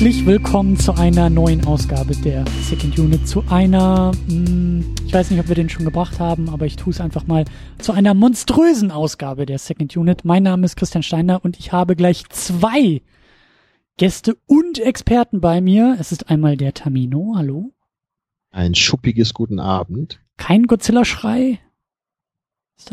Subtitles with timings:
[0.00, 5.30] Herzlich willkommen zu einer neuen Ausgabe der Second Unit, zu einer, mh, hm, ich weiß
[5.30, 7.44] nicht, ob wir den schon gebracht haben, aber ich tue es einfach mal,
[7.78, 10.24] zu einer monströsen Ausgabe der Second Unit.
[10.24, 13.02] Mein Name ist Christian Steiner und ich habe gleich zwei
[13.98, 15.98] Gäste und Experten bei mir.
[16.00, 17.70] Es ist einmal der Tamino, hallo.
[18.52, 20.18] Ein schuppiges Guten Abend.
[20.38, 21.60] Kein Godzilla-Schrei?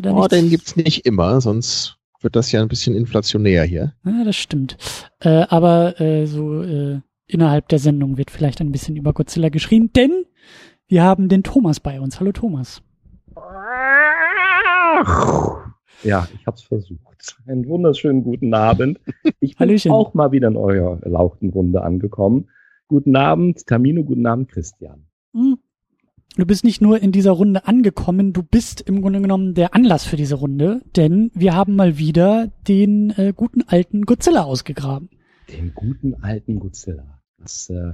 [0.03, 3.93] Oh, den gibt's nicht immer, sonst wird das ja ein bisschen inflationär hier.
[4.05, 4.77] Ja, das stimmt.
[5.19, 9.91] Äh, aber äh, so äh, innerhalb der Sendung wird vielleicht ein bisschen über Godzilla geschrien,
[9.95, 10.25] denn
[10.87, 12.19] wir haben den Thomas bei uns.
[12.19, 12.81] Hallo Thomas.
[16.03, 17.01] Ja, ich hab's versucht.
[17.45, 18.99] Einen wunderschönen guten Abend.
[19.39, 19.91] Ich bin Hallöchen.
[19.91, 22.49] auch mal wieder in eurer erlauchten Runde angekommen.
[22.87, 25.07] Guten Abend, Tamino, guten Abend, Christian.
[25.33, 25.57] Hm.
[26.37, 30.05] Du bist nicht nur in dieser Runde angekommen, du bist im Grunde genommen der Anlass
[30.05, 35.09] für diese Runde, denn wir haben mal wieder den äh, guten alten Godzilla ausgegraben.
[35.51, 37.21] Den guten alten Godzilla.
[37.39, 37.93] Das, äh,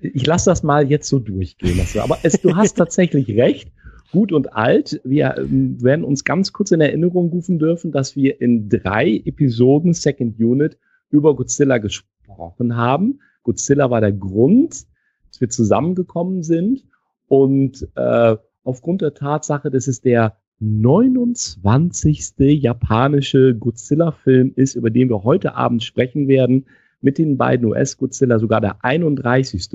[0.00, 1.80] ich lasse das mal jetzt so durchgehen.
[1.80, 3.72] Also, aber es, du hast tatsächlich recht.
[4.12, 5.00] Gut und alt.
[5.02, 9.94] Wir ähm, werden uns ganz kurz in Erinnerung rufen dürfen, dass wir in drei Episoden
[9.94, 10.78] Second Unit
[11.10, 13.18] über Godzilla gesprochen haben.
[13.42, 14.84] Godzilla war der Grund,
[15.26, 16.84] dass wir zusammengekommen sind.
[17.28, 22.34] Und äh, aufgrund der Tatsache, dass es der 29.
[22.38, 26.66] japanische Godzilla-Film ist, über den wir heute Abend sprechen werden,
[27.00, 29.68] mit den beiden US-Godzilla sogar der 31.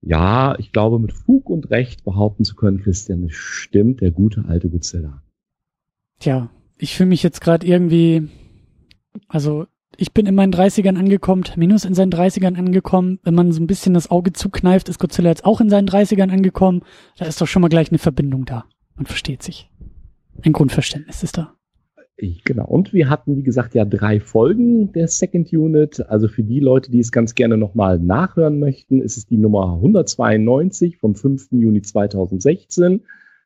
[0.00, 4.44] Ja, ich glaube, mit Fug und Recht behaupten zu können, Christian, es stimmt, der gute
[4.46, 5.22] alte Godzilla.
[6.20, 8.28] Tja, ich fühle mich jetzt gerade irgendwie,
[9.26, 13.18] also ich bin in meinen 30ern angekommen, Terminus in seinen 30ern angekommen.
[13.22, 16.30] Wenn man so ein bisschen das Auge zukneift, ist Godzilla jetzt auch in seinen 30ern
[16.30, 16.82] angekommen.
[17.16, 18.64] Da ist doch schon mal gleich eine Verbindung da.
[18.94, 19.70] Man versteht sich.
[20.42, 21.54] Ein Grundverständnis ist da.
[22.44, 22.66] Genau.
[22.66, 26.04] Und wir hatten, wie gesagt, ja drei Folgen der Second Unit.
[26.08, 29.74] Also für die Leute, die es ganz gerne nochmal nachhören möchten, ist es die Nummer
[29.74, 31.52] 192 vom 5.
[31.52, 33.02] Juni 2016.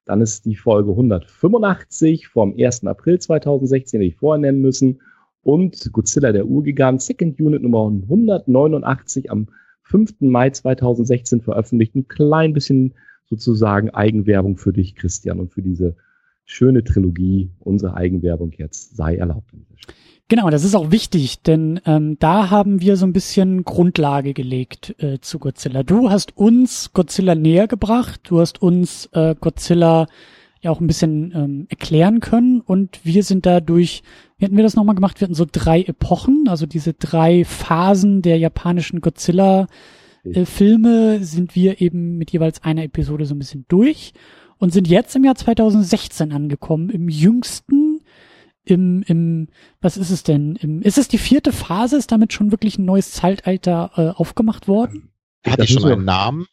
[0.06, 2.86] Dann ist die Folge 185 vom 1.
[2.86, 5.00] April 2016, die ich vorher nennen müssen
[5.42, 9.48] und Godzilla der Urgigant Second Unit Nummer 189 am
[9.82, 10.20] 5.
[10.20, 11.94] Mai 2016 veröffentlicht.
[11.94, 12.94] Ein klein bisschen
[13.26, 15.96] sozusagen Eigenwerbung für dich, Christian, und für diese
[16.44, 17.50] schöne Trilogie.
[17.60, 19.50] Unsere Eigenwerbung jetzt sei erlaubt.
[20.28, 24.94] Genau, das ist auch wichtig, denn ähm, da haben wir so ein bisschen Grundlage gelegt
[25.02, 25.82] äh, zu Godzilla.
[25.82, 30.06] Du hast uns Godzilla näher gebracht, du hast uns äh, Godzilla
[30.62, 34.02] ja auch ein bisschen ähm, erklären können und wir sind dadurch
[34.42, 35.20] wie hatten wir das nochmal gemacht?
[35.20, 41.80] Wir hatten so drei Epochen, also diese drei Phasen der japanischen Godzilla-Filme äh, sind wir
[41.80, 44.12] eben mit jeweils einer Episode so ein bisschen durch
[44.58, 48.00] und sind jetzt im Jahr 2016 angekommen, im jüngsten,
[48.64, 49.46] im, im,
[49.80, 50.56] was ist es denn?
[50.56, 51.96] Im, ist es die vierte Phase?
[51.96, 55.12] Ist damit schon wirklich ein neues Zeitalter äh, aufgemacht worden?
[55.46, 56.48] Hat das schon einen Namen?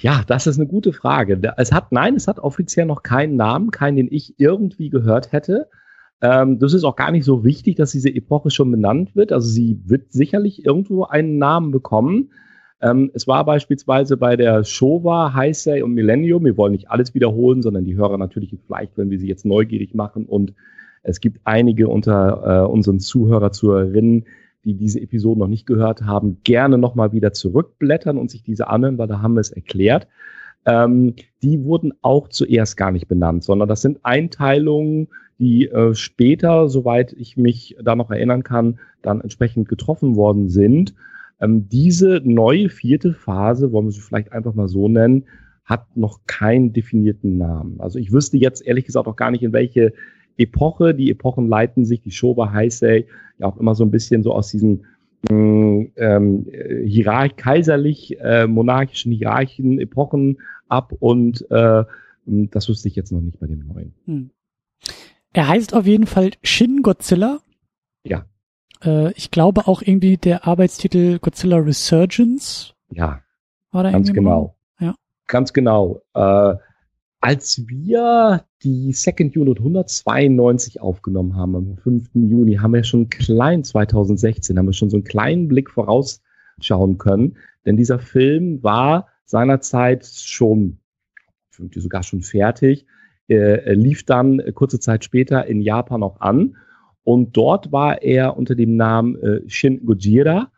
[0.00, 1.40] Ja, das ist eine gute Frage.
[1.58, 5.68] Es hat, nein, es hat offiziell noch keinen Namen, keinen, den ich irgendwie gehört hätte.
[6.22, 9.30] Ähm, das ist auch gar nicht so wichtig, dass diese Epoche schon benannt wird.
[9.30, 12.30] Also sie wird sicherlich irgendwo einen Namen bekommen.
[12.80, 16.44] Ähm, es war beispielsweise bei der Showa, Heisei und Millennium.
[16.44, 19.94] Wir wollen nicht alles wiederholen, sondern die Hörer natürlich vielleicht, wenn wir sie jetzt neugierig
[19.94, 20.24] machen.
[20.26, 20.54] Und
[21.02, 24.24] es gibt einige unter äh, unseren Zuhörer, Zuhörerinnen,
[24.64, 28.98] die diese Episode noch nicht gehört haben, gerne nochmal wieder zurückblättern und sich diese anhören,
[28.98, 30.08] weil da haben wir es erklärt.
[30.66, 35.08] Ähm, die wurden auch zuerst gar nicht benannt, sondern das sind Einteilungen,
[35.38, 40.94] die äh, später, soweit ich mich da noch erinnern kann, dann entsprechend getroffen worden sind.
[41.40, 45.24] Ähm, diese neue vierte Phase, wollen wir sie vielleicht einfach mal so nennen,
[45.64, 47.80] hat noch keinen definierten Namen.
[47.80, 49.92] Also ich wüsste jetzt ehrlich gesagt auch gar nicht, in welche
[50.38, 53.06] Epoche, die Epochen leiten sich, die Showa Heisei,
[53.38, 54.86] ja auch immer so ein bisschen so aus diesen
[55.30, 56.46] mm, ähm,
[56.84, 60.38] hierarch kaiserlich äh, monarchischen Hierarchien Epochen
[60.68, 61.84] ab und äh,
[62.26, 63.94] das wüsste ich jetzt noch nicht bei dem neuen.
[64.04, 64.30] Hm.
[65.32, 67.40] Er heißt auf jeden Fall Shin Godzilla.
[68.04, 68.26] Ja.
[68.82, 72.74] Äh, ich glaube auch irgendwie der Arbeitstitel Godzilla Resurgence.
[72.90, 73.22] Ja.
[73.70, 74.56] War da ganz genau.
[74.78, 74.86] Mal?
[74.86, 74.94] Ja.
[75.26, 76.02] Ganz genau.
[76.14, 76.54] Äh,
[77.20, 82.10] als wir die Second Unit 192 aufgenommen haben am 5.
[82.14, 87.36] Juni, haben wir schon klein 2016, haben wir schon so einen kleinen Blick vorausschauen können.
[87.66, 90.78] Denn dieser Film war seinerzeit schon,
[91.74, 92.86] sogar schon fertig
[93.28, 96.56] äh, lief dann kurze Zeit später in Japan auch an.
[97.04, 100.50] Und dort war er unter dem Namen äh, Shin Gojira,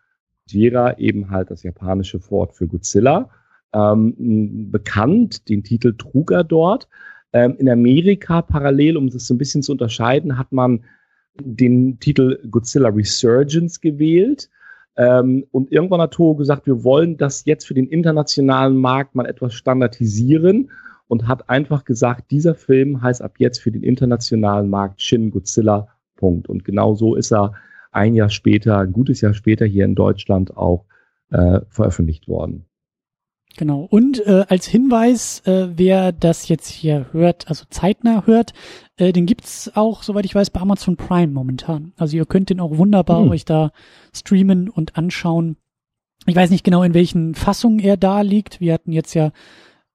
[0.47, 3.31] Gojira eben halt das japanische Wort für Godzilla,
[3.73, 5.49] ähm, bekannt.
[5.49, 6.89] Den Titel trug er dort.
[7.33, 10.85] Ähm, in Amerika parallel, um das so ein bisschen zu unterscheiden, hat man
[11.41, 14.51] den Titel Godzilla Resurgence gewählt.
[14.97, 19.27] Ähm, und irgendwann hat Toho gesagt, wir wollen das jetzt für den internationalen Markt mal
[19.27, 20.71] etwas standardisieren
[21.07, 25.89] und hat einfach gesagt, dieser Film heißt ab jetzt für den internationalen Markt Shin Godzilla.
[26.17, 26.49] Punkt.
[26.49, 27.55] Und genau so ist er
[27.93, 30.85] ein Jahr später, ein gutes Jahr später hier in Deutschland auch
[31.31, 32.67] äh, veröffentlicht worden.
[33.57, 33.87] Genau.
[33.91, 38.53] Und äh, als Hinweis, äh, wer das jetzt hier hört, also zeitnah hört,
[38.97, 41.93] äh, den gibt's auch, soweit ich weiß, bei Amazon Prime momentan.
[41.97, 43.31] Also ihr könnt den auch wunderbar hm.
[43.31, 43.73] euch da
[44.15, 45.57] streamen und anschauen.
[46.27, 48.61] Ich weiß nicht genau, in welchen Fassungen er da liegt.
[48.61, 49.33] Wir hatten jetzt ja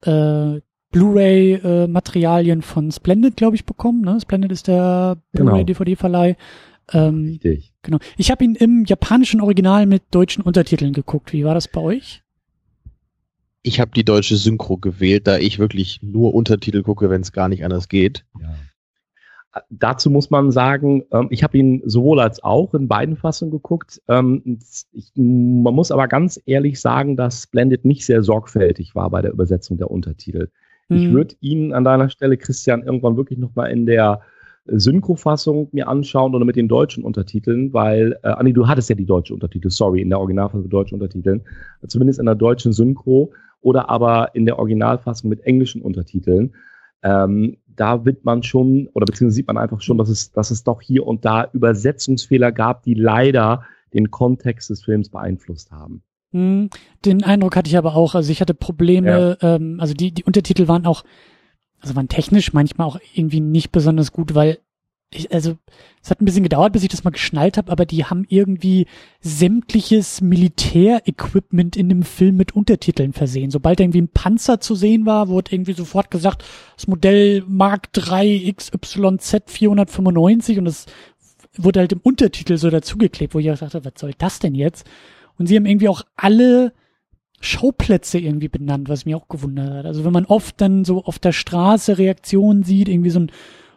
[0.02, 0.60] äh,
[0.92, 4.02] Blu-ray-Materialien äh, von Splendid, glaube ich, bekommen.
[4.02, 4.20] Ne?
[4.20, 5.52] Splendid ist der genau.
[5.52, 6.36] Blu-ray-DVD-Verleih.
[6.94, 7.74] Ähm, Richtig.
[7.82, 8.00] Genau.
[8.18, 11.34] Ich habe ihn im japanischen Original mit deutschen Untertiteln geguckt.
[11.34, 12.25] Wie war das bei euch?
[13.66, 17.50] Ich habe die deutsche Synchro gewählt, da ich wirklich nur Untertitel gucke, wenn es gar
[17.50, 18.24] nicht anders geht.
[18.40, 18.54] Ja.
[19.72, 24.02] Dazu muss man sagen, ähm, ich habe ihn sowohl als auch in beiden Fassungen geguckt.
[24.08, 24.60] Ähm,
[24.92, 29.32] ich, man muss aber ganz ehrlich sagen, dass Splendid nicht sehr sorgfältig war bei der
[29.32, 30.50] Übersetzung der Untertitel.
[30.90, 30.98] Mhm.
[30.98, 34.22] Ich würde ihn an deiner Stelle, Christian, irgendwann wirklich nochmal in der
[34.68, 39.06] Synchrofassung mir anschauen oder mit den deutschen Untertiteln, weil, äh, Anni, du hattest ja die
[39.06, 41.42] deutsche Untertitel, sorry, in der Originalfassung mit deutschen Untertiteln,
[41.88, 43.32] zumindest in der deutschen Synchro
[43.62, 46.54] oder aber in der Originalfassung mit englischen Untertiteln.
[47.04, 50.64] Ähm, da wird man schon, oder beziehungsweise sieht man einfach schon, dass es, dass es
[50.64, 53.64] doch hier und da Übersetzungsfehler gab, die leider
[53.94, 56.02] den Kontext des Films beeinflusst haben.
[56.32, 56.70] Hm,
[57.06, 58.16] den Eindruck hatte ich aber auch.
[58.16, 59.56] Also ich hatte Probleme, ja.
[59.56, 61.04] ähm, also die, die Untertitel waren auch,
[61.86, 64.58] also waren technisch manchmal auch irgendwie nicht besonders gut, weil
[65.12, 65.56] ich, also
[66.02, 68.88] es hat ein bisschen gedauert, bis ich das mal geschnallt habe, aber die haben irgendwie
[69.22, 73.52] sämtliches Militärequipment in dem Film mit Untertiteln versehen.
[73.52, 76.44] Sobald irgendwie ein Panzer zu sehen war, wurde irgendwie sofort gesagt,
[76.76, 80.88] das Modell Mark 3 XYZ 495 und das
[81.56, 84.88] wurde halt im Untertitel so dazugeklebt, wo ich auch dachte, was soll das denn jetzt?
[85.38, 86.74] Und sie haben irgendwie auch alle
[87.42, 89.86] Schauplätze irgendwie benannt, was mich auch gewundert hat.
[89.86, 93.32] Also wenn man oft dann so auf der Straße Reaktionen sieht, irgendwie so ein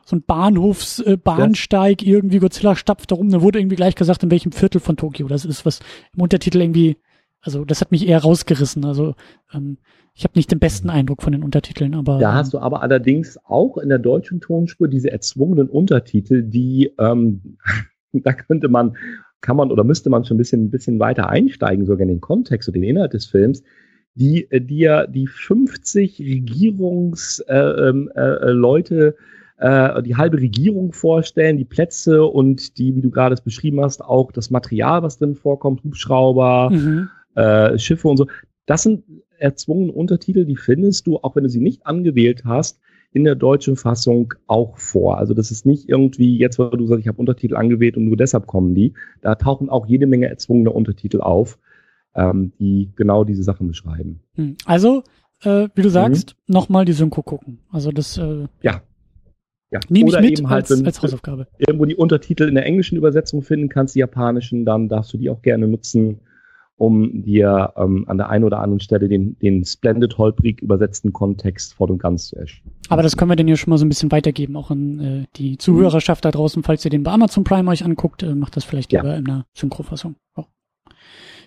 [0.08, 4.30] so ein Bahnhofsbahnsteig, äh, irgendwie Godzilla stapft da rum, da wurde irgendwie gleich gesagt, in
[4.30, 5.80] welchem Viertel von Tokio das ist, was
[6.14, 6.96] im Untertitel irgendwie,
[7.42, 8.86] also das hat mich eher rausgerissen.
[8.86, 9.14] Also
[9.52, 9.76] ähm,
[10.14, 12.18] ich habe nicht den besten Eindruck von den Untertiteln, aber.
[12.18, 17.58] Da hast du aber allerdings auch in der deutschen Tonspur diese erzwungenen Untertitel, die ähm,
[18.12, 18.96] da könnte man,
[19.40, 22.20] kann man oder müsste man schon ein bisschen, ein bisschen weiter einsteigen, sogar in den
[22.20, 23.62] Kontext und den Inhalt des Films
[24.18, 29.16] die äh, dir die 50 Regierungsleute äh, äh, Leute
[29.58, 34.02] äh, die halbe Regierung vorstellen, die Plätze und die, wie du gerade es beschrieben hast,
[34.02, 37.08] auch das Material, was drin vorkommt, Hubschrauber, mhm.
[37.34, 38.26] äh, Schiffe und so.
[38.66, 39.04] Das sind
[39.38, 42.80] erzwungene Untertitel, die findest du, auch wenn du sie nicht angewählt hast,
[43.12, 45.18] in der deutschen Fassung auch vor.
[45.18, 48.16] Also das ist nicht irgendwie, jetzt weil du sagst, ich habe Untertitel angewählt und nur
[48.16, 48.94] deshalb kommen die.
[49.22, 51.58] Da tauchen auch jede Menge erzwungene Untertitel auf,
[52.14, 54.20] ähm, die genau diese Sachen beschreiben.
[54.34, 54.56] Hm.
[54.66, 55.04] Also,
[55.42, 56.52] äh, wie du sagst, mhm.
[56.52, 57.60] nochmal die Synchro gucken.
[57.70, 58.82] Also das äh, ja.
[59.70, 59.80] Ja.
[59.90, 61.46] Nehme ich mit halt, als, als Hausaufgabe.
[61.58, 65.28] Irgendwo die Untertitel in der englischen Übersetzung finden kannst, die japanischen, dann darfst du die
[65.28, 66.20] auch gerne nutzen,
[66.78, 71.74] um dir ähm, an der einen oder anderen Stelle den, den splendid holprig übersetzten Kontext
[71.74, 72.72] voll und ganz zu erstellen.
[72.88, 75.26] Aber das können wir denn ja schon mal so ein bisschen weitergeben, auch an äh,
[75.36, 78.64] die Zuhörerschaft da draußen, falls ihr den bei Amazon Prime euch anguckt, äh, macht das
[78.64, 79.02] vielleicht ja.
[79.02, 80.14] lieber in einer Synchrofassung.
[80.36, 80.44] Oh.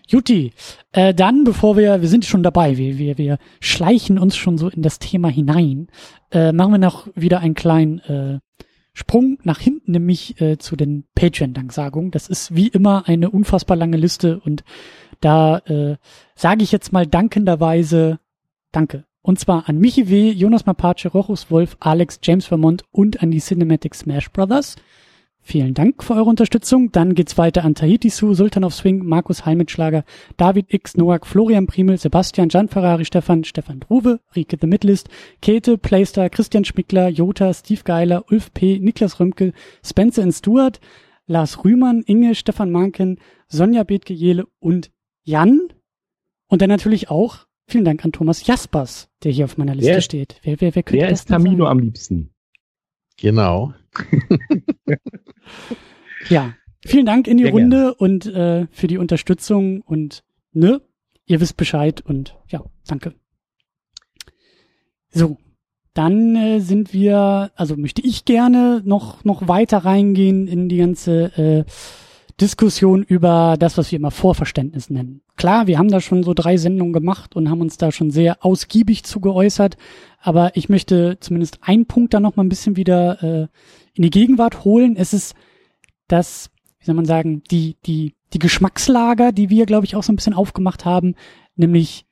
[0.08, 0.52] Juti,
[0.92, 4.68] äh, dann, bevor wir, wir sind schon dabei, wir, wir, wir schleichen uns schon so
[4.68, 5.88] in das Thema hinein,
[6.32, 8.40] äh, machen wir noch wieder einen kleinen äh,
[8.94, 12.12] Sprung nach hinten, nämlich äh, zu den Patreon-Danksagungen.
[12.12, 14.66] Das ist wie immer eine unfassbar lange Liste und
[15.22, 15.96] da äh,
[16.36, 18.20] sage ich jetzt mal dankenderweise
[18.72, 19.06] Danke.
[19.22, 23.40] Und zwar an Michi W., Jonas Mapace, Rochus Wolf, Alex, James Vermont und an die
[23.40, 24.78] Cinematic Smash Brothers.
[25.44, 26.92] Vielen Dank für eure Unterstützung.
[26.92, 30.06] Dann geht's weiter an Tahiti Su, Sultan of Swing, Markus Heimitschlager,
[30.38, 35.10] David X, Noak, Florian Primel, Sebastian, Gian Ferrari, Stefan, Stefan Druwe, Rike The Midlist,
[35.42, 40.80] Käthe, Playstar, Christian Schmickler, Jota, Steve Geiler, Ulf P., Niklas Römke, Spencer and Stuart,
[41.26, 44.92] Lars Rühmann, Inge, Stefan Manken, Sonja Bethke-Jele und
[45.24, 45.60] Jan.
[46.48, 50.02] Und dann natürlich auch vielen Dank an Thomas Jaspers, der hier auf meiner Liste wer,
[50.02, 50.40] steht.
[50.44, 52.34] Wer, wer, wer, wer ist Tamino am liebsten?
[53.18, 53.74] Genau.
[56.30, 56.54] ja,
[56.86, 57.94] vielen Dank in die Sehr Runde gerne.
[57.96, 60.82] und äh, für die Unterstützung und ne,
[61.26, 63.14] ihr wisst Bescheid und ja, danke.
[65.10, 65.38] So,
[65.94, 71.26] dann äh, sind wir, also möchte ich gerne noch noch weiter reingehen in die ganze
[71.38, 71.66] äh,
[72.42, 75.22] Diskussion über das, was wir immer Vorverständnis nennen.
[75.38, 78.44] Klar, wir haben da schon so drei Sendungen gemacht und haben uns da schon sehr
[78.44, 79.78] ausgiebig zu geäußert,
[80.20, 83.48] aber ich möchte zumindest einen Punkt da noch mal ein bisschen wieder äh,
[83.94, 84.96] in die Gegenwart holen.
[84.98, 85.36] Es ist
[86.08, 90.12] das, wie soll man sagen, die, die die Geschmackslager, die wir, glaube ich, auch so
[90.12, 91.16] ein bisschen aufgemacht haben,
[91.56, 92.06] nämlich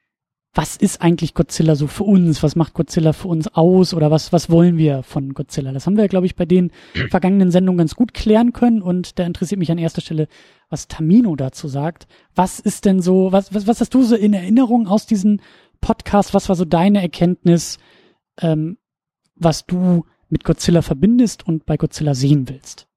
[0.53, 2.41] was ist eigentlich Godzilla so für uns?
[2.41, 3.93] Was macht Godzilla für uns aus?
[3.93, 5.71] Oder was, was wollen wir von Godzilla?
[5.71, 6.71] Das haben wir, glaube ich, bei den
[7.09, 8.81] vergangenen Sendungen ganz gut klären können.
[8.81, 10.27] Und da interessiert mich an erster Stelle,
[10.69, 12.07] was Tamino dazu sagt.
[12.33, 15.39] Was ist denn so, was, was, was hast du so in Erinnerung aus diesem
[15.81, 16.33] Podcast?
[16.33, 17.77] Was war so deine Erkenntnis,
[18.41, 18.77] ähm,
[19.35, 22.88] was du mit Godzilla verbindest und bei Godzilla sehen willst?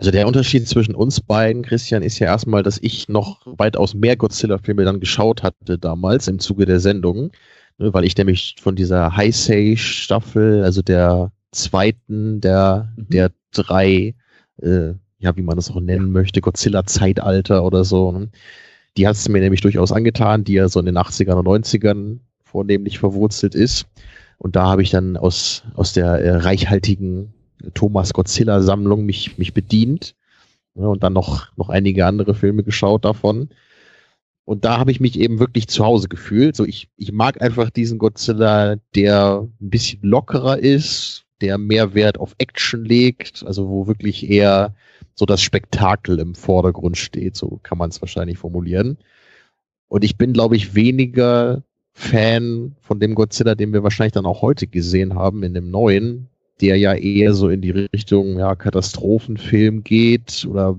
[0.00, 4.16] Also der Unterschied zwischen uns beiden, Christian, ist ja erstmal, dass ich noch weitaus mehr
[4.16, 7.32] Godzilla-Filme dann geschaut hatte damals im Zuge der Sendung,
[7.76, 13.08] ne, weil ich nämlich von dieser Heisei-Staffel, also der zweiten der, mhm.
[13.10, 14.14] der drei,
[14.62, 18.30] äh, ja, wie man das auch nennen möchte, Godzilla-Zeitalter oder so, ne,
[18.96, 22.20] die hat es mir nämlich durchaus angetan, die ja so in den 80ern und 90ern
[22.42, 23.84] vornehmlich verwurzelt ist.
[24.38, 27.34] Und da habe ich dann aus, aus der äh, reichhaltigen
[27.74, 30.14] Thomas Godzilla Sammlung mich, mich bedient
[30.74, 33.50] ja, und dann noch, noch einige andere Filme geschaut davon.
[34.44, 36.56] Und da habe ich mich eben wirklich zu Hause gefühlt.
[36.56, 42.18] So, ich, ich mag einfach diesen Godzilla, der ein bisschen lockerer ist, der mehr Wert
[42.18, 44.74] auf Action legt, also wo wirklich eher
[45.14, 48.98] so das Spektakel im Vordergrund steht, so kann man es wahrscheinlich formulieren.
[49.88, 51.62] Und ich bin, glaube ich, weniger
[51.92, 56.29] Fan von dem Godzilla, den wir wahrscheinlich dann auch heute gesehen haben in dem neuen,
[56.60, 60.78] der ja eher so in die Richtung ja, Katastrophenfilm geht oder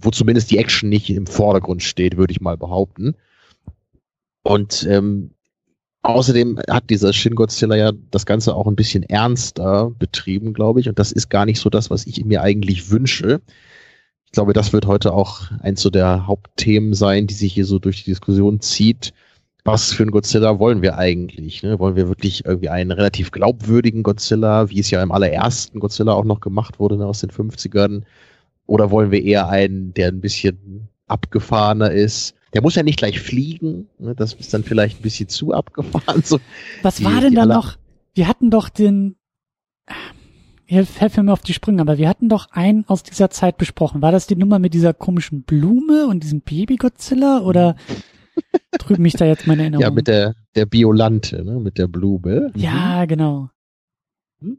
[0.00, 3.14] wo zumindest die Action nicht im Vordergrund steht, würde ich mal behaupten.
[4.42, 5.30] Und ähm,
[6.02, 10.88] außerdem hat dieser Shin Godzilla ja das Ganze auch ein bisschen ernster betrieben, glaube ich.
[10.88, 13.42] Und das ist gar nicht so das, was ich mir eigentlich wünsche.
[14.24, 17.78] Ich glaube, das wird heute auch eins so der Hauptthemen sein, die sich hier so
[17.78, 19.12] durch die Diskussion zieht
[19.72, 21.62] was für ein Godzilla wollen wir eigentlich?
[21.62, 21.78] Ne?
[21.78, 26.24] Wollen wir wirklich irgendwie einen relativ glaubwürdigen Godzilla, wie es ja im allerersten Godzilla auch
[26.24, 28.02] noch gemacht wurde ne, aus den 50ern?
[28.66, 32.34] Oder wollen wir eher einen, der ein bisschen abgefahrener ist?
[32.52, 34.14] Der muss ja nicht gleich fliegen, ne?
[34.14, 36.22] das ist dann vielleicht ein bisschen zu abgefahren.
[36.24, 36.40] So,
[36.82, 37.76] was die, war denn da noch?
[38.14, 39.16] Wir hatten doch den,
[40.70, 44.02] helfe mir auf die Sprünge, aber wir hatten doch einen aus dieser Zeit besprochen.
[44.02, 47.76] War das die Nummer mit dieser komischen Blume und diesem Baby-Godzilla oder
[48.78, 49.82] Trüben mich da jetzt meine Erinnerung.
[49.82, 51.60] Ja, mit der, der Biolante, ne?
[51.60, 52.52] mit der Blume.
[52.54, 53.50] Ja, genau.
[54.40, 54.58] Hm?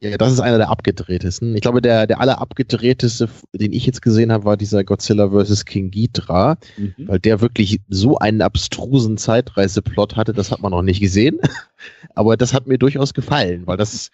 [0.00, 1.54] Ja, das ist einer der abgedrehtesten.
[1.54, 5.64] Ich glaube, der, der allerabgedrehteste, den ich jetzt gesehen habe, war dieser Godzilla vs.
[5.64, 6.94] King Ghidra, mhm.
[6.98, 11.38] weil der wirklich so einen abstrusen Zeitreiseplot hatte, das hat man noch nicht gesehen.
[12.14, 14.10] Aber das hat mir durchaus gefallen, weil das,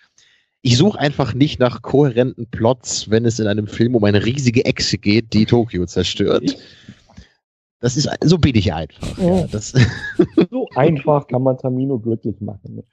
[0.62, 4.64] ich suche einfach nicht nach kohärenten Plots, wenn es in einem Film um eine riesige
[4.64, 6.56] Echse geht, die Tokio zerstört.
[7.86, 9.16] Das ist, so bin ich einfach.
[9.16, 9.42] Oh.
[9.42, 9.72] Ja, das
[10.50, 12.74] so einfach kann man Tamino glücklich machen.
[12.74, 12.84] Ne?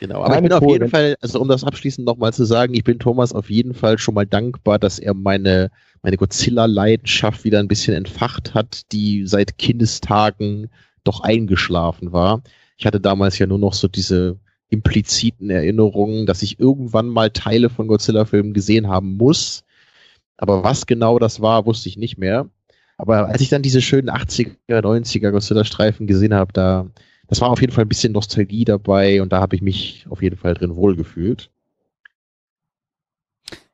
[0.00, 2.72] Genau, aber Keine ich bin auf jeden Fall, also um das abschließend nochmal zu sagen,
[2.72, 7.58] ich bin Thomas auf jeden Fall schon mal dankbar, dass er meine, meine Godzilla-Leidenschaft wieder
[7.58, 10.70] ein bisschen entfacht hat, die seit Kindestagen
[11.04, 12.40] doch eingeschlafen war.
[12.78, 14.38] Ich hatte damals ja nur noch so diese
[14.70, 19.62] impliziten Erinnerungen, dass ich irgendwann mal Teile von Godzilla-Filmen gesehen haben muss.
[20.38, 22.48] Aber was genau das war, wusste ich nicht mehr.
[22.98, 26.90] Aber als ich dann diese schönen 80er, 90er Godzilla-Streifen gesehen habe, da,
[27.28, 30.20] das war auf jeden Fall ein bisschen Nostalgie dabei und da habe ich mich auf
[30.20, 31.50] jeden Fall drin wohlgefühlt.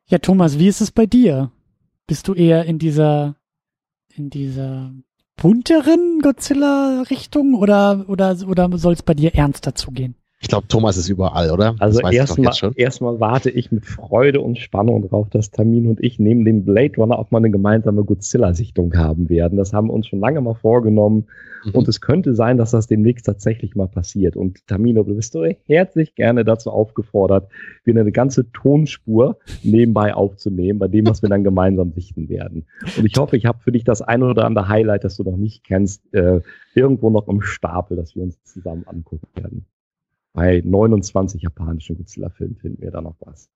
[0.07, 1.51] Ja, Thomas, wie ist es bei dir?
[2.05, 3.35] Bist du eher in dieser,
[4.13, 4.93] in dieser
[5.35, 10.15] bunteren Godzilla-Richtung oder, oder, oder soll es bei dir ernster zugehen?
[10.41, 11.75] Ich glaube, Thomas ist überall, oder?
[11.79, 16.43] Also erstmal erstmal warte ich mit Freude und Spannung darauf, dass Tamin und ich neben
[16.43, 19.57] dem Blade Runner auch mal eine gemeinsame Godzilla-Sichtung haben werden.
[19.57, 21.27] Das haben wir uns schon lange mal vorgenommen.
[21.63, 21.71] Mhm.
[21.71, 24.35] Und es könnte sein, dass das demnächst tatsächlich mal passiert.
[24.35, 27.49] Und Tamino, du bist so herzlich gerne dazu aufgefordert,
[27.85, 32.65] wir eine ganze Tonspur nebenbei aufzunehmen, bei dem, was wir dann gemeinsam sichten werden.
[32.97, 35.37] Und ich hoffe, ich habe für dich das ein oder andere Highlight, das du noch
[35.37, 36.41] nicht kennst, äh,
[36.75, 39.65] irgendwo noch im Stapel, das wir uns zusammen angucken werden
[40.35, 43.49] bei 29 japanischen Godzilla-Filmen finden wir da noch was.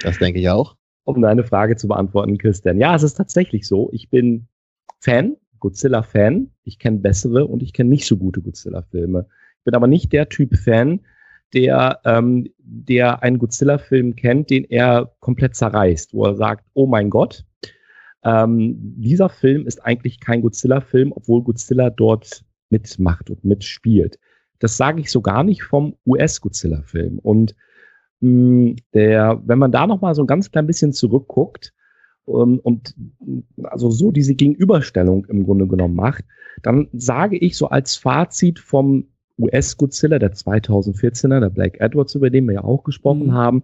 [0.00, 0.76] Das denke ich auch.
[1.04, 2.78] Um deine Frage zu beantworten, Christian.
[2.78, 3.90] Ja, es ist tatsächlich so.
[3.92, 4.48] Ich bin
[5.00, 6.50] Fan, Godzilla-Fan.
[6.64, 9.26] Ich kenne bessere und ich kenne nicht so gute Godzilla-Filme.
[9.58, 11.00] Ich bin aber nicht der Typ Fan,
[11.52, 17.10] der, ähm, der einen Godzilla-Film kennt, den er komplett zerreißt, wo er sagt, oh mein
[17.10, 17.44] Gott,
[18.24, 24.18] ähm, dieser Film ist eigentlich kein Godzilla-Film, obwohl Godzilla dort mitmacht und mitspielt.
[24.62, 27.18] Das sage ich so gar nicht vom US-Godzilla-Film.
[27.18, 27.56] Und
[28.20, 31.72] mh, mm, der, wenn man da noch mal so ein ganz klein bisschen zurückguckt
[32.24, 32.94] um, und
[33.64, 36.24] also so diese Gegenüberstellung im Grunde genommen macht,
[36.62, 42.46] dann sage ich so als Fazit vom US-Godzilla, der 2014er, der Black Edwards, über den
[42.46, 43.32] wir ja auch gesprochen mhm.
[43.32, 43.62] haben,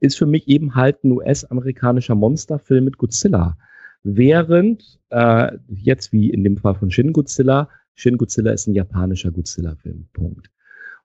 [0.00, 3.56] ist für mich eben halt ein US-amerikanischer Monsterfilm mit Godzilla.
[4.02, 7.68] Während äh, jetzt wie in dem Fall von Shin Godzilla,
[8.00, 10.08] Shin Godzilla ist ein japanischer Godzilla-Film.
[10.14, 10.50] Punkt.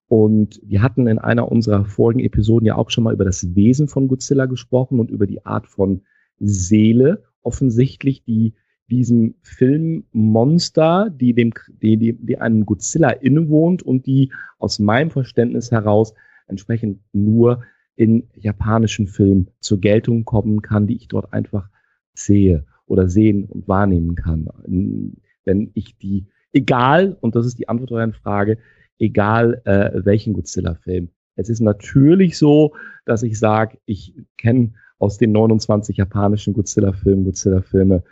[0.08, 3.90] Und wir hatten in einer unserer vorigen Episoden ja auch schon mal über das Wesen
[3.90, 6.04] von Godzilla gesprochen und über die Art von
[6.40, 8.54] Seele offensichtlich, die
[8.90, 15.72] diesem Filmmonster, die dem, die, die, die einem Godzilla innewohnt und die aus meinem Verständnis
[15.72, 16.14] heraus
[16.48, 17.64] entsprechend nur
[17.98, 21.68] in japanischen Filmen zur Geltung kommen kann, die ich dort einfach
[22.14, 24.48] sehe oder sehen und wahrnehmen kann.
[25.44, 28.58] Wenn ich die, egal, und das ist die Antwort deine Frage,
[28.98, 31.10] egal äh, welchen Godzilla-Film.
[31.36, 32.74] Es ist natürlich so,
[33.06, 38.04] dass ich sage, ich kenne aus den 29 japanischen Godzilla-Filmen, Godzilla-Filme,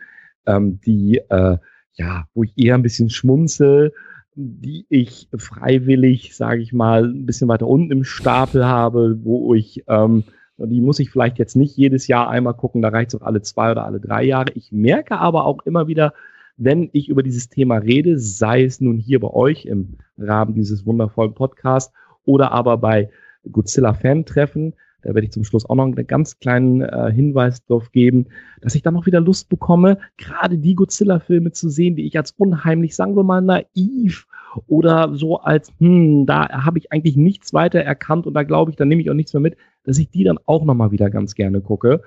[0.45, 1.57] ähm, die, äh,
[1.93, 3.93] ja, wo ich eher ein bisschen schmunzel,
[4.35, 9.85] die ich freiwillig, sage ich mal, ein bisschen weiter unten im Stapel habe, wo ich,
[9.87, 10.25] ähm,
[10.57, 13.41] die muss ich vielleicht jetzt nicht jedes Jahr einmal gucken, da reicht es auch alle
[13.41, 14.51] zwei oder alle drei Jahre.
[14.55, 16.13] Ich merke aber auch immer wieder,
[16.57, 20.85] wenn ich über dieses Thema rede, sei es nun hier bei euch im Rahmen dieses
[20.85, 21.93] wundervollen Podcasts
[22.25, 23.09] oder aber bei
[23.51, 28.27] Godzilla-Fan-Treffen, da werde ich zum Schluss auch noch einen ganz kleinen äh, Hinweis drauf geben,
[28.61, 32.31] dass ich dann auch wieder Lust bekomme, gerade die Godzilla-Filme zu sehen, die ich als
[32.31, 34.27] unheimlich, sagen wir mal, naiv
[34.67, 38.77] oder so als, hm, da habe ich eigentlich nichts weiter erkannt und da glaube ich,
[38.77, 41.35] da nehme ich auch nichts mehr mit, dass ich die dann auch nochmal wieder ganz
[41.35, 42.01] gerne gucke.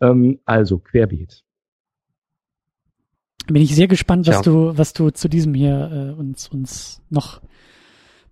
[0.00, 1.43] Ähm, also, querbeet.
[3.46, 4.42] Bin ich sehr gespannt, was ja.
[4.42, 7.42] du, was du zu diesem hier äh, uns, uns noch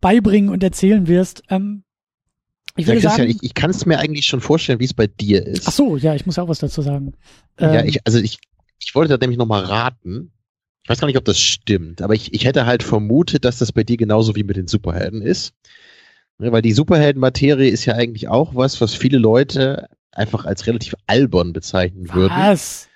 [0.00, 1.42] beibringen und erzählen wirst.
[1.48, 1.84] Ähm,
[2.76, 5.46] ich ja, sagen, ich, ich kann es mir eigentlich schon vorstellen, wie es bei dir
[5.46, 5.68] ist.
[5.68, 7.12] Ach so, ja, ich muss auch was dazu sagen.
[7.58, 8.38] Ähm, ja, ich, also ich,
[8.78, 10.32] ich wollte da nämlich nochmal raten.
[10.82, 13.72] Ich weiß gar nicht, ob das stimmt, aber ich, ich hätte halt vermutet, dass das
[13.72, 15.54] bei dir genauso wie mit den Superhelden ist.
[16.38, 21.52] Weil die Superheldenmaterie ist ja eigentlich auch was, was viele Leute einfach als relativ albern
[21.52, 22.14] bezeichnen was?
[22.14, 22.34] würden.
[22.36, 22.88] Was?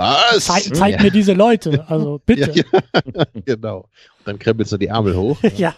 [0.00, 0.46] Was?
[0.46, 1.02] Ze zeig ja.
[1.02, 2.50] mir diese Leute, also bitte.
[2.52, 3.24] Ja, ja.
[3.44, 3.78] genau.
[3.80, 5.38] Und dann krempelst du die Ärmel hoch.
[5.56, 5.74] ja.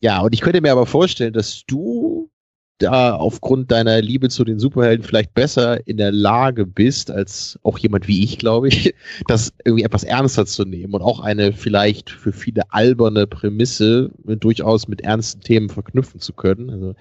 [0.00, 2.30] Ja, und ich könnte mir aber vorstellen, dass du
[2.78, 7.78] da aufgrund deiner Liebe zu den Superhelden vielleicht besser in der Lage bist, als auch
[7.78, 8.94] jemand wie ich, glaube ich,
[9.28, 14.88] das irgendwie etwas ernster zu nehmen und auch eine vielleicht für viele alberne Prämisse durchaus
[14.88, 16.68] mit ernsten Themen verknüpfen zu können.
[16.70, 16.94] Also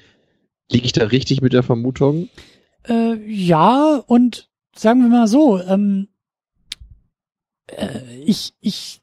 [0.72, 2.30] liege ich da richtig mit der Vermutung?
[2.88, 6.08] Äh, ja, und sagen wir mal so, ähm,
[7.68, 9.02] äh, ich, ich,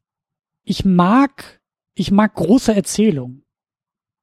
[0.64, 1.61] ich mag,
[1.94, 3.44] ich mag große Erzählungen.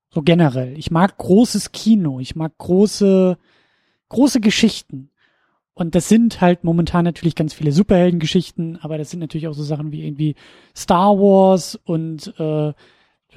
[0.10, 0.78] So generell.
[0.78, 2.20] Ich mag großes Kino.
[2.20, 3.38] Ich mag große,
[4.10, 5.12] große Geschichten.
[5.74, 9.62] Und das sind halt momentan natürlich ganz viele Superheldengeschichten, aber das sind natürlich auch so
[9.62, 10.34] Sachen wie irgendwie
[10.76, 12.74] Star Wars und äh,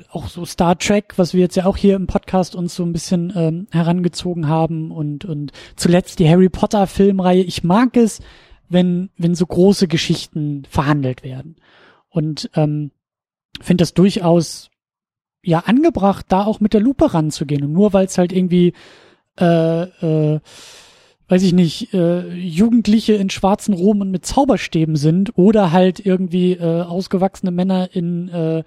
[0.09, 2.95] auch so Star Trek, was wir jetzt ja auch hier im Podcast uns so ein
[2.95, 7.43] bisschen ähm, herangezogen haben und und zuletzt die Harry Potter Filmreihe.
[7.43, 8.21] Ich mag es,
[8.71, 11.57] wenn, wenn so große Geschichten verhandelt werden.
[12.09, 12.93] Und ähm,
[13.61, 14.71] finde das durchaus
[15.43, 17.65] ja angebracht, da auch mit der Lupe ranzugehen.
[17.65, 18.73] Und nur weil es halt irgendwie,
[19.39, 20.41] äh, äh,
[21.29, 26.53] weiß ich nicht, äh, Jugendliche in schwarzen Roben und mit Zauberstäben sind oder halt irgendwie
[26.53, 28.65] äh, ausgewachsene Männer in äh,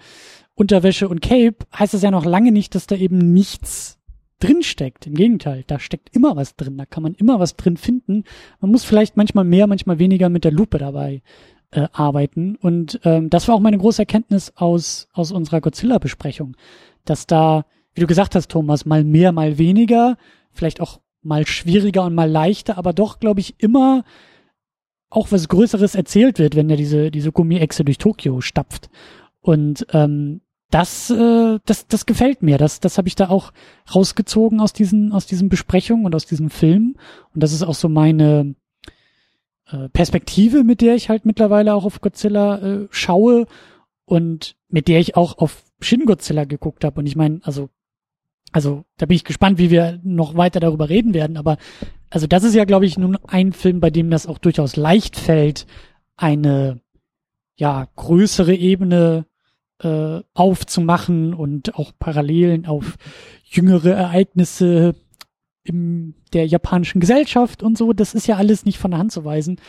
[0.56, 3.98] Unterwäsche und Cape, heißt das ja noch lange nicht, dass da eben nichts
[4.44, 5.08] drin steckt.
[5.08, 8.24] Im Gegenteil, da steckt immer was drin, da kann man immer was drin finden.
[8.60, 11.22] Man muss vielleicht manchmal mehr, manchmal weniger mit der Lupe dabei
[11.72, 12.56] äh, arbeiten.
[12.56, 16.56] Und ähm, das war auch meine große Erkenntnis aus, aus unserer Godzilla-Besprechung,
[17.06, 20.18] dass da, wie du gesagt hast, Thomas, mal mehr, mal weniger,
[20.52, 24.04] vielleicht auch mal schwieriger und mal leichter, aber doch, glaube ich, immer
[25.10, 28.90] auch was Größeres erzählt wird, wenn er diese, diese Gummiechse durch Tokio stapft.
[29.42, 30.42] Und ähm,
[30.74, 32.58] das, äh, das, das gefällt mir.
[32.58, 33.54] Das, das habe ich da auch
[33.94, 36.96] rausgezogen aus diesen, aus diesen Besprechungen und aus diesem Film.
[37.34, 38.56] Und das ist auch so meine
[39.68, 43.46] äh, Perspektive, mit der ich halt mittlerweile auch auf Godzilla äh, schaue
[44.06, 47.00] und mit der ich auch auf Shin Godzilla geguckt habe.
[47.00, 47.70] Und ich meine, also,
[48.52, 51.38] also da bin ich gespannt, wie wir noch weiter darüber reden werden.
[51.38, 51.58] Aber
[52.10, 55.18] also das ist ja, glaube ich, nun ein Film, bei dem das auch durchaus leicht
[55.18, 55.68] fällt,
[56.16, 56.80] eine
[57.56, 59.28] ja größere Ebene
[59.84, 62.98] äh, aufzumachen und auch Parallelen auf
[63.44, 64.96] jüngere Ereignisse
[65.64, 67.94] in der japanischen Gesellschaft und so.
[67.94, 69.60] Das ist ja alles nicht von der Hand zu weisen.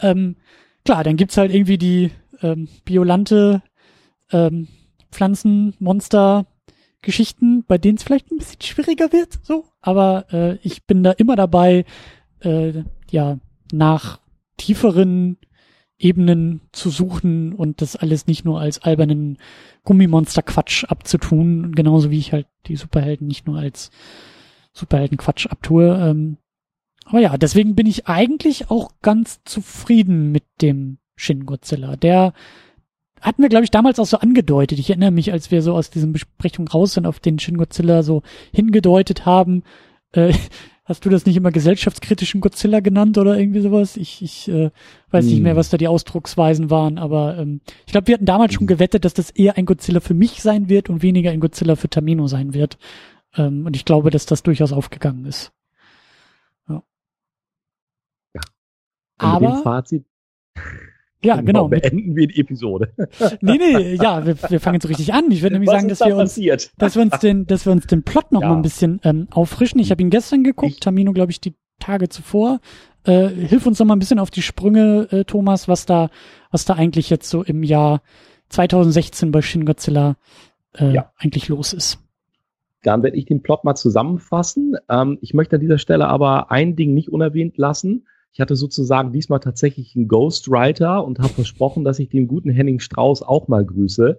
[0.00, 0.36] Ähm,
[0.84, 2.10] klar, dann gibt's halt irgendwie die
[2.42, 3.62] ähm, Biolante
[4.32, 4.68] ähm,
[5.10, 6.46] Pflanzenmonster
[7.02, 9.66] Geschichten, bei denen es vielleicht ein bisschen schwieriger wird, so.
[9.80, 11.84] Aber äh, ich bin da immer dabei,
[12.40, 13.38] äh, ja,
[13.72, 14.20] nach
[14.56, 15.36] tieferen
[16.04, 19.38] Ebenen zu suchen und das alles nicht nur als albernen
[19.84, 23.90] Gummimonster-Quatsch abzutun, genauso wie ich halt die Superhelden nicht nur als
[24.72, 25.96] Superhelden-Quatsch abtue.
[25.98, 26.36] Ähm,
[27.06, 31.96] aber ja, deswegen bin ich eigentlich auch ganz zufrieden mit dem Shin Godzilla.
[31.96, 32.34] Der
[33.20, 34.78] hatten wir, glaube ich, damals auch so angedeutet.
[34.78, 38.02] Ich erinnere mich, als wir so aus diesen Besprechungen raus sind, auf den Shin Godzilla
[38.02, 39.62] so hingedeutet haben.
[40.12, 40.34] Äh,
[40.84, 43.96] hast du das nicht immer gesellschaftskritischen Godzilla genannt oder irgendwie sowas?
[43.96, 44.70] Ich, ich äh,
[45.10, 45.32] weiß hm.
[45.32, 48.66] nicht mehr, was da die Ausdrucksweisen waren, aber ähm, ich glaube, wir hatten damals schon
[48.66, 51.88] gewettet, dass das eher ein Godzilla für mich sein wird und weniger ein Godzilla für
[51.88, 52.78] Tamino sein wird.
[53.36, 55.52] Ähm, und ich glaube, dass das durchaus aufgegangen ist.
[56.68, 56.82] Ja.
[58.34, 58.40] ja.
[59.18, 60.04] Aber Fazit
[61.24, 61.68] ja, genau.
[61.68, 62.92] Beenden wir die Episode.
[63.40, 65.30] Nee, nee, ja, wir, wir fangen jetzt so richtig an.
[65.30, 66.40] Ich würde nämlich Was sagen, dass wir uns,
[66.78, 68.48] dass wir uns den, dass wir uns den Plot noch ja.
[68.48, 69.80] mal ein bisschen ähm, auffrischen.
[69.80, 72.60] Ich habe ihn gestern geguckt, ich, Tamino, glaube ich, die Tage zuvor.
[73.04, 76.10] Äh, hilf uns noch mal ein bisschen auf die Sprünge, äh, Thomas, was da,
[76.50, 78.02] was da eigentlich jetzt so im Jahr
[78.48, 80.16] 2016 bei Shin Godzilla
[80.78, 81.12] äh, ja.
[81.18, 81.98] eigentlich los ist.
[82.82, 84.76] Dann werde ich den Plot mal zusammenfassen.
[84.88, 88.06] Ähm, ich möchte an dieser Stelle aber ein Ding nicht unerwähnt lassen.
[88.34, 92.80] Ich hatte sozusagen diesmal tatsächlich einen Ghostwriter und habe versprochen, dass ich den guten Henning
[92.80, 94.18] Strauß auch mal grüße.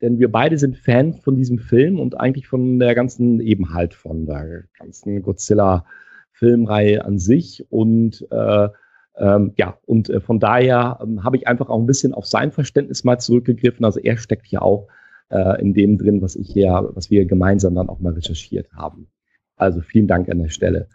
[0.00, 3.92] Denn wir beide sind Fan von diesem Film und eigentlich von der ganzen, eben halt
[3.92, 7.66] von der ganzen Godzilla-Filmreihe an sich.
[7.68, 8.68] Und äh,
[9.16, 12.52] ähm, ja, und äh, von daher ähm, habe ich einfach auch ein bisschen auf sein
[12.52, 13.84] Verständnis mal zurückgegriffen.
[13.84, 14.86] Also er steckt ja auch
[15.30, 19.08] äh, in dem drin, was ich hier, was wir gemeinsam dann auch mal recherchiert haben.
[19.56, 20.88] Also vielen Dank an der Stelle.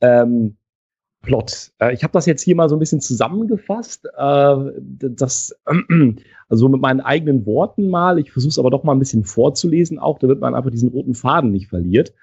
[0.00, 0.56] Ähm,
[1.26, 1.72] Plot.
[1.80, 4.06] Äh, ich habe das jetzt hier mal so ein bisschen zusammengefasst.
[4.16, 5.54] Äh, das,
[6.48, 8.18] also mit meinen eigenen Worten mal.
[8.18, 11.14] Ich versuche es aber doch mal ein bisschen vorzulesen, auch damit man einfach diesen roten
[11.14, 12.14] Faden nicht verliert.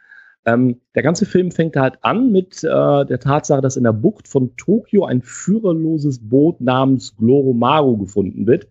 [0.45, 4.27] Ähm, der ganze Film fängt halt an mit äh, der Tatsache, dass in der Bucht
[4.27, 8.67] von Tokio ein führerloses Boot namens Gloromaru gefunden wird.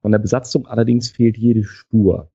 [0.00, 2.30] Von der Besatzung allerdings fehlt jede Spur.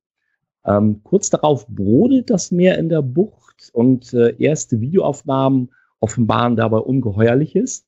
[0.65, 5.70] Ähm, kurz darauf brodelt das Meer in der Bucht und erste Videoaufnahmen
[6.02, 7.88] offenbaren dabei Ungeheuerliches.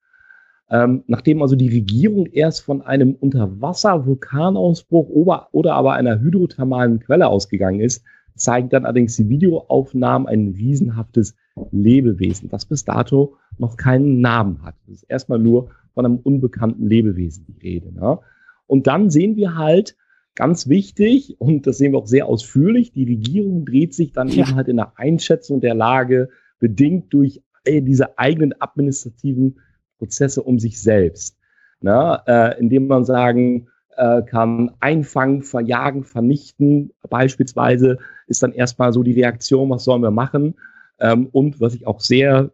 [0.69, 5.09] Ähm, nachdem also die Regierung erst von einem Unterwasser-Vulkanausbruch
[5.51, 11.35] oder, aber einer hydrothermalen Quelle ausgegangen ist, zeigen dann allerdings die Videoaufnahmen ein riesenhaftes
[11.71, 14.75] Lebewesen, das bis dato noch keinen Namen hat.
[14.87, 17.93] Das ist erstmal nur von einem unbekannten Lebewesen die Rede.
[17.93, 18.17] Ne?
[18.65, 19.95] Und dann sehen wir halt,
[20.35, 24.43] ganz wichtig, und das sehen wir auch sehr ausführlich, die Regierung dreht sich dann ja.
[24.43, 29.59] eben halt in der Einschätzung der Lage bedingt durch diese eigenen administrativen
[29.97, 31.37] Prozesse um sich selbst.
[31.81, 36.91] Na, äh, indem man sagen äh, kann, einfangen, verjagen, vernichten.
[37.09, 37.97] Beispielsweise
[38.27, 40.55] ist dann erstmal so die Reaktion, was sollen wir machen?
[40.99, 42.51] Ähm, und was ich auch sehr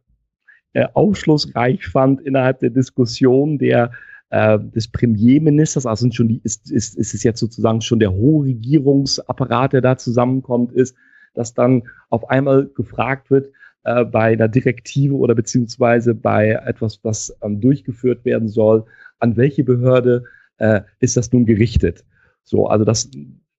[0.74, 3.91] äh, aufschlussreich fand innerhalb der Diskussion der
[4.32, 8.13] äh, des Premierministers, also sind schon die, ist, ist, ist es jetzt sozusagen schon der
[8.13, 10.95] hohe Regierungsapparat, der da zusammenkommt, ist,
[11.34, 13.52] dass dann auf einmal gefragt wird,
[13.84, 18.86] äh, bei einer Direktive oder beziehungsweise bei etwas, was ähm, durchgeführt werden soll,
[19.20, 20.24] an welche Behörde
[20.58, 22.06] äh, ist das nun gerichtet?
[22.44, 23.10] So, also das,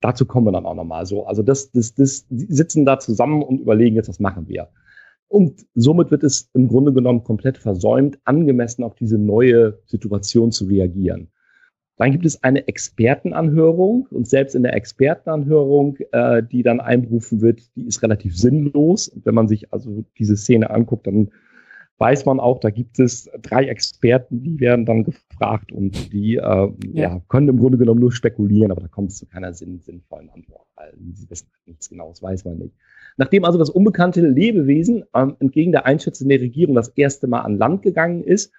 [0.01, 1.07] dazu kommen wir dann auch nochmal.
[1.07, 4.69] So, also das, das, das, die sitzen da zusammen und überlegen jetzt, was machen wir.
[5.29, 10.67] Und somit wird es im Grunde genommen komplett versäumt, angemessen auf diese neue Situation zu
[10.67, 11.31] reagieren.
[12.01, 17.61] Dann gibt es eine Expertenanhörung und selbst in der Expertenanhörung, äh, die dann einberufen wird,
[17.77, 19.09] die ist relativ sinnlos.
[19.09, 21.31] Und wenn man sich also diese Szene anguckt, dann
[21.99, 26.41] weiß man auch, da gibt es drei Experten, die werden dann gefragt und die äh,
[26.41, 26.73] ja.
[26.95, 27.23] ja.
[27.29, 30.69] können im Grunde genommen nur spekulieren, aber da kommt es zu keiner sinn sinnvollen Antwort,
[30.77, 32.75] weil sie wissen halt nichts Genaues, weiß man nicht.
[33.19, 37.59] Nachdem also das unbekannte Lebewesen ähm, entgegen der Einschätzung der Regierung das erste Mal an
[37.59, 38.55] Land gegangen ist,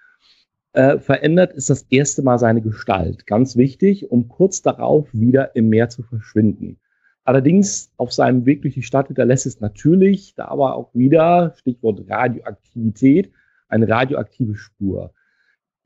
[0.73, 3.27] äh, verändert es das erste Mal seine Gestalt.
[3.27, 6.79] Ganz wichtig, um kurz darauf wieder im Meer zu verschwinden.
[7.23, 12.10] Allerdings auf seinem Weg durch die Stadt hinterlässt es natürlich, da aber auch wieder, Stichwort
[12.10, 13.31] Radioaktivität,
[13.67, 15.13] eine radioaktive Spur.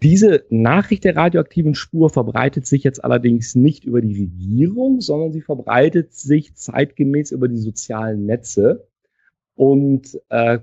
[0.02, 5.42] Diese Nachricht der radioaktiven Spur verbreitet sich jetzt allerdings nicht über die Regierung, sondern sie
[5.42, 8.88] verbreitet sich zeitgemäß über die sozialen Netze.
[9.56, 10.60] Und äh,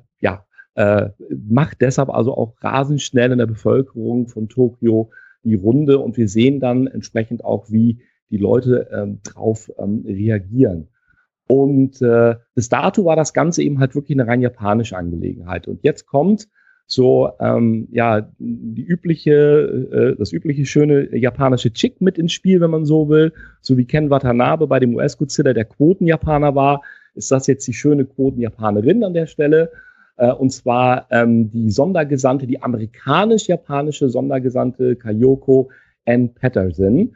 [0.75, 1.11] äh,
[1.49, 5.11] macht deshalb also auch rasend schnell in der Bevölkerung von Tokio
[5.45, 7.99] die Runde und wir sehen dann entsprechend auch, wie
[8.31, 10.89] die Leute ähm, drauf ähm, reagieren.
[11.47, 15.69] Und äh, bis dato war das Ganze eben halt wirklich eine rein japanische Angelegenheit.
[15.69, 16.49] Und jetzt kommt
[16.87, 19.33] so ähm, ja die übliche,
[19.93, 23.33] äh, das übliche schöne japanische Chick mit ins Spiel, wenn man so will.
[23.61, 26.83] So wie Ken Watanabe bei dem US-Godzilla der Quoten-Japaner war,
[27.15, 29.71] ist das jetzt die schöne Quoten-Japanerin an der Stelle.
[30.17, 35.71] Äh, und zwar ähm, die Sondergesandte, die amerikanisch-japanische Sondergesandte Kayoko
[36.05, 36.35] N.
[36.35, 37.15] Patterson,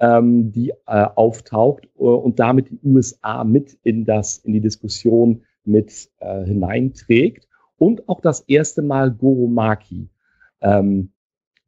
[0.00, 5.42] ähm, die äh, auftaucht äh, und damit die USA mit in das in die Diskussion
[5.64, 10.08] mit äh, hineinträgt und auch das erste Mal Goromaki.
[10.60, 11.10] Ähm,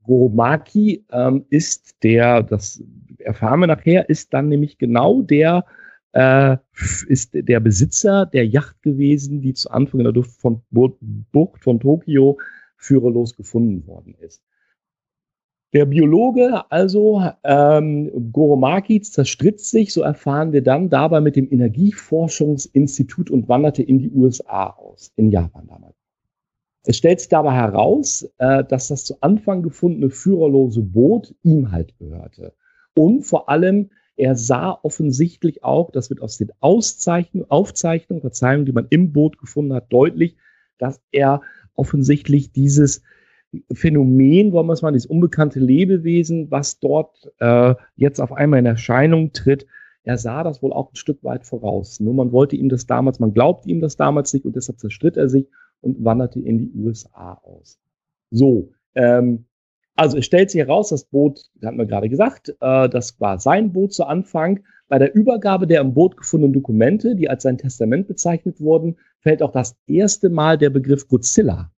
[0.05, 2.83] Goromaki ähm, ist der, das
[3.19, 5.65] erfahren wir nachher, ist dann nämlich genau der,
[6.13, 6.57] äh,
[7.09, 11.81] ist der Besitzer der Yacht gewesen, die zu Anfang in der Luft von Bucht von
[11.81, 12.39] Tokio
[12.77, 14.43] führerlos gefunden worden ist.
[15.73, 23.31] Der Biologe, also ähm, Goromaki, zerstritt sich, so erfahren wir dann, dabei mit dem Energieforschungsinstitut
[23.31, 25.97] und wanderte in die USA aus, in Japan damals.
[26.85, 31.99] Es stellt sich dabei heraus, äh, dass das zu Anfang gefundene führerlose Boot ihm halt
[31.99, 32.55] gehörte.
[32.95, 38.73] Und vor allem, er sah offensichtlich auch, das wird aus den Auszeichnungen, Aufzeichnungen, Verzeihungen, die
[38.73, 40.37] man im Boot gefunden hat, deutlich,
[40.79, 41.43] dass er
[41.75, 43.03] offensichtlich dieses
[43.73, 48.67] Phänomen, wollen wir es mal, dieses unbekannte Lebewesen, was dort äh, jetzt auf einmal in
[48.67, 49.67] Erscheinung tritt,
[50.03, 52.01] er sah das wohl auch ein Stück weit voraus.
[52.01, 55.17] Nur man wollte ihm das damals, man glaubte ihm das damals nicht und deshalb zerstritt
[55.17, 55.49] er sich
[55.81, 57.79] und wanderte in die USA aus.
[58.31, 59.47] So, ähm,
[59.97, 63.73] also es stellt sich heraus, das Boot, hatten wir gerade gesagt, äh, das war sein
[63.73, 64.61] Boot zu Anfang.
[64.89, 69.43] Bei der Übergabe der im Boot gefundenen Dokumente, die als sein Testament bezeichnet wurden, fällt
[69.43, 71.73] auch das erste Mal der Begriff Godzilla.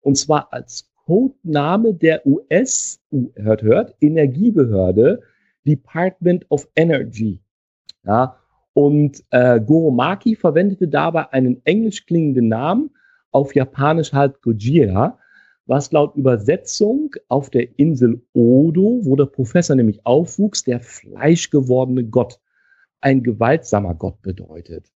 [0.00, 3.00] Und zwar als Codename der US,
[3.36, 5.20] hört, hört, Energiebehörde,
[5.66, 7.40] Department of Energy.
[8.04, 8.36] Ja,
[8.72, 12.90] und äh, Goromaki verwendete dabei einen englisch klingenden Namen,
[13.30, 15.18] auf Japanisch halt Gojira,
[15.70, 22.40] was laut Übersetzung auf der Insel Odo, wo der Professor nämlich aufwuchs, der fleischgewordene Gott,
[23.00, 24.90] ein gewaltsamer Gott bedeutet.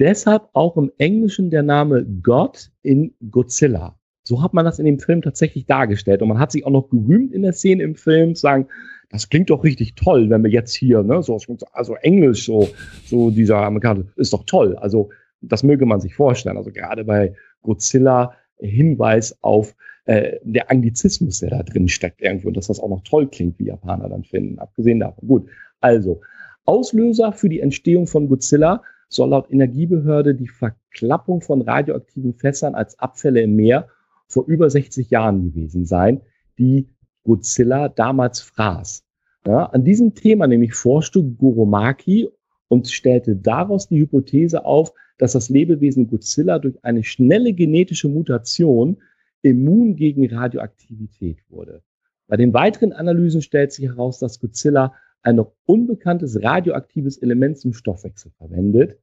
[0.00, 3.96] Deshalb auch im Englischen der Name Gott in Godzilla.
[4.24, 6.20] So hat man das in dem Film tatsächlich dargestellt.
[6.20, 8.66] Und man hat sich auch noch gerühmt in der Szene im Film, zu sagen,
[9.08, 11.38] das klingt doch richtig toll, wenn wir jetzt hier, ne, so,
[11.74, 12.68] also Englisch, so,
[13.04, 14.74] so dieser Amerikaner, ist doch toll.
[14.74, 15.10] Also,
[15.42, 16.56] das möge man sich vorstellen.
[16.56, 22.56] Also gerade bei Godzilla Hinweis auf äh, der Anglizismus, der da drin steckt irgendwo und
[22.56, 24.58] dass das auch noch toll klingt, wie Japaner dann finden.
[24.58, 25.28] Abgesehen davon.
[25.28, 26.20] Gut, also
[26.64, 32.98] Auslöser für die Entstehung von Godzilla soll laut Energiebehörde die Verklappung von radioaktiven Fässern als
[32.98, 33.88] Abfälle im Meer
[34.26, 36.22] vor über 60 Jahren gewesen sein,
[36.58, 36.88] die
[37.24, 39.04] Godzilla damals fraß.
[39.46, 42.28] Ja, an diesem Thema nämlich forschte Goromaki
[42.68, 48.96] und stellte daraus die Hypothese auf, dass das Lebewesen Godzilla durch eine schnelle genetische Mutation
[49.42, 51.82] immun gegen Radioaktivität wurde.
[52.28, 57.74] Bei den weiteren Analysen stellt sich heraus, dass Godzilla ein noch unbekanntes radioaktives Element zum
[57.74, 58.98] Stoffwechsel verwendet.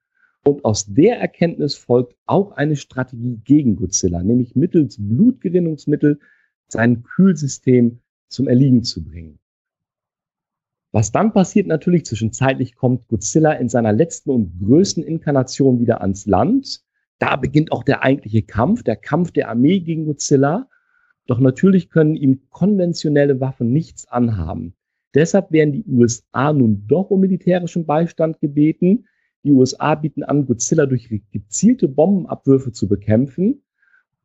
[0.46, 6.20] Und aus der Erkenntnis folgt auch eine Strategie gegen Godzilla, nämlich mittels Blutgerinnungsmittel
[6.68, 8.00] sein Kühlsystem
[8.30, 9.40] zum Erliegen zu bringen.
[10.92, 16.26] Was dann passiert natürlich, zwischenzeitlich kommt Godzilla in seiner letzten und größten Inkarnation wieder ans
[16.26, 16.84] Land.
[17.20, 20.70] Da beginnt auch der eigentliche Kampf, der Kampf der Armee gegen Godzilla.
[21.28, 24.74] Doch natürlich können ihm konventionelle Waffen nichts anhaben.
[25.14, 29.06] Deshalb werden die USA nun doch um militärischen Beistand gebeten.
[29.44, 33.64] Die USA bieten an, Godzilla durch gezielte Bombenabwürfe zu bekämpfen.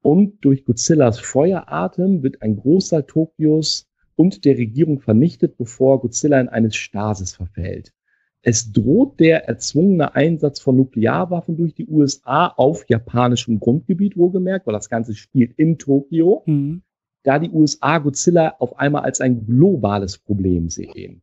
[0.02, 6.48] Und durch Godzillas Feueratem wird ein Großteil Tokios und der Regierung vernichtet, bevor Godzilla in
[6.48, 7.92] eine Stasis verfällt.
[8.46, 14.74] Es droht der erzwungene Einsatz von Nuklearwaffen durch die USA auf japanischem Grundgebiet, wohlgemerkt, weil
[14.74, 16.82] das Ganze spielt in Tokio, mhm.
[17.22, 21.22] da die USA Godzilla auf einmal als ein globales Problem sehen.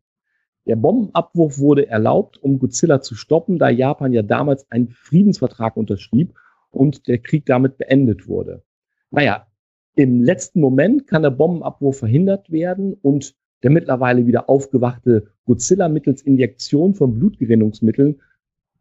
[0.66, 6.34] Der Bombenabwurf wurde erlaubt, um Godzilla zu stoppen, da Japan ja damals einen Friedensvertrag unterschrieb
[6.72, 8.64] und der Krieg damit beendet wurde.
[9.12, 9.46] Naja,
[9.94, 16.22] im letzten Moment kann der Bombenabwurf verhindert werden und der mittlerweile wieder aufgewachte Godzilla mittels
[16.22, 18.22] Injektion von Blutgerinnungsmitteln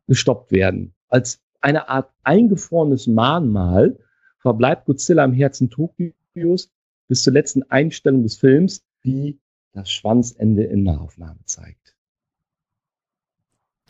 [0.06, 0.94] gestoppt werden.
[1.08, 3.98] Als eine Art eingefrorenes Mahnmal
[4.38, 6.72] verbleibt Godzilla im Herzen Tokios
[7.08, 9.38] bis zur letzten Einstellung des Films, die
[9.72, 11.96] das Schwanzende in Nahaufnahme zeigt.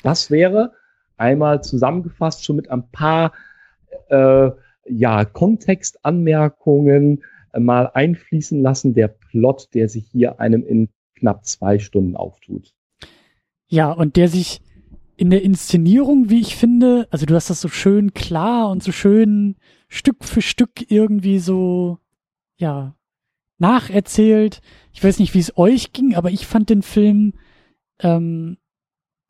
[0.03, 0.72] Das wäre
[1.16, 3.33] einmal zusammengefasst schon mit ein paar
[4.09, 4.50] äh,
[4.87, 7.22] ja, Kontextanmerkungen
[7.59, 12.73] mal einfließen lassen, der Plot, der sich hier einem in knapp zwei Stunden auftut.
[13.69, 14.61] Ja, und der sich
[15.16, 18.90] in der Inszenierung, wie ich finde, also du hast das so schön klar und so
[18.90, 19.57] schön
[19.88, 21.99] Stück für Stück irgendwie so,
[22.57, 22.97] ja,
[23.59, 24.61] nacherzählt.
[24.93, 27.35] Ich weiß nicht, wie es euch ging, aber ich fand den Film,
[28.01, 28.57] ähm,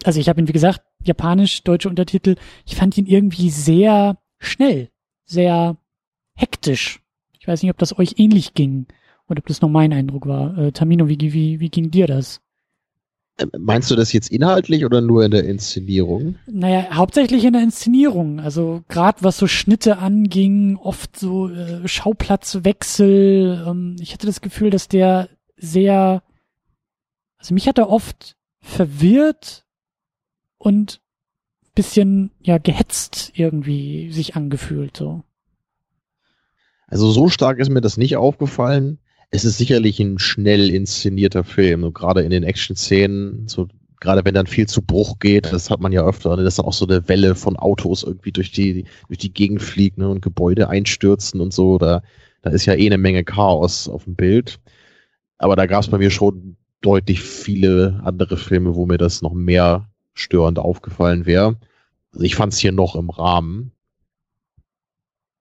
[0.04, 4.90] also ich habe ihn, wie gesagt, japanisch, deutsche Untertitel, ich fand ihn irgendwie sehr schnell
[5.30, 5.76] sehr
[6.34, 7.00] hektisch.
[7.38, 8.86] Ich weiß nicht, ob das euch ähnlich ging
[9.30, 10.56] oder ob das nur mein Eindruck war.
[10.58, 12.40] Äh, Tamino, wie, wie, wie ging dir das?
[13.38, 16.36] Ähm, meinst du das jetzt inhaltlich oder nur in der Inszenierung?
[16.46, 18.40] Naja, hauptsächlich in der Inszenierung.
[18.40, 23.64] Also gerade was so Schnitte anging, oft so äh, Schauplatzwechsel.
[23.66, 26.22] Ähm, ich hatte das Gefühl, dass der sehr,
[27.38, 29.64] also mich hat er oft verwirrt
[30.58, 31.00] und
[31.74, 35.22] bisschen, ja, gehetzt irgendwie sich angefühlt, so.
[36.88, 38.98] Also so stark ist mir das nicht aufgefallen.
[39.30, 43.68] Es ist sicherlich ein schnell inszenierter Film, so gerade in den Action-Szenen, so
[44.00, 46.66] gerade wenn dann viel zu Bruch geht, das hat man ja öfter, ne, dass dann
[46.66, 50.22] auch so eine Welle von Autos irgendwie durch die, durch die Gegend fliegt ne, und
[50.22, 51.78] Gebäude einstürzen und so.
[51.78, 52.02] Da,
[52.42, 54.58] da ist ja eh eine Menge Chaos auf dem Bild.
[55.38, 59.34] Aber da gab es bei mir schon deutlich viele andere Filme, wo mir das noch
[59.34, 61.56] mehr störend aufgefallen wäre.
[62.12, 63.72] Also ich fand es hier noch im Rahmen.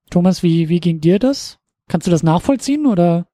[0.10, 1.60] Thomas, wie, wie ging dir das?
[1.88, 3.29] Kannst du das nachvollziehen oder?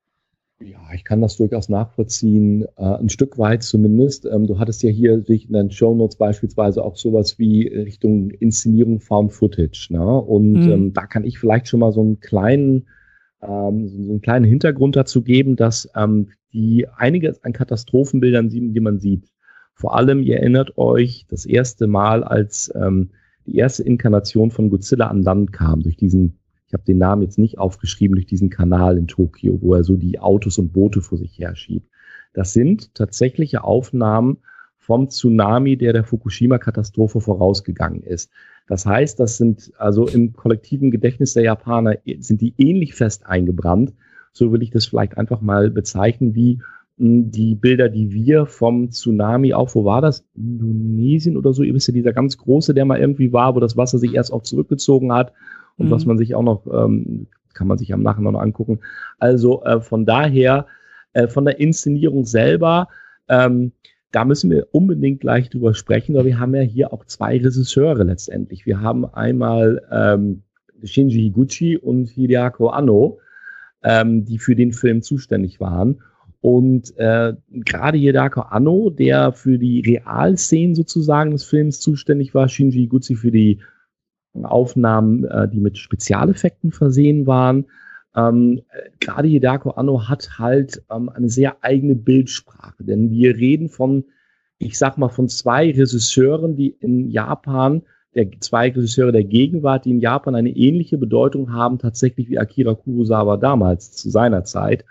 [0.60, 4.26] Ja, ich kann das durchaus nachvollziehen, äh, ein Stück weit zumindest.
[4.26, 8.32] Ähm, du hattest ja hier sich in deinen Show Notes beispielsweise auch sowas wie Richtung
[8.32, 9.88] Inszenierung Found Footage.
[9.89, 10.02] Ne?
[10.02, 10.72] Und mhm.
[10.72, 12.88] ähm, da kann ich vielleicht schon mal so einen kleinen,
[13.41, 19.00] ähm, so einen kleinen Hintergrund dazu geben, dass ähm, die einiges an Katastrophenbildern, die man
[19.00, 19.30] sieht,
[19.74, 23.10] vor allem, ihr erinnert euch, das erste Mal, als ähm,
[23.46, 26.39] die erste Inkarnation von Godzilla an Land kam, durch diesen
[26.76, 30.20] habe den Namen jetzt nicht aufgeschrieben, durch diesen Kanal in Tokio, wo er so die
[30.20, 31.90] Autos und Boote vor sich her schiebt.
[32.34, 34.38] Das sind tatsächliche Aufnahmen
[34.78, 38.30] vom Tsunami, der der Fukushima-Katastrophe vorausgegangen ist.
[38.68, 43.94] Das heißt, das sind also im kollektiven Gedächtnis der Japaner sind die ähnlich fest eingebrannt.
[44.34, 46.60] So will ich das vielleicht einfach mal bezeichnen wie
[46.98, 50.26] hm, die Bilder, die wir vom Tsunami auch, wo war das?
[50.36, 51.64] Indonesien oder so?
[51.64, 54.34] Ihr wisst ja, dieser ganz große, der mal irgendwie war, wo das Wasser sich erst
[54.34, 55.32] auch zurückgezogen hat
[55.78, 55.92] und mhm.
[55.92, 58.80] was man sich auch noch, ähm, kann man sich am Nachhinein noch angucken.
[59.18, 60.68] Also äh, von daher,
[61.14, 62.88] äh, von der Inszenierung selber,
[63.28, 63.72] ähm,
[64.12, 68.04] da müssen wir unbedingt gleich drüber sprechen, weil wir haben ja hier auch zwei Regisseure
[68.04, 68.66] letztendlich.
[68.66, 70.44] Wir haben einmal ähm,
[70.84, 73.20] Shinji Higuchi und Hideako Anno,
[73.84, 76.02] ähm, die für den Film zuständig waren.
[76.40, 82.82] Und äh, gerade Hideako Anno, der für die Realszenen sozusagen des Films zuständig war, Shinji
[82.82, 83.60] Higuchi für die
[84.43, 87.65] Aufnahmen, äh, die mit Spezialeffekten versehen waren.
[88.15, 88.62] Ähm,
[89.00, 94.06] Gerade Hidako Anno hat halt ähm, eine sehr eigene Bildsprache, denn wir reden von,
[94.58, 97.84] ich sag mal, von zwei Regisseuren, die in Japan,
[98.15, 102.74] der zwei Regisseure der Gegenwart, die in Japan eine ähnliche Bedeutung haben, tatsächlich wie Akira
[102.74, 104.86] Kurosawa damals zu seiner Zeit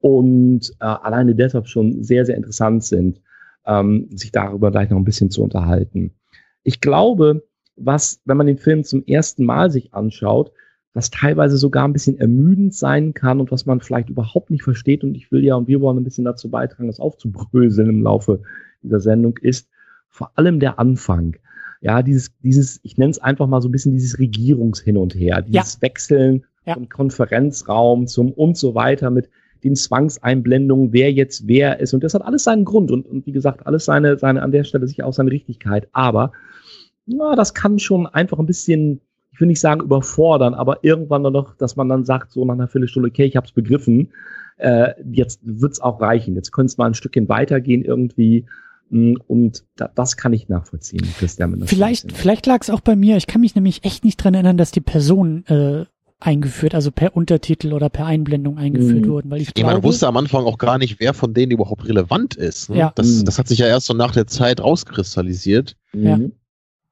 [0.00, 3.20] und äh, alleine deshalb schon sehr, sehr interessant sind,
[3.66, 6.12] ähm, sich darüber gleich noch ein bisschen zu unterhalten.
[6.62, 7.42] Ich glaube,
[7.76, 10.52] was, wenn man den Film zum ersten Mal sich anschaut,
[10.92, 15.04] was teilweise sogar ein bisschen ermüdend sein kann und was man vielleicht überhaupt nicht versteht.
[15.04, 18.42] Und ich will ja und wir wollen ein bisschen dazu beitragen, das aufzubröseln im Laufe
[18.82, 19.68] dieser Sendung, ist
[20.08, 21.36] vor allem der Anfang.
[21.80, 25.40] Ja, dieses, dieses, ich nenne es einfach mal so ein bisschen dieses Regierungshin und her,
[25.42, 25.82] dieses ja.
[25.82, 26.74] Wechseln ja.
[26.74, 29.30] vom Konferenzraum zum und so weiter mit
[29.64, 31.94] den Zwangseinblendungen, wer jetzt wer ist.
[31.94, 34.64] Und das hat alles seinen Grund und, und wie gesagt, alles seine, seine, an der
[34.64, 35.88] Stelle sicher auch seine Richtigkeit.
[35.92, 36.32] Aber
[37.10, 39.00] na, das kann schon einfach ein bisschen,
[39.32, 42.54] ich will nicht sagen überfordern, aber irgendwann dann noch, dass man dann sagt, so nach
[42.54, 44.10] einer Viertelstunde, okay, ich habe es begriffen,
[44.60, 46.34] äh, jetzt wird's auch reichen.
[46.34, 48.46] Jetzt könnte es mal ein Stückchen weitergehen irgendwie.
[48.90, 51.62] Mm, und da, das kann ich nachvollziehen, Christian.
[51.66, 53.16] Vielleicht, vielleicht lag es auch bei mir.
[53.16, 55.86] Ich kann mich nämlich echt nicht dran erinnern, dass die Person äh,
[56.20, 59.10] eingeführt, also per Untertitel oder per Einblendung eingeführt mhm.
[59.10, 59.30] wurden.
[59.30, 62.36] Weil ich glaube, man wusste am Anfang auch gar nicht, wer von denen überhaupt relevant
[62.36, 62.70] ist.
[62.70, 62.78] Ne?
[62.78, 62.92] Ja.
[62.94, 63.24] Das, mhm.
[63.24, 65.76] das hat sich ja erst so nach der Zeit rauskristallisiert.
[65.94, 66.18] Ja.
[66.18, 66.32] Mhm.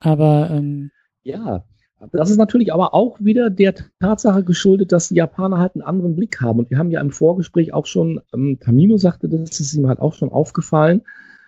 [0.00, 0.90] Aber ähm,
[1.22, 1.64] ja,
[2.12, 6.14] das ist natürlich aber auch wieder der Tatsache geschuldet, dass die Japaner halt einen anderen
[6.14, 6.60] Blick haben.
[6.60, 9.98] Und wir haben ja im Vorgespräch auch schon, ähm, Tamino sagte, das ist ihm halt
[9.98, 11.02] auch schon aufgefallen,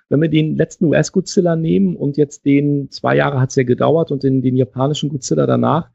[0.09, 4.11] wenn wir den letzten US-Godzilla nehmen und jetzt den, zwei Jahre hat es ja gedauert
[4.11, 5.88] und den, den japanischen Godzilla danach,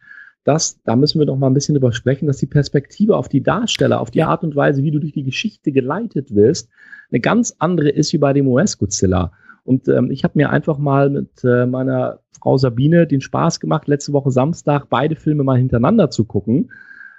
[0.46, 3.44] das, da müssen wir doch mal ein bisschen drüber sprechen, dass die Perspektive auf die
[3.44, 4.24] Darsteller, auf die.
[4.24, 6.70] Art und Weise, wie du durch die Geschichte geleitet wirst,
[7.12, 9.34] eine ganz andere ist wie bei dem US-Godzilla.
[9.66, 13.88] Und ähm, ich habe mir einfach mal mit äh, meiner Frau Sabine den Spaß gemacht,
[13.88, 16.72] letzte Woche Samstag beide Filme mal hintereinander zu gucken.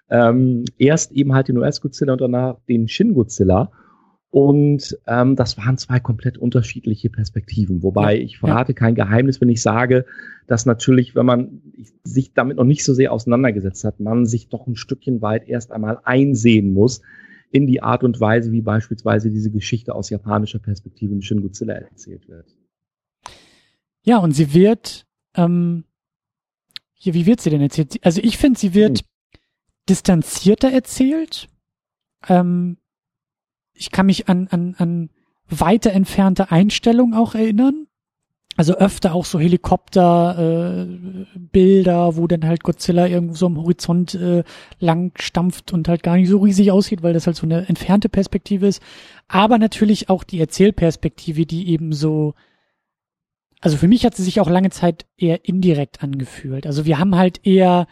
[0.09, 3.73] Ähm, erst eben halt den US-Godzilla und danach den Shin-Godzilla.
[4.31, 7.83] Und ähm, das waren zwei komplett unterschiedliche Perspektiven.
[7.83, 8.79] Wobei ja, ich verrate ja.
[8.79, 10.05] kein Geheimnis, wenn ich sage,
[10.47, 11.63] dass natürlich, wenn man
[12.05, 15.73] sich damit noch nicht so sehr auseinandergesetzt hat, man sich doch ein Stückchen weit erst
[15.73, 17.03] einmal einsehen muss
[17.51, 21.75] in die Art und Weise, wie beispielsweise diese Geschichte aus japanischer Perspektive im Shin Godzilla
[21.75, 22.57] erzählt wird.
[24.03, 25.85] Ja, und sie wird, ähm,
[26.93, 27.99] hier, wie wird sie denn erzählt?
[28.05, 29.07] Also ich finde, sie wird hm.
[29.89, 31.49] distanzierter erzählt.
[32.29, 32.79] Ähm,
[33.73, 35.11] ich kann mich an, an, an
[35.49, 37.87] weiter entfernte Einstellungen auch erinnern.
[38.57, 44.43] Also öfter auch so Helikopterbilder, äh, wo dann halt Godzilla irgendwo so am Horizont äh,
[44.81, 48.09] lang stampft und halt gar nicht so riesig aussieht, weil das halt so eine entfernte
[48.09, 48.81] Perspektive ist.
[49.29, 52.33] Aber natürlich auch die Erzählperspektive, die eben so,
[53.61, 56.67] also für mich hat sie sich auch lange Zeit eher indirekt angefühlt.
[56.67, 57.87] Also wir haben halt eher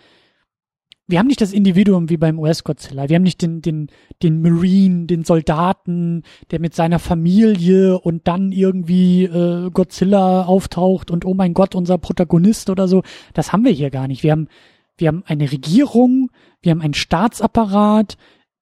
[1.06, 3.08] wir haben nicht das Individuum wie beim US-Godzilla.
[3.08, 3.88] Wir haben nicht den, den,
[4.22, 11.26] den Marine, den Soldaten, der mit seiner Familie und dann irgendwie äh, Godzilla auftaucht und
[11.26, 13.02] oh mein Gott, unser Protagonist oder so.
[13.34, 14.22] Das haben wir hier gar nicht.
[14.22, 14.48] Wir haben,
[14.96, 16.30] wir haben eine Regierung,
[16.62, 18.16] wir haben einen Staatsapparat,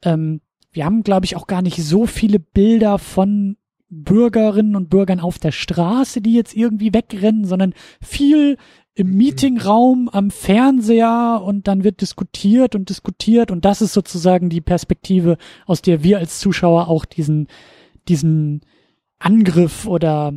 [0.05, 0.41] ähm,
[0.73, 3.57] wir haben, glaube ich, auch gar nicht so viele Bilder von
[3.89, 8.57] Bürgerinnen und Bürgern auf der Straße, die jetzt irgendwie wegrennen, sondern viel
[8.95, 14.61] im Meetingraum am Fernseher und dann wird diskutiert und diskutiert und das ist sozusagen die
[14.61, 17.49] Perspektive, aus der wir als Zuschauer auch diesen,
[18.09, 18.61] diesen
[19.19, 20.35] Angriff oder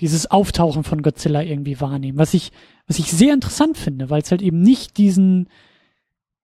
[0.00, 2.18] dieses Auftauchen von Godzilla irgendwie wahrnehmen.
[2.18, 2.50] Was ich,
[2.88, 5.48] was ich sehr interessant finde, weil es halt eben nicht diesen,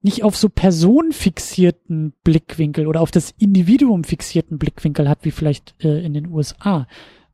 [0.01, 6.05] nicht auf so personenfixierten Blickwinkel oder auf das Individuum fixierten Blickwinkel hat, wie vielleicht äh,
[6.05, 6.87] in den USA.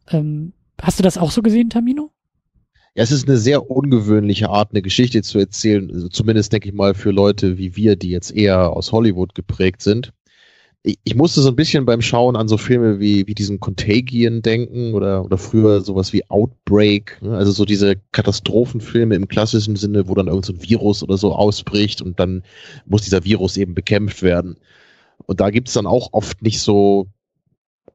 [0.09, 2.14] Ähm, hast du das auch so gesehen, Tamino?
[2.97, 5.91] Ja, es ist eine sehr ungewöhnliche Art, eine Geschichte zu erzählen.
[5.93, 9.83] Also zumindest denke ich mal für Leute wie wir, die jetzt eher aus Hollywood geprägt
[9.83, 10.13] sind.
[10.85, 14.43] Ich, ich musste so ein bisschen beim Schauen an so Filme wie, wie diesen Contagion
[14.43, 17.21] denken oder, oder früher sowas wie Outbreak.
[17.21, 17.37] Ne?
[17.37, 21.35] Also so diese Katastrophenfilme im klassischen Sinne, wo dann irgend so ein Virus oder so
[21.35, 22.45] ausbricht und dann
[22.87, 24.57] muss dieser Virus eben bekämpft werden.
[25.27, 27.09] Und da gibt's dann auch oft nicht so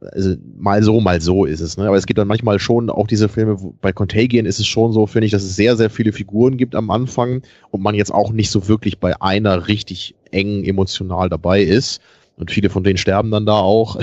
[0.02, 1.78] also mal so, mal so ist es.
[1.78, 1.88] Ne?
[1.88, 4.94] Aber es gibt dann manchmal schon auch diese Filme, wo, bei Contagion ist es schon
[4.94, 8.14] so, finde ich, dass es sehr, sehr viele Figuren gibt am Anfang und man jetzt
[8.14, 12.02] auch nicht so wirklich bei einer richtig eng emotional dabei ist.
[12.38, 14.00] Und viele von denen sterben dann da auch.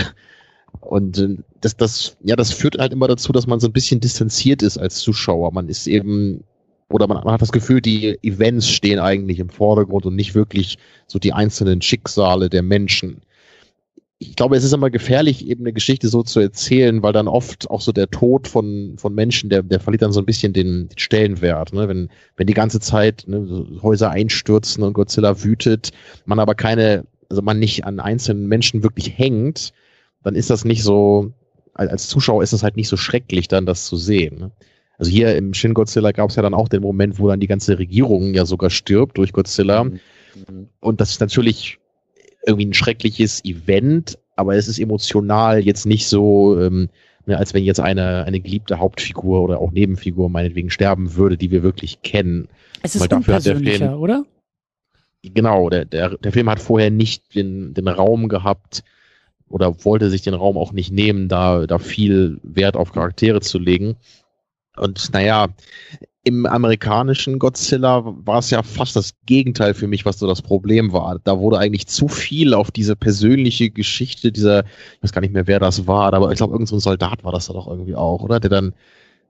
[0.81, 4.01] Und äh, das, das, ja, das führt halt immer dazu, dass man so ein bisschen
[4.01, 5.53] distanziert ist als Zuschauer.
[5.53, 6.45] Man ist eben,
[6.91, 10.77] oder man, man hat das Gefühl, die Events stehen eigentlich im Vordergrund und nicht wirklich
[11.07, 13.23] so die einzelnen Schicksale der Menschen
[14.19, 17.71] ich glaube, es ist immer gefährlich, eben eine Geschichte so zu erzählen, weil dann oft
[17.71, 20.89] auch so der Tod von, von Menschen, der, der verliert dann so ein bisschen den,
[20.89, 21.75] den Stellenwert.
[21.75, 21.87] Ne?
[21.89, 25.91] Wenn, wenn die ganze Zeit ne, Häuser einstürzen und Godzilla wütet,
[26.25, 29.75] man aber keine, also man nicht an einzelnen Menschen wirklich hängt,
[30.23, 31.33] dann ist das nicht so,
[31.75, 34.39] als Zuschauer ist es halt nicht so schrecklich, dann das zu sehen.
[34.39, 34.51] Ne?
[34.97, 37.47] Also hier im Shin Godzilla gab es ja dann auch den Moment, wo dann die
[37.47, 39.85] ganze Regierung ja sogar stirbt durch Godzilla.
[39.85, 40.01] Mhm.
[40.81, 41.79] Und das ist natürlich
[42.47, 46.89] irgendwie ein schreckliches Event, aber es ist emotional jetzt nicht so, ähm,
[47.27, 51.51] ne, als wenn jetzt eine, eine geliebte Hauptfigur oder auch Nebenfigur meinetwegen sterben würde, die
[51.51, 52.49] wir wirklich kennen.
[52.83, 54.25] Es ist Weil unpersönlicher, Film, oder?
[55.23, 58.85] Genau, der, der, der Film hat vorher nicht den, den Raum gehabt
[59.49, 63.59] oder wollte sich den Raum auch nicht nehmen, da, da viel Wert auf Charaktere zu
[63.59, 63.97] legen.
[64.79, 65.49] Und naja,
[66.25, 70.93] im amerikanischen Godzilla war es ja fast das Gegenteil für mich, was so das Problem
[70.93, 71.21] war.
[71.23, 75.47] Da wurde eigentlich zu viel auf diese persönliche Geschichte dieser, ich weiß gar nicht mehr,
[75.47, 78.23] wer das war, aber ich glaube, irgendein so Soldat war das da doch irgendwie auch,
[78.23, 78.41] oder?
[78.41, 78.75] Der dann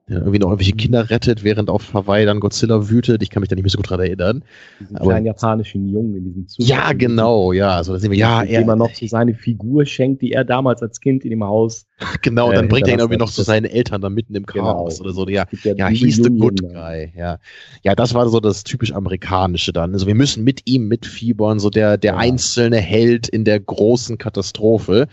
[0.09, 3.21] der irgendwie noch irgendwelche Kinder rettet, während auf Hawaii dann Godzilla wütet.
[3.21, 4.43] Ich kann mich da nicht mehr so gut dran erinnern.
[4.79, 6.65] Diesen aber, kleinen japanischen Jungen in diesem Zug.
[6.65, 7.71] Ja, genau, ja.
[7.71, 8.61] Also da sehen wir, ja, er.
[8.61, 11.85] immer noch so seine Figur schenkt, die er damals als Kind in dem Haus.
[12.21, 14.65] Genau, äh, dann bringt er ihn irgendwie noch zu seinen Eltern da mitten im genau.
[14.65, 15.05] Chaos genau.
[15.09, 15.27] oder so.
[15.27, 17.11] Ja, ja, ja he's the good guy.
[17.15, 17.39] Ja.
[17.83, 19.93] ja, das war so das typisch amerikanische dann.
[19.93, 22.17] Also wir müssen mit ihm mitfiebern, so der, der ja.
[22.17, 25.07] einzelne Held in der großen Katastrophe.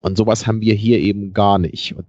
[0.00, 1.96] Und sowas haben wir hier eben gar nicht.
[1.96, 2.06] Und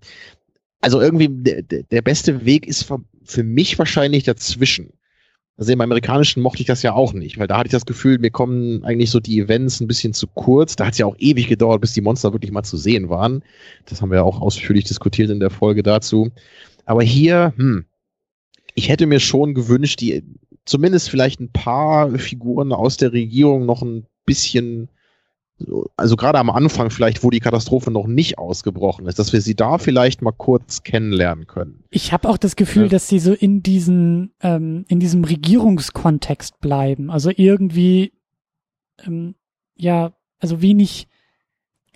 [0.82, 2.92] also irgendwie der, der beste Weg ist
[3.24, 4.94] für mich wahrscheinlich dazwischen.
[5.58, 8.20] Also im Amerikanischen mochte ich das ja auch nicht, weil da hatte ich das Gefühl,
[8.20, 10.76] mir kommen eigentlich so die Events ein bisschen zu kurz.
[10.76, 13.44] Da hat es ja auch ewig gedauert, bis die Monster wirklich mal zu sehen waren.
[13.88, 16.30] Das haben wir auch ausführlich diskutiert in der Folge dazu.
[16.86, 17.86] Aber hier, hm,
[18.76, 20.24] ich hätte mir schon gewünscht, die
[20.66, 24.90] zumindest vielleicht ein paar Figuren aus der Regierung noch ein bisschen
[25.96, 29.56] also gerade am Anfang vielleicht, wo die Katastrophe noch nicht ausgebrochen ist, dass wir sie
[29.56, 31.84] da vielleicht mal kurz kennenlernen können.
[31.90, 32.90] Ich habe auch das Gefühl, ja.
[32.90, 37.10] dass sie so in diesen ähm, in diesem Regierungskontext bleiben.
[37.10, 38.14] Also irgendwie
[39.06, 39.36] ähm,
[39.76, 41.08] ja, also wenig,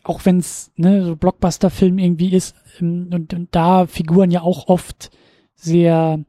[0.04, 4.68] auch wenn es ne so Blockbuster-Film irgendwie ist ähm, und, und da Figuren ja auch
[4.68, 5.12] oft
[5.56, 6.24] sehr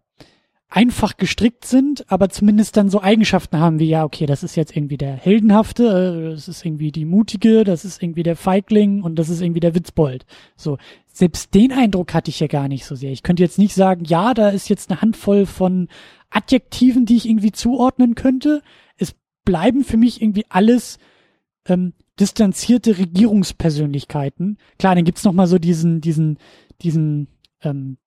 [0.75, 4.75] einfach gestrickt sind, aber zumindest dann so Eigenschaften haben wie, ja, okay, das ist jetzt
[4.75, 9.17] irgendwie der Heldenhafte, äh, das ist irgendwie die Mutige, das ist irgendwie der Feigling und
[9.17, 10.25] das ist irgendwie der Witzbold.
[10.57, 13.13] So, selbst den Eindruck hatte ich ja gar nicht so sehr.
[13.13, 15.89] Ich könnte jetzt nicht sagen, ja, da ist jetzt eine Handvoll von
[16.31, 18.63] Adjektiven, die ich irgendwie zuordnen könnte.
[18.97, 19.15] Es
[19.45, 20.99] bleiben für mich irgendwie alles
[21.69, 24.57] ähm, distanzierte Regierungspersönlichkeiten.
[24.79, 26.39] Klar, dann gibt's noch mal so diesen, diesen,
[26.81, 27.29] diesen
[27.61, 27.99] ähm,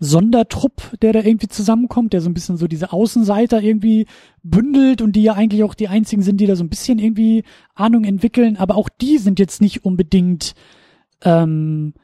[0.00, 4.06] Sondertrupp, der da irgendwie zusammenkommt, der so ein bisschen so diese Außenseiter irgendwie
[4.42, 7.44] bündelt und die ja eigentlich auch die einzigen sind, die da so ein bisschen irgendwie
[7.74, 10.54] Ahnung entwickeln, aber auch die sind jetzt nicht unbedingt,
[11.22, 11.94] ähm,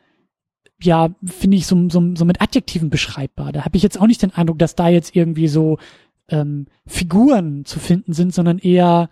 [0.81, 3.51] ja, finde ich, so, so, so mit Adjektiven beschreibbar.
[3.53, 5.79] Da habe ich jetzt auch nicht den Eindruck, dass da jetzt irgendwie so
[6.29, 9.11] ähm, Figuren zu finden sind, sondern eher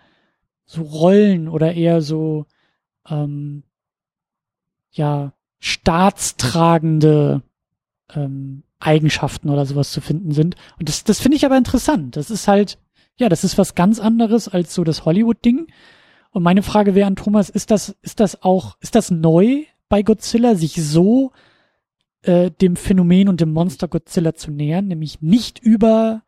[0.65, 2.47] so Rollen oder eher so,
[3.09, 3.65] ähm,
[4.93, 7.43] ja, staatstragende
[8.15, 10.57] ähm, Eigenschaften oder sowas zu finden sind.
[10.79, 12.17] Und das, das finde ich aber interessant.
[12.17, 12.79] Das ist halt,
[13.17, 15.67] ja, das ist was ganz anderes als so das Hollywood-Ding.
[16.31, 20.03] Und meine Frage wäre an Thomas, ist das, ist das auch, ist das neu bei
[20.03, 21.33] Godzilla, sich so
[22.23, 26.23] äh, dem Phänomen und dem Monster Godzilla zu nähern, nämlich nicht über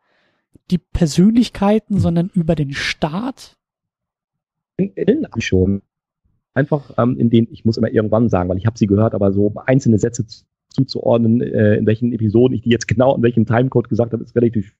[0.71, 3.57] die Persönlichkeiten, sondern über den Staat?
[5.37, 5.81] Schon.
[6.53, 9.31] Einfach ähm, in denen, ich muss immer irgendwann sagen, weil ich habe sie gehört, aber
[9.31, 10.25] so einzelne Sätze
[10.79, 14.35] zuzuordnen, äh, in welchen Episoden ich die jetzt genau in welchem Timecode gesagt habe, ist
[14.35, 14.73] relativ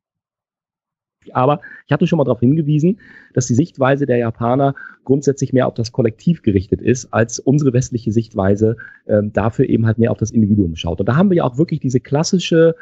[1.34, 3.00] aber ich hatte schon mal darauf hingewiesen,
[3.34, 4.74] dass die Sichtweise der Japaner
[5.04, 9.98] grundsätzlich mehr auf das Kollektiv gerichtet ist, als unsere westliche Sichtweise ähm, dafür eben halt
[9.98, 11.00] mehr auf das Individuum schaut.
[11.02, 12.76] Und da haben wir ja auch wirklich diese klassische,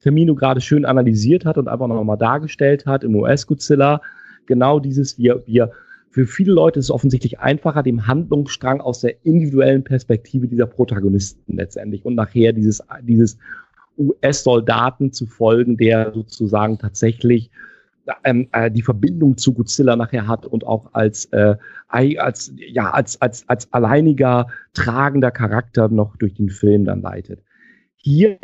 [0.00, 4.02] Termino gerade schön analysiert hat und einfach nochmal dargestellt hat im US-Godzilla,
[4.46, 5.72] genau dieses, wir, wir
[6.16, 11.58] für viele Leute ist es offensichtlich einfacher, dem Handlungsstrang aus der individuellen Perspektive dieser Protagonisten
[11.58, 13.36] letztendlich und nachher dieses, dieses
[13.98, 17.50] US-Soldaten zu folgen, der sozusagen tatsächlich
[18.24, 21.54] ähm, äh, die Verbindung zu Godzilla nachher hat und auch als, äh,
[21.88, 27.42] als, ja, als, als, als alleiniger tragender Charakter noch durch den Film dann leitet.
[27.94, 28.38] Hier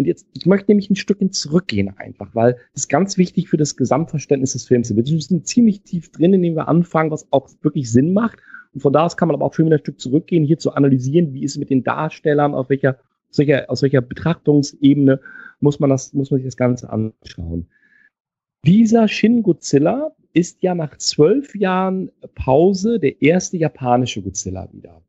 [0.00, 3.58] und jetzt, ich möchte nämlich ein Stückchen zurückgehen einfach, weil das ist ganz wichtig für
[3.58, 4.94] das Gesamtverständnis des Films.
[4.94, 8.38] Wir sind ziemlich tief drin, indem wir anfangen, was auch wirklich Sinn macht.
[8.72, 10.72] Und von da aus kann man aber auch schön wieder ein Stück zurückgehen, hier zu
[10.72, 12.98] analysieren, wie ist es mit den Darstellern, auf welcher,
[13.28, 15.20] aus welcher, aus welcher Betrachtungsebene
[15.60, 17.68] muss man das, muss man sich das Ganze anschauen.
[18.64, 25.02] Dieser Shin Godzilla ist ja nach zwölf Jahren Pause der erste japanische Godzilla wieder.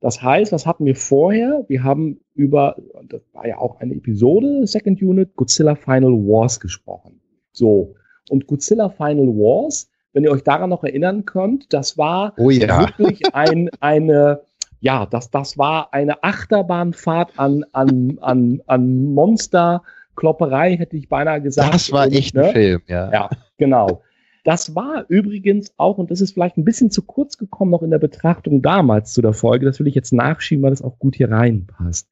[0.00, 1.64] Das heißt, was hatten wir vorher?
[1.68, 2.76] Wir haben über,
[3.08, 7.20] das war ja auch eine Episode, Second Unit, Godzilla Final Wars gesprochen.
[7.52, 7.94] So.
[8.30, 12.80] Und Godzilla Final Wars, wenn ihr euch daran noch erinnern könnt, das war oh ja.
[12.80, 14.40] wirklich ein, eine,
[14.80, 21.74] ja, das, das war eine Achterbahnfahrt an, an, an, an Monsterklopperei, hätte ich beinahe gesagt.
[21.74, 22.44] Das war echt ne?
[22.44, 23.12] ein Film, ja.
[23.12, 24.02] Ja, genau.
[24.44, 27.90] Das war übrigens auch, und das ist vielleicht ein bisschen zu kurz gekommen noch in
[27.90, 31.16] der Betrachtung damals zu der Folge, das will ich jetzt nachschieben, weil das auch gut
[31.16, 32.08] hier reinpasst.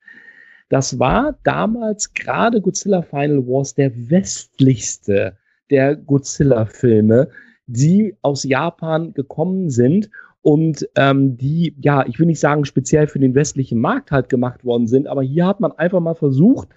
[0.69, 5.37] Das war damals gerade Godzilla Final Wars der westlichste
[5.71, 7.29] der Godzilla-Filme,
[7.67, 10.11] die aus Japan gekommen sind
[10.43, 14.65] und ähm, die, ja, ich will nicht sagen speziell für den westlichen Markt halt gemacht
[14.65, 16.69] worden sind, aber hier hat man einfach mal versucht,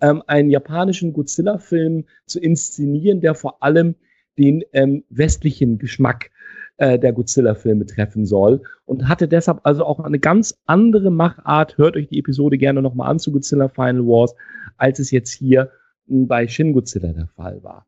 [0.00, 3.94] ähm, einen japanischen Godzilla-Film zu inszenieren, der vor allem
[4.38, 6.30] den ähm, westlichen Geschmack
[6.78, 11.76] äh, der Godzilla-Filme treffen soll und hatte deshalb also auch eine ganz andere Machart.
[11.78, 14.34] Hört euch die Episode gerne nochmal an zu Godzilla Final Wars,
[14.78, 15.70] als es jetzt hier
[16.08, 17.86] hm, bei Shin Godzilla der Fall war.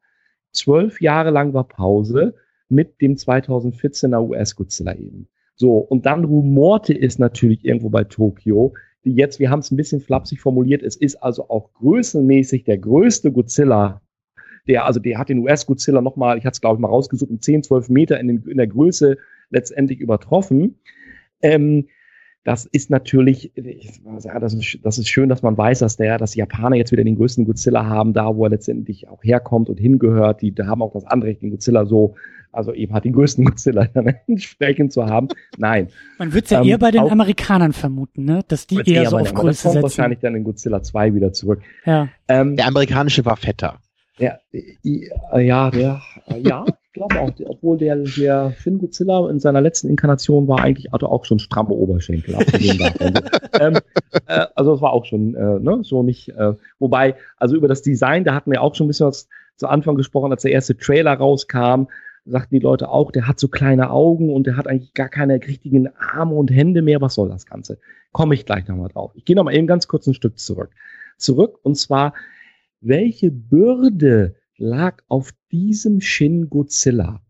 [0.53, 2.35] Zwölf Jahre lang war Pause
[2.69, 5.29] mit dem 2014er US-Godzilla eben.
[5.57, 8.75] So, und dann rumorte es natürlich irgendwo bei Tokio,
[9.05, 12.79] die jetzt, wir haben es ein bisschen flapsig formuliert, es ist also auch größenmäßig der
[12.79, 14.01] größte Godzilla
[14.67, 17.41] der, also der hat den US-Godzilla nochmal, ich hatte es glaube ich mal rausgesucht, um
[17.41, 19.17] 10, 12 Meter in, den, in der Größe
[19.51, 20.79] letztendlich übertroffen.
[21.43, 21.87] Ähm,
[22.45, 26.33] das ist natürlich, ja, das ist, das ist schön, dass man weiß, dass der, dass
[26.33, 29.81] die Japaner jetzt wieder den größten Godzilla haben, da wo er letztendlich auch herkommt und
[29.81, 30.43] hingehört.
[30.43, 32.17] Die, da haben auch das Anrecht, den Godzilla so,
[32.53, 35.29] also eben hat den größten Godzilla dann entsprechend zu haben.
[35.57, 35.89] Nein.
[36.19, 38.41] Man würde es ja ähm, eher bei den Amerikanern vermuten, ne?
[38.47, 39.83] Dass die eher, eher so auf Größe setzen.
[39.83, 41.63] wahrscheinlich dann in Godzilla 2 wieder zurück.
[41.87, 42.09] Ja.
[42.29, 43.81] Ähm, der amerikanische war fetter.
[44.19, 44.39] Ja,
[45.41, 46.01] ja, der,
[46.39, 50.93] ja, ich glaube auch, obwohl der, der Shin Godzilla in seiner letzten Inkarnation war eigentlich,
[50.93, 52.35] hatte auch schon stramme Oberschenkel.
[53.61, 53.79] ähm,
[54.27, 57.83] äh, also es war auch schon, äh, ne, so nicht, äh, wobei, also über das
[57.83, 60.77] Design, da hatten wir auch schon ein bisschen was zu Anfang gesprochen, als der erste
[60.77, 61.87] Trailer rauskam,
[62.25, 65.35] sagten die Leute auch, der hat so kleine Augen und der hat eigentlich gar keine
[65.35, 67.01] richtigen Arme und Hände mehr.
[67.01, 67.79] Was soll das Ganze?
[68.13, 69.13] Komme ich gleich nochmal drauf.
[69.15, 70.71] Ich gehe nochmal eben ganz kurz ein Stück zurück.
[71.19, 72.15] Zurück, und zwar
[72.85, 77.21] welche Bürde lag auf diesem Shin Godzilla?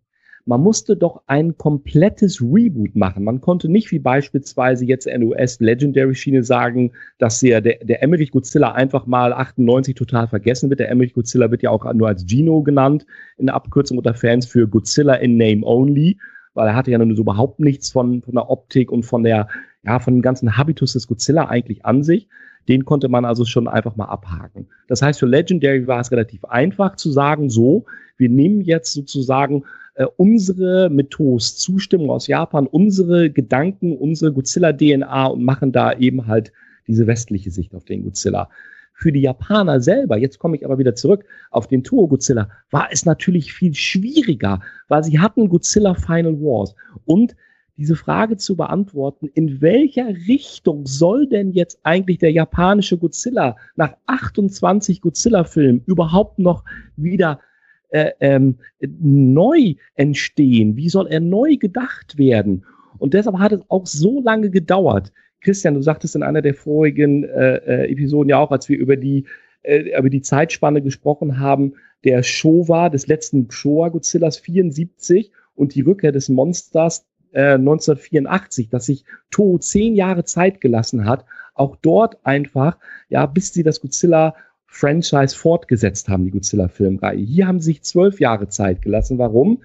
[0.46, 3.24] Man musste doch ein komplettes Reboot machen.
[3.24, 8.72] Man konnte nicht wie beispielsweise jetzt NOS Legendary Schiene sagen, dass der, der, Emmerich Godzilla
[8.72, 10.80] einfach mal 98 total vergessen wird.
[10.80, 13.06] Der Emmerich Godzilla wird ja auch nur als Gino genannt,
[13.38, 16.18] in der Abkürzung unter Fans für Godzilla in Name Only,
[16.52, 19.48] weil er hatte ja nun so überhaupt nichts von, von der Optik und von der,
[19.82, 22.28] ja, von dem ganzen Habitus des Godzilla eigentlich an sich.
[22.68, 24.68] Den konnte man also schon einfach mal abhaken.
[24.88, 27.84] Das heißt, für Legendary war es relativ einfach zu sagen, so,
[28.16, 35.44] wir nehmen jetzt sozusagen äh, unsere mit Zustimmung aus Japan, unsere Gedanken, unsere Godzilla-DNA und
[35.44, 36.52] machen da eben halt
[36.86, 38.48] diese westliche Sicht auf den Godzilla.
[38.92, 42.88] Für die Japaner selber, jetzt komme ich aber wieder zurück auf den Toho Godzilla, war
[42.92, 47.34] es natürlich viel schwieriger, weil sie hatten Godzilla Final Wars und
[47.76, 53.94] diese Frage zu beantworten, in welcher Richtung soll denn jetzt eigentlich der japanische Godzilla nach
[54.06, 56.64] 28 Godzilla-Filmen überhaupt noch
[56.96, 57.40] wieder
[57.88, 60.76] äh, ähm, neu entstehen?
[60.76, 62.64] Wie soll er neu gedacht werden?
[62.98, 65.12] Und deshalb hat es auch so lange gedauert.
[65.40, 68.96] Christian, du sagtest in einer der vorigen äh, äh, Episoden ja auch, als wir über
[68.96, 69.26] die,
[69.62, 75.80] äh, über die Zeitspanne gesprochen haben, der Showa, des letzten Showa Godzillas 74 und die
[75.80, 81.24] Rückkehr des Monsters 1984, äh, dass sich Toho zehn Jahre Zeit gelassen hat,
[81.54, 82.78] auch dort einfach,
[83.08, 84.34] ja, bis sie das Godzilla
[84.66, 87.20] Franchise fortgesetzt haben, die Godzilla-Filmreihe.
[87.20, 89.18] Hier haben sie sich zwölf Jahre Zeit gelassen.
[89.18, 89.62] Warum?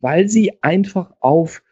[0.00, 1.62] Weil sie einfach auf,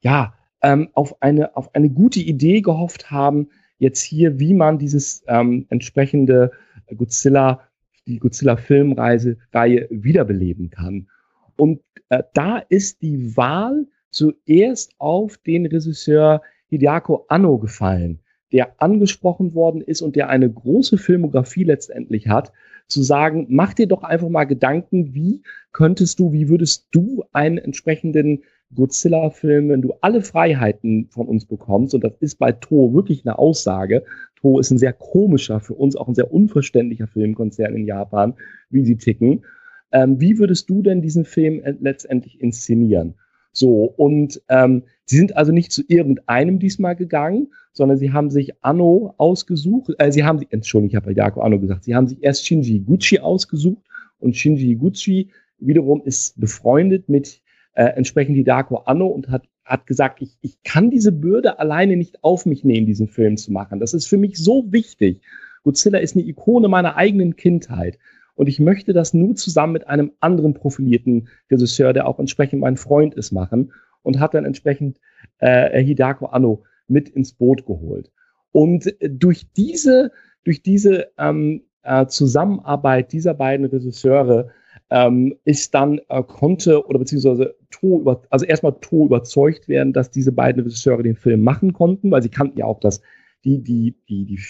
[0.00, 5.22] ja, ähm, auf, eine, auf eine gute Idee gehofft haben, jetzt hier, wie man dieses
[5.26, 6.50] ähm, entsprechende
[6.94, 7.62] Godzilla,
[8.06, 11.08] die Godzilla-Filmreise Reihe wiederbeleben kann.
[11.56, 11.80] Und
[12.10, 18.20] äh, da ist die Wahl zuerst auf den Regisseur Hideako Anno gefallen,
[18.52, 22.52] der angesprochen worden ist und der eine große Filmografie letztendlich hat,
[22.86, 25.42] zu sagen, mach dir doch einfach mal Gedanken, wie
[25.72, 28.42] könntest du, wie würdest du einen entsprechenden
[28.74, 33.38] Godzilla-Film, wenn du alle Freiheiten von uns bekommst, und das ist bei To wirklich eine
[33.38, 34.04] Aussage.
[34.40, 38.34] To ist ein sehr komischer, für uns auch ein sehr unverständlicher Filmkonzern in Japan,
[38.70, 39.44] wie sie ticken.
[39.90, 43.14] Ähm, wie würdest du denn diesen Film letztendlich inszenieren?
[43.52, 48.52] So, und ähm, sie sind also nicht zu irgendeinem diesmal gegangen, sondern sie haben sich
[48.62, 52.06] Anno ausgesucht, äh, sie haben sich, Entschuldigung, ich habe bei Jaco Anno gesagt, sie haben
[52.06, 53.84] sich erst Shinji Gucci ausgesucht
[54.18, 57.42] und Shinji Gucci wiederum ist befreundet mit
[57.74, 62.22] äh, entsprechend Hidako Anno und hat, hat gesagt, ich, ich kann diese Bürde alleine nicht
[62.24, 63.80] auf mich nehmen, diesen Film zu machen.
[63.80, 65.20] Das ist für mich so wichtig.
[65.62, 67.98] Godzilla ist eine Ikone meiner eigenen Kindheit.
[68.38, 72.76] Und ich möchte das nur zusammen mit einem anderen profilierten Regisseur, der auch entsprechend mein
[72.76, 73.72] Freund ist, machen.
[74.02, 75.00] Und hat dann entsprechend
[75.38, 78.12] äh, Hidako Anno mit ins Boot geholt.
[78.52, 80.12] Und durch diese,
[80.44, 84.50] durch diese ähm, äh, Zusammenarbeit dieser beiden Regisseure
[84.90, 90.12] ähm, ist dann äh, konnte oder beziehungsweise To über, also erstmal To überzeugt werden, dass
[90.12, 93.02] diese beiden Regisseure den Film machen konnten, weil sie kannten ja auch das
[93.44, 94.40] die die die die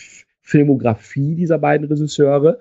[0.43, 2.59] Filmografie dieser beiden Regisseure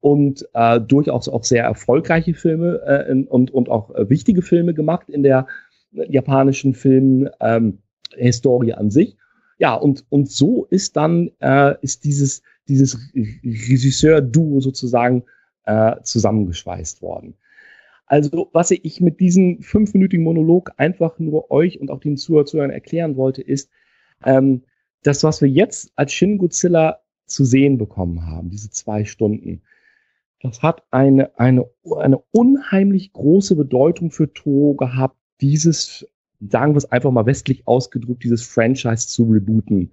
[0.00, 5.08] und äh, durchaus auch sehr erfolgreiche Filme äh, und, und auch äh, wichtige Filme gemacht
[5.10, 5.46] in der
[5.92, 9.16] japanischen Filmhistorie ähm, an sich.
[9.58, 15.24] Ja, und, und so ist dann äh, ist dieses, dieses Regisseur-Duo sozusagen
[15.64, 17.34] äh, zusammengeschweißt worden.
[18.06, 23.16] Also, was ich mit diesem fünfminütigen Monolog einfach nur euch und auch den Zuhörern erklären
[23.16, 23.70] wollte, ist,
[24.24, 24.62] ähm,
[25.02, 29.62] das, was wir jetzt als Shin Godzilla zu sehen bekommen haben, diese zwei Stunden,
[30.42, 31.66] das hat eine, eine,
[31.98, 36.06] eine unheimlich große Bedeutung für Toho gehabt, dieses,
[36.40, 39.92] sagen wir es einfach mal westlich ausgedrückt, dieses Franchise zu rebooten.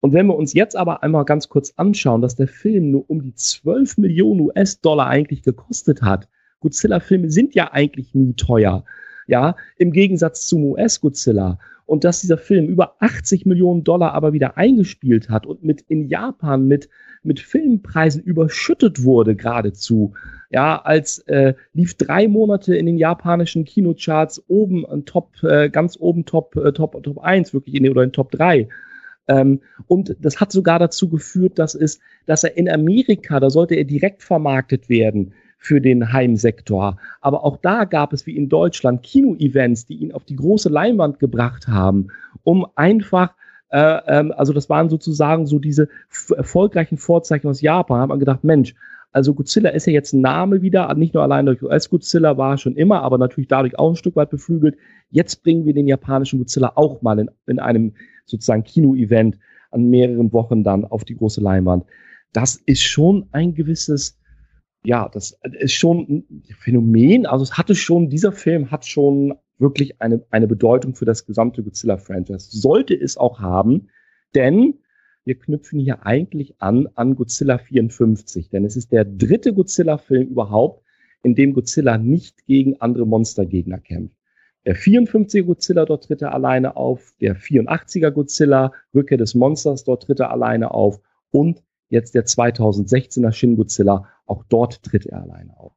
[0.00, 3.22] Und wenn wir uns jetzt aber einmal ganz kurz anschauen, dass der Film nur um
[3.22, 6.28] die 12 Millionen US-Dollar eigentlich gekostet hat.
[6.60, 8.84] Godzilla-Filme sind ja eigentlich nie teuer.
[9.28, 11.60] Ja, im Gegensatz zum US-Godzilla.
[11.86, 16.08] Und dass dieser Film über 80 Millionen Dollar aber wieder eingespielt hat und mit in
[16.08, 16.88] Japan mit
[17.22, 20.14] mit Filmpreisen überschüttet wurde geradezu.
[20.50, 25.96] Ja, als äh, lief drei Monate in den japanischen Kinocharts oben äh, Top, äh, ganz
[26.00, 28.68] oben Top, äh, Top, Top 1, wirklich in oder in Top 3.
[29.28, 33.74] Ähm, und das hat sogar dazu geführt, dass es, dass er in Amerika, da sollte
[33.74, 36.96] er direkt vermarktet werden für den Heimsektor.
[37.20, 41.18] Aber auch da gab es wie in Deutschland Kino-Events, die ihn auf die große Leinwand
[41.18, 42.08] gebracht haben,
[42.44, 43.34] um einfach
[43.70, 45.88] äh, ähm, also das waren sozusagen so diese
[46.34, 48.00] erfolgreichen Vorzeichen aus Japan.
[48.00, 48.74] Hat man gedacht, Mensch,
[49.12, 52.76] also Godzilla ist ja jetzt ein Name wieder, nicht nur allein durch US-Godzilla war schon
[52.76, 54.76] immer, aber natürlich dadurch auch ein Stück weit beflügelt.
[55.10, 57.94] Jetzt bringen wir den japanischen Godzilla auch mal in, in einem
[58.26, 59.38] sozusagen Kino-Event
[59.70, 61.84] an mehreren Wochen dann auf die große Leinwand.
[62.32, 64.18] Das ist schon ein gewisses,
[64.84, 67.26] ja, das ist schon ein Phänomen.
[67.26, 71.62] Also es hatte schon, dieser Film hat schon wirklich eine, eine Bedeutung für das gesamte
[71.62, 72.48] Godzilla-Franchise.
[72.50, 73.88] Sollte es auch haben,
[74.34, 74.78] denn
[75.24, 80.84] wir knüpfen hier eigentlich an an Godzilla 54, denn es ist der dritte Godzilla-Film überhaupt,
[81.22, 84.16] in dem Godzilla nicht gegen andere Monstergegner kämpft.
[84.64, 87.12] Der 54er Godzilla, dort tritt er alleine auf.
[87.20, 91.00] Der 84er Godzilla, Rückkehr des Monsters, dort tritt er alleine auf.
[91.30, 95.72] Und jetzt der 2016er Shin Godzilla, auch dort tritt er alleine auf.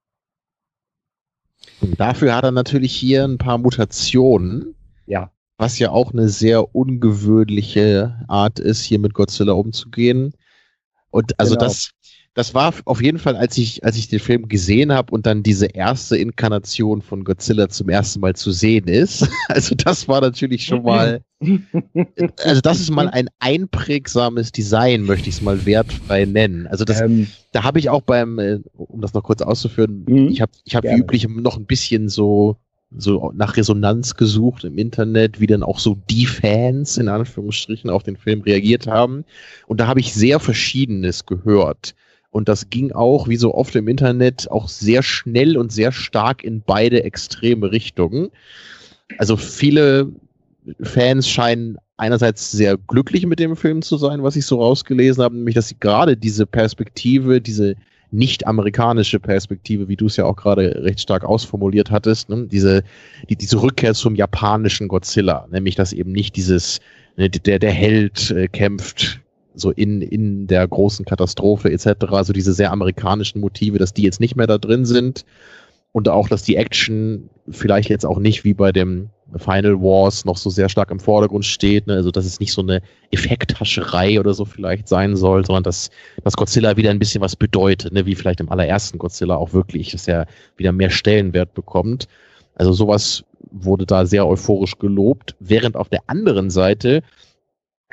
[1.79, 4.75] Und dafür hat er natürlich hier ein paar Mutationen.
[5.05, 5.31] Ja.
[5.57, 10.33] Was ja auch eine sehr ungewöhnliche Art ist, hier mit Godzilla umzugehen.
[11.11, 11.65] Und also genau.
[11.65, 11.91] das,
[12.33, 15.43] das war auf jeden Fall, als ich, als ich den Film gesehen habe und dann
[15.43, 19.27] diese erste Inkarnation von Godzilla zum ersten Mal zu sehen ist.
[19.49, 21.21] Also das war natürlich schon mal,
[22.43, 26.67] also das ist mal ein einprägsames Design, möchte ich es mal wertfrei nennen.
[26.67, 30.29] Also das, ähm, da habe ich auch beim, äh, um das noch kurz auszuführen, mhm.
[30.29, 32.57] ich habe ich hab wie üblich noch ein bisschen so
[32.95, 38.03] so nach Resonanz gesucht im Internet, wie dann auch so die Fans in Anführungsstrichen auf
[38.03, 39.23] den Film reagiert haben.
[39.67, 41.95] Und da habe ich sehr Verschiedenes gehört.
[42.31, 46.43] Und das ging auch, wie so oft im Internet, auch sehr schnell und sehr stark
[46.43, 48.29] in beide extreme Richtungen.
[49.17, 50.11] Also viele
[50.81, 55.35] Fans scheinen einerseits sehr glücklich mit dem Film zu sein, was ich so rausgelesen habe,
[55.35, 57.75] nämlich dass sie gerade diese Perspektive, diese
[58.11, 62.47] nicht-amerikanische Perspektive, wie du es ja auch gerade recht stark ausformuliert hattest, ne?
[62.47, 62.83] diese,
[63.29, 66.81] die, diese Rückkehr zum japanischen Godzilla, nämlich dass eben nicht dieses,
[67.15, 69.21] ne, der, der Held äh, kämpft
[69.53, 74.19] so in, in der großen Katastrophe etc., also diese sehr amerikanischen Motive, dass die jetzt
[74.19, 75.25] nicht mehr da drin sind
[75.91, 80.37] und auch, dass die Action vielleicht jetzt auch nicht wie bei dem Final Wars noch
[80.37, 81.95] so sehr stark im Vordergrund steht, ne?
[81.95, 82.81] also dass es nicht so eine
[83.11, 85.89] Effekthascherei oder so vielleicht sein soll, sondern dass,
[86.23, 88.05] dass Godzilla wieder ein bisschen was bedeutet, ne?
[88.05, 90.27] wie vielleicht im allerersten Godzilla auch wirklich, dass er
[90.57, 92.07] wieder mehr Stellenwert bekommt.
[92.55, 97.01] Also sowas wurde da sehr euphorisch gelobt, während auf der anderen Seite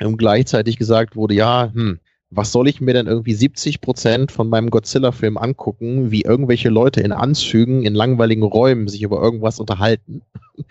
[0.07, 1.99] und gleichzeitig gesagt wurde, ja, hm,
[2.31, 7.01] was soll ich mir denn irgendwie 70 Prozent von meinem Godzilla-Film angucken, wie irgendwelche Leute
[7.01, 10.21] in Anzügen in langweiligen Räumen sich über irgendwas unterhalten?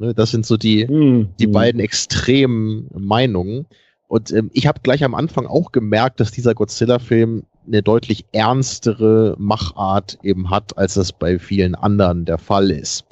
[0.00, 1.30] Ne, das sind so die, mhm.
[1.40, 3.66] die beiden extremen Meinungen.
[4.06, 9.34] Und ähm, ich habe gleich am Anfang auch gemerkt, dass dieser Godzilla-Film eine deutlich ernstere
[9.40, 13.06] Machart eben hat, als das bei vielen anderen der Fall ist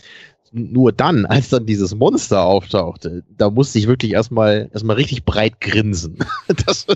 [0.57, 5.61] nur dann, als dann dieses Monster auftauchte, da musste ich wirklich erstmal erstmal richtig breit
[5.61, 6.19] grinsen.
[6.67, 6.87] Das,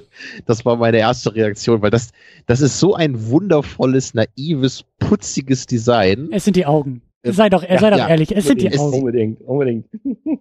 [0.47, 2.11] das war meine erste Reaktion, weil das,
[2.47, 6.29] das ist so ein wundervolles, naives, putziges Design.
[6.33, 7.03] Es sind die Augen.
[7.23, 8.99] Äh, sei doch, ja, sei doch ja, ehrlich, es sind die Augen.
[8.99, 9.87] Unbedingt, unbedingt.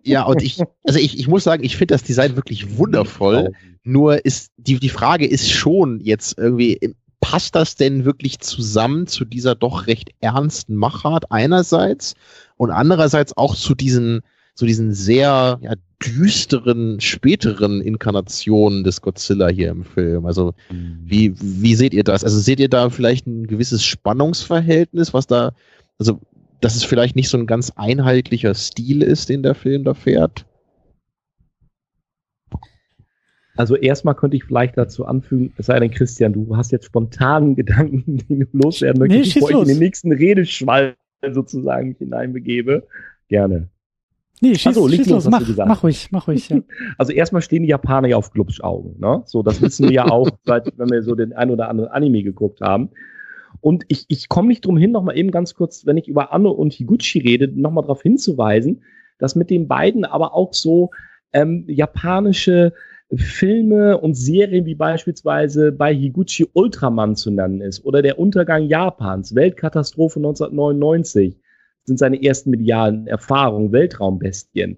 [0.04, 3.52] Ja, und ich, also ich, ich muss sagen, ich finde das Design wirklich wundervoll.
[3.84, 9.26] Nur ist, die, die Frage ist schon jetzt irgendwie, passt das denn wirklich zusammen zu
[9.26, 12.16] dieser doch recht ernsten Machart einerseits
[12.58, 14.22] und andererseits auch zu diesen,
[14.56, 20.26] zu diesen sehr ja, düsteren späteren Inkarnationen des Godzilla hier im Film.
[20.26, 21.00] Also mhm.
[21.04, 22.24] wie, wie seht ihr das?
[22.24, 25.54] Also seht ihr da vielleicht ein gewisses Spannungsverhältnis, was da,
[25.98, 26.22] also
[26.62, 30.46] dass es vielleicht nicht so ein ganz einheitlicher Stil ist, den der Film da fährt?
[33.60, 37.58] Also erstmal könnte ich vielleicht dazu anfügen, es sei denn, Christian, du hast jetzt spontanen
[37.58, 40.96] Gedanken, die du loswerden möchtest, nee, bevor ich in den nächsten Redeschwall
[41.34, 42.88] sozusagen hineinbegebe.
[43.28, 43.68] Gerne.
[44.40, 46.48] Nee, schieß, so, schieß los, mach, mach ruhig, mach ruhig.
[46.48, 46.62] Ja.
[46.98, 49.24] Also erstmal stehen die Japaner ja auf Glubschaugen, ne?
[49.26, 52.24] So, das wissen wir ja auch, seit, wenn wir so den ein oder anderen Anime
[52.24, 52.92] geguckt haben.
[53.60, 56.52] Und ich, ich komme nicht drum hin, nochmal eben ganz kurz, wenn ich über Anno
[56.52, 58.84] und Higuchi rede, nochmal darauf hinzuweisen,
[59.18, 60.92] dass mit den beiden aber auch so
[61.34, 62.72] ähm, japanische
[63.16, 69.34] Filme und Serien wie beispielsweise bei Higuchi Ultraman zu nennen ist oder der Untergang Japans,
[69.34, 71.36] Weltkatastrophe 1999
[71.86, 74.78] sind seine ersten medialen Erfahrungen, Weltraumbestien.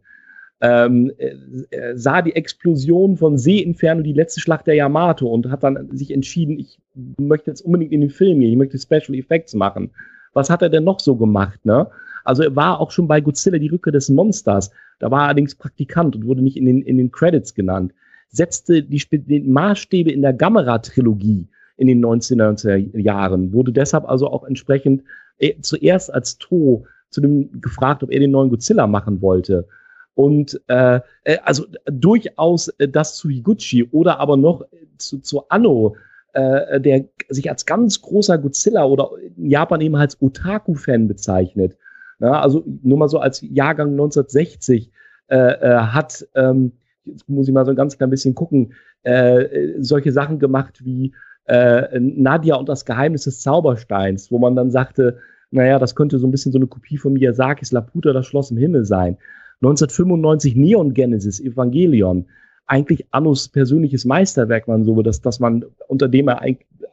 [0.62, 5.90] Ähm, äh, sah die Explosion von Seeinferno, die letzte Schlacht der Yamato und hat dann
[5.92, 6.80] sich entschieden, ich
[7.20, 9.90] möchte jetzt unbedingt in den Film gehen, ich möchte Special Effects machen.
[10.34, 11.88] Was hat er denn noch so gemacht, ne?
[12.24, 14.70] Also er war auch schon bei Godzilla die Rücke des Monsters.
[15.00, 17.92] Da war er allerdings Praktikant und wurde nicht in den, in den Credits genannt
[18.32, 24.44] setzte die, die Maßstäbe in der Gamera-Trilogie in den 1990er Jahren, wurde deshalb also auch
[24.44, 25.04] entsprechend
[25.40, 29.68] äh, zuerst als To zu dem gefragt, ob er den neuen Godzilla machen wollte.
[30.16, 34.66] Und äh, äh also durchaus äh, das zu Higuchi oder aber noch
[34.98, 35.96] zu, zu Anno,
[36.34, 41.76] äh, der sich als ganz großer Godzilla oder in Japan eben als Otaku-Fan bezeichnet.
[42.20, 44.92] Ja, also nur mal so als Jahrgang 1960
[45.28, 46.74] äh, äh, hat ähm,
[47.06, 48.74] jetzt muss ich mal so ein ganz klein bisschen gucken,
[49.04, 51.14] äh, solche Sachen gemacht wie
[51.46, 55.20] äh, Nadia und das Geheimnis des Zaubersteins, wo man dann sagte,
[55.52, 58.58] naja, das könnte so ein bisschen so eine Kopie von Miyazakis Laputa, das Schloss im
[58.58, 59.18] Himmel sein.
[59.62, 62.26] 1995 Neon Genesis, Evangelion,
[62.68, 66.42] eigentlich Annus persönliches Meisterwerk, man so, dass, dass man, unter dem er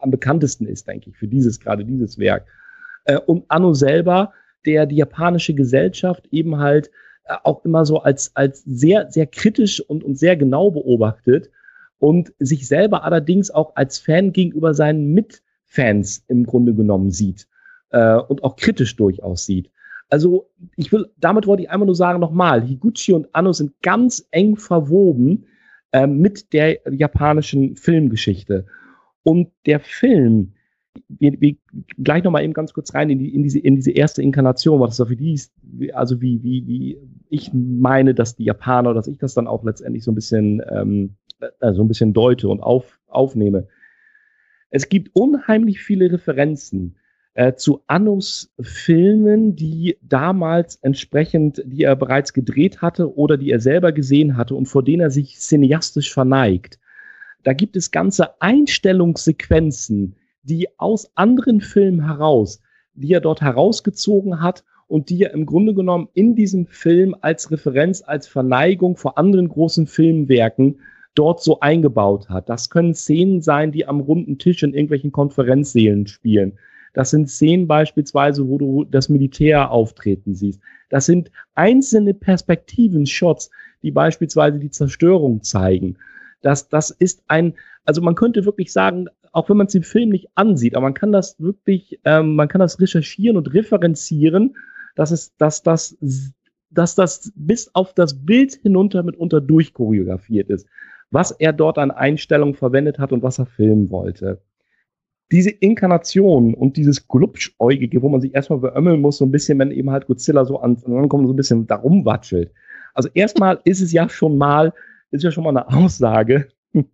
[0.00, 2.46] am bekanntesten ist, denke ich, für dieses, gerade dieses Werk.
[3.04, 4.32] Äh, und Anno selber,
[4.66, 6.90] der die japanische Gesellschaft eben halt
[7.44, 11.50] auch immer so als, als sehr, sehr kritisch und, und sehr genau beobachtet
[11.98, 17.48] und sich selber allerdings auch als Fan gegenüber seinen Mitfans im Grunde genommen sieht
[17.90, 19.70] äh, und auch kritisch durchaus sieht.
[20.10, 24.26] Also ich will, damit wollte ich einmal nur sagen nochmal, Higuchi und Anno sind ganz
[24.30, 25.46] eng verwoben
[25.92, 28.66] äh, mit der japanischen Filmgeschichte.
[29.22, 30.54] Und der Film,
[31.08, 31.56] wir, wir
[32.02, 34.96] gleich nochmal eben ganz kurz rein in, die, in, diese, in diese erste Inkarnation, was
[34.96, 35.52] das für die ist,
[35.92, 40.04] also wie, wie, wie ich meine, dass die Japaner, dass ich das dann auch letztendlich
[40.04, 41.16] so ein bisschen, ähm,
[41.60, 43.68] äh, so ein bisschen deute und auf, aufnehme.
[44.70, 46.96] Es gibt unheimlich viele Referenzen
[47.34, 53.60] äh, zu Annus Filmen, die damals entsprechend, die er bereits gedreht hatte oder die er
[53.60, 56.78] selber gesehen hatte und vor denen er sich cineastisch verneigt.
[57.44, 62.60] Da gibt es ganze Einstellungssequenzen, die aus anderen Filmen heraus,
[62.94, 67.50] die er dort herausgezogen hat und die er im Grunde genommen in diesem Film als
[67.50, 70.80] Referenz, als Verneigung vor anderen großen Filmwerken
[71.14, 72.48] dort so eingebaut hat.
[72.48, 76.58] Das können Szenen sein, die am runden Tisch in irgendwelchen Konferenzsälen spielen.
[76.94, 80.60] Das sind Szenen beispielsweise, wo du das Militär auftreten siehst.
[80.88, 83.50] Das sind einzelne Perspektiven, Shots,
[83.82, 85.96] die beispielsweise die Zerstörung zeigen.
[86.40, 90.10] Das, das ist ein, also man könnte wirklich sagen, auch wenn man es im Film
[90.10, 94.56] nicht ansieht, aber man kann das wirklich, ähm, man kann das recherchieren und referenzieren,
[94.94, 95.96] dass es, dass das,
[96.70, 100.66] dass das bis auf das Bild hinunter mitunter durchchoreografiert ist,
[101.10, 104.40] was er dort an Einstellungen verwendet hat und was er filmen wollte
[105.30, 109.70] diese Inkarnation und dieses Glubschäugige, wo man sich erstmal beömmeln muss, so ein bisschen, wenn
[109.70, 112.52] eben halt Godzilla so an, ankommt, so ein bisschen darum watschelt.
[112.94, 114.72] Also erstmal ist es ja schon mal,
[115.10, 116.48] ist ja schon mal eine Aussage.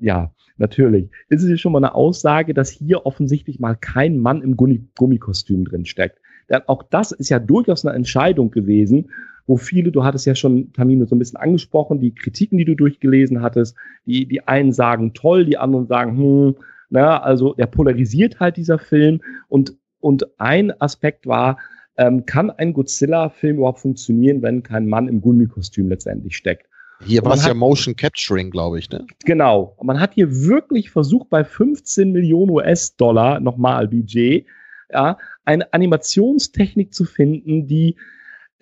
[0.00, 1.10] ja, natürlich.
[1.28, 4.86] Ist es ja schon mal eine Aussage, dass hier offensichtlich mal kein Mann im Gummi
[4.96, 6.18] Gummikostüm drin steckt.
[6.48, 9.10] Denn auch das ist ja durchaus eine Entscheidung gewesen,
[9.46, 12.76] wo viele, du hattest ja schon Tamino so ein bisschen angesprochen, die Kritiken, die du
[12.76, 16.56] durchgelesen hattest, die, die einen sagen toll, die anderen sagen, hm,
[16.88, 21.58] na, also er polarisiert halt dieser Film und, und ein Aspekt war,
[21.96, 26.69] ähm, kann ein Godzilla-Film überhaupt funktionieren, wenn kein Mann im Gummikostüm letztendlich steckt?
[27.04, 29.06] Hier war es ja Motion Capturing, glaube ich, ne?
[29.24, 29.76] Genau.
[29.82, 34.46] Man hat hier wirklich versucht, bei 15 Millionen US-Dollar, nochmal Budget,
[34.92, 37.96] ja, eine Animationstechnik zu finden, die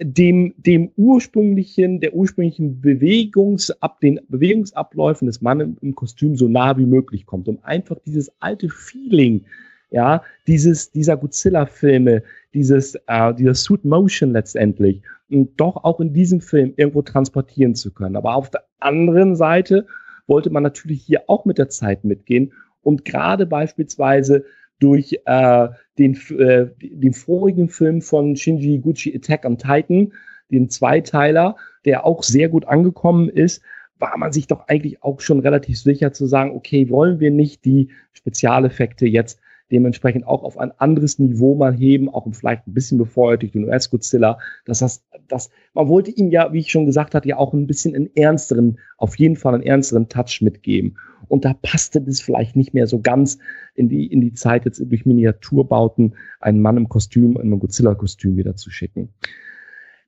[0.00, 6.86] dem, dem ursprünglichen, der ursprünglichen Bewegungsab, den Bewegungsabläufen des Mannes im Kostüm so nah wie
[6.86, 9.44] möglich kommt, um einfach dieses alte Feeling,
[9.90, 12.22] ja, dieses, dieser Godzilla-Filme,
[12.54, 18.16] dieses, äh, dieser Suit Motion letztendlich, doch auch in diesem Film irgendwo transportieren zu können.
[18.16, 19.86] Aber auf der anderen Seite
[20.26, 24.44] wollte man natürlich hier auch mit der Zeit mitgehen und gerade beispielsweise
[24.78, 25.68] durch äh,
[25.98, 30.12] den, äh, den vorigen Film von Shinji Gucci Attack on Titan,
[30.50, 33.62] den Zweiteiler, der auch sehr gut angekommen ist,
[33.98, 37.64] war man sich doch eigentlich auch schon relativ sicher zu sagen, okay, wollen wir nicht
[37.64, 42.98] die Spezialeffekte jetzt dementsprechend auch auf ein anderes Niveau mal heben, auch vielleicht ein bisschen
[42.98, 47.28] befeuert durch den US-Godzilla, das, das, man wollte ihm ja, wie ich schon gesagt hatte,
[47.28, 50.96] ja auch ein bisschen einen ernsteren, auf jeden Fall einen ernsteren Touch mitgeben.
[51.28, 53.38] Und da passte das vielleicht nicht mehr so ganz
[53.74, 58.36] in die, in die Zeit, jetzt durch Miniaturbauten einen Mann im Kostüm, in einem Godzilla-Kostüm
[58.36, 59.10] wieder zu schicken.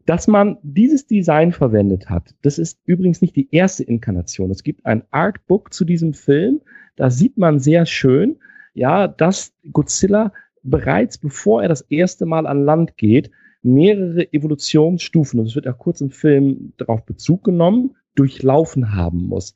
[0.06, 4.50] Dass man dieses Design verwendet hat, das ist übrigens nicht die erste Inkarnation.
[4.50, 6.62] Es gibt ein Artbook zu diesem Film.
[6.96, 8.38] Da sieht man sehr schön,
[8.74, 13.30] ja, dass Godzilla bereits bevor er das erste Mal an Land geht,
[13.62, 19.54] mehrere Evolutionsstufen, und es wird ja kurz im Film darauf Bezug genommen, durchlaufen haben muss.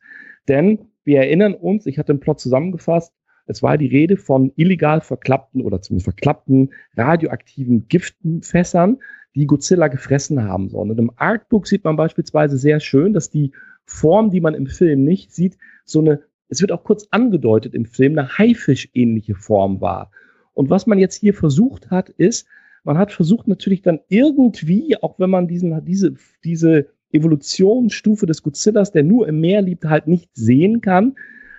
[0.49, 3.13] Denn wir erinnern uns, ich hatte den Plot zusammengefasst,
[3.47, 8.99] es war die Rede von illegal verklappten oder zumindest verklappten radioaktiven Giftenfässern,
[9.35, 10.91] die Godzilla gefressen haben sollen.
[10.91, 13.53] Und im Artbook sieht man beispielsweise sehr schön, dass die
[13.85, 17.87] Form, die man im Film nicht sieht, so eine es wird auch kurz angedeutet im
[17.87, 20.11] Film, eine Haifisch-ähnliche Form war.
[20.53, 22.47] Und was man jetzt hier versucht hat, ist,
[22.85, 26.15] man hat versucht natürlich dann irgendwie, auch wenn man diesen, diese,
[26.45, 31.15] diese Evolutionsstufe des Godzillas, der nur im Meer liebt, halt nicht sehen kann,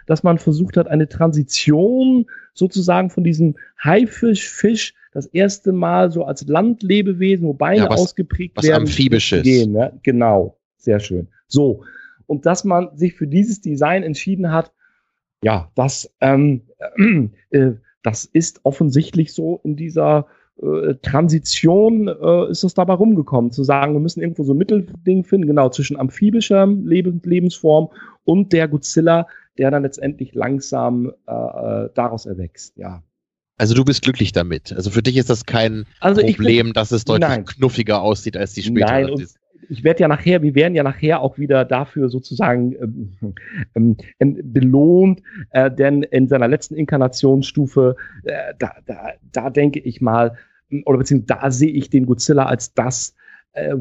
[0.05, 6.25] dass man versucht hat, eine Transition sozusagen von diesem Haifisch, Fisch, das erste Mal so
[6.25, 8.83] als Landlebewesen, wo Beine ja, was, ausgeprägt was werden.
[8.83, 9.43] Amphibisches.
[9.43, 9.97] Gehen, ne?
[10.03, 11.27] Genau, sehr schön.
[11.47, 11.83] So.
[12.27, 14.71] Und dass man sich für dieses Design entschieden hat,
[15.43, 16.61] ja, das, ähm,
[17.49, 17.71] äh,
[18.03, 20.27] das ist offensichtlich so in dieser
[20.61, 25.23] äh, Transition äh, ist es dabei rumgekommen, zu sagen, wir müssen irgendwo so ein Mittelding
[25.23, 27.89] finden, genau, zwischen amphibischer Leb Lebensform
[28.23, 33.03] und der Godzilla, der dann letztendlich langsam äh, äh, daraus erwächst, ja.
[33.57, 34.73] Also du bist glücklich damit.
[34.73, 37.45] Also für dich ist das kein also Problem, bin, dass es deutlich nein.
[37.45, 38.85] knuffiger aussieht als die später.
[38.87, 39.25] Nein, und
[39.69, 42.75] ich werde ja nachher, wir werden ja nachher auch wieder dafür sozusagen
[43.75, 50.01] ähm, ähm, belohnt, äh, denn in seiner letzten Inkarnationsstufe, äh, da, da, da denke ich
[50.01, 50.37] mal,
[50.85, 53.15] oder beziehungsweise da sehe ich den Godzilla als das,
[53.53, 53.75] äh,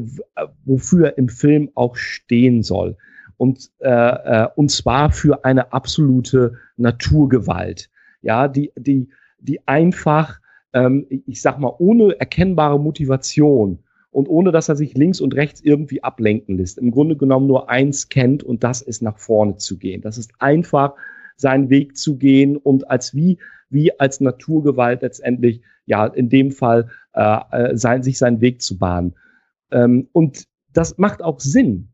[0.65, 2.97] wofür er im Film auch stehen soll.
[3.37, 7.89] Und, äh, äh, und zwar für eine absolute Naturgewalt.
[8.21, 9.09] Ja, die, die,
[9.39, 10.39] die einfach,
[10.73, 13.79] ähm, ich sag mal, ohne erkennbare Motivation
[14.15, 17.69] und ohne dass er sich links und rechts irgendwie ablenken lässt, im Grunde genommen nur
[17.69, 20.01] eins kennt und das ist nach vorne zu gehen.
[20.01, 20.93] Das ist einfach
[21.35, 23.39] seinen Weg zu gehen und als wie,
[23.69, 28.77] wie als Naturgewalt letztendlich, ja, in dem Fall äh, äh sein, sich seinen Weg zu
[28.77, 29.15] bahnen.
[29.71, 31.89] Ähm, und das macht auch Sinn.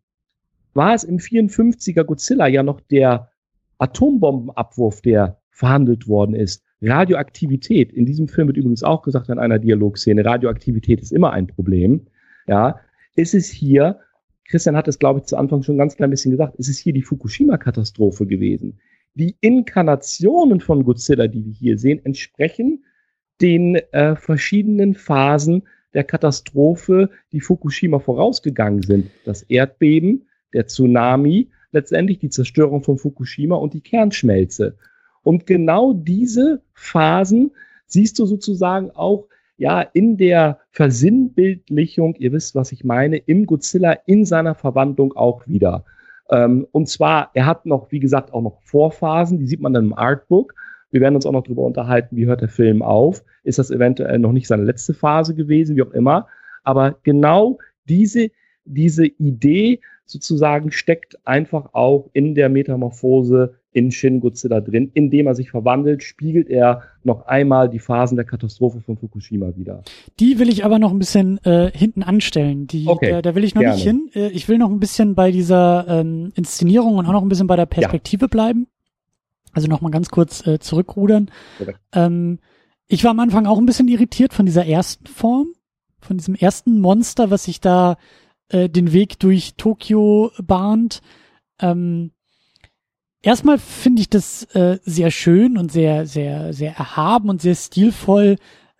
[0.75, 3.31] War es im 54er Godzilla ja noch der
[3.79, 6.63] Atombombenabwurf, der verhandelt worden ist.
[6.83, 11.47] Radioaktivität, in diesem Film wird übrigens auch gesagt in einer Dialogszene, Radioaktivität ist immer ein
[11.47, 12.05] Problem.
[12.47, 12.79] Ja,
[13.15, 13.99] ist es hier,
[14.47, 16.93] Christian hat es, glaube ich, zu Anfang schon ganz klein bisschen gesagt, ist es hier
[16.93, 18.79] die Fukushima-Katastrophe gewesen.
[19.13, 22.83] Die Inkarnationen von Godzilla, die wir hier sehen, entsprechen
[23.41, 25.63] den äh, verschiedenen Phasen
[25.93, 29.11] der Katastrophe, die Fukushima vorausgegangen sind.
[29.25, 34.77] Das Erdbeben, der Tsunami, letztendlich die Zerstörung von Fukushima und die Kernschmelze.
[35.23, 37.51] Und genau diese Phasen
[37.87, 39.27] siehst du sozusagen auch
[39.61, 45.47] ja in der Versinnbildlichung, ihr wisst, was ich meine, im Godzilla in seiner Verwandlung auch
[45.47, 45.85] wieder.
[46.31, 49.85] Ähm, und zwar, er hat noch, wie gesagt, auch noch Vorphasen, die sieht man dann
[49.85, 50.55] im Artbook.
[50.89, 53.23] Wir werden uns auch noch darüber unterhalten, wie hört der Film auf.
[53.43, 56.27] Ist das eventuell noch nicht seine letzte Phase gewesen, wie auch immer.
[56.63, 58.31] Aber genau diese,
[58.65, 64.91] diese Idee sozusagen steckt einfach auch in der Metamorphose in Shin Godzilla drin.
[64.93, 69.83] Indem er sich verwandelt, spiegelt er noch einmal die Phasen der Katastrophe von Fukushima wieder.
[70.19, 72.67] Die will ich aber noch ein bisschen äh, hinten anstellen.
[72.67, 73.75] Die, okay, da, da will ich noch gerne.
[73.75, 74.09] nicht hin.
[74.13, 77.47] Äh, ich will noch ein bisschen bei dieser ähm, Inszenierung und auch noch ein bisschen
[77.47, 78.27] bei der Perspektive ja.
[78.27, 78.67] bleiben.
[79.53, 81.29] Also noch mal ganz kurz äh, zurückrudern.
[81.59, 81.75] Okay.
[81.93, 82.39] Ähm,
[82.87, 85.53] ich war am Anfang auch ein bisschen irritiert von dieser ersten Form,
[85.99, 87.97] von diesem ersten Monster, was sich da
[88.49, 91.01] äh, den Weg durch Tokio bahnt.
[91.59, 92.11] Ähm,
[93.21, 98.37] erstmal finde ich das äh, sehr schön und sehr, sehr, sehr erhaben und sehr stilvoll,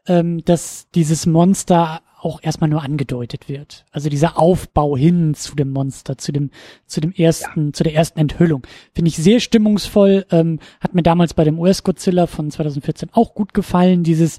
[0.07, 3.85] ähm, dass dieses Monster auch erstmal nur angedeutet wird.
[3.91, 6.51] Also dieser Aufbau hin zu dem Monster, zu dem,
[6.85, 7.73] zu dem ersten, ja.
[7.73, 8.65] zu der ersten Enthüllung.
[8.93, 13.55] Finde ich sehr stimmungsvoll, ähm, hat mir damals bei dem US-Godzilla von 2014 auch gut
[13.55, 14.37] gefallen, dieses,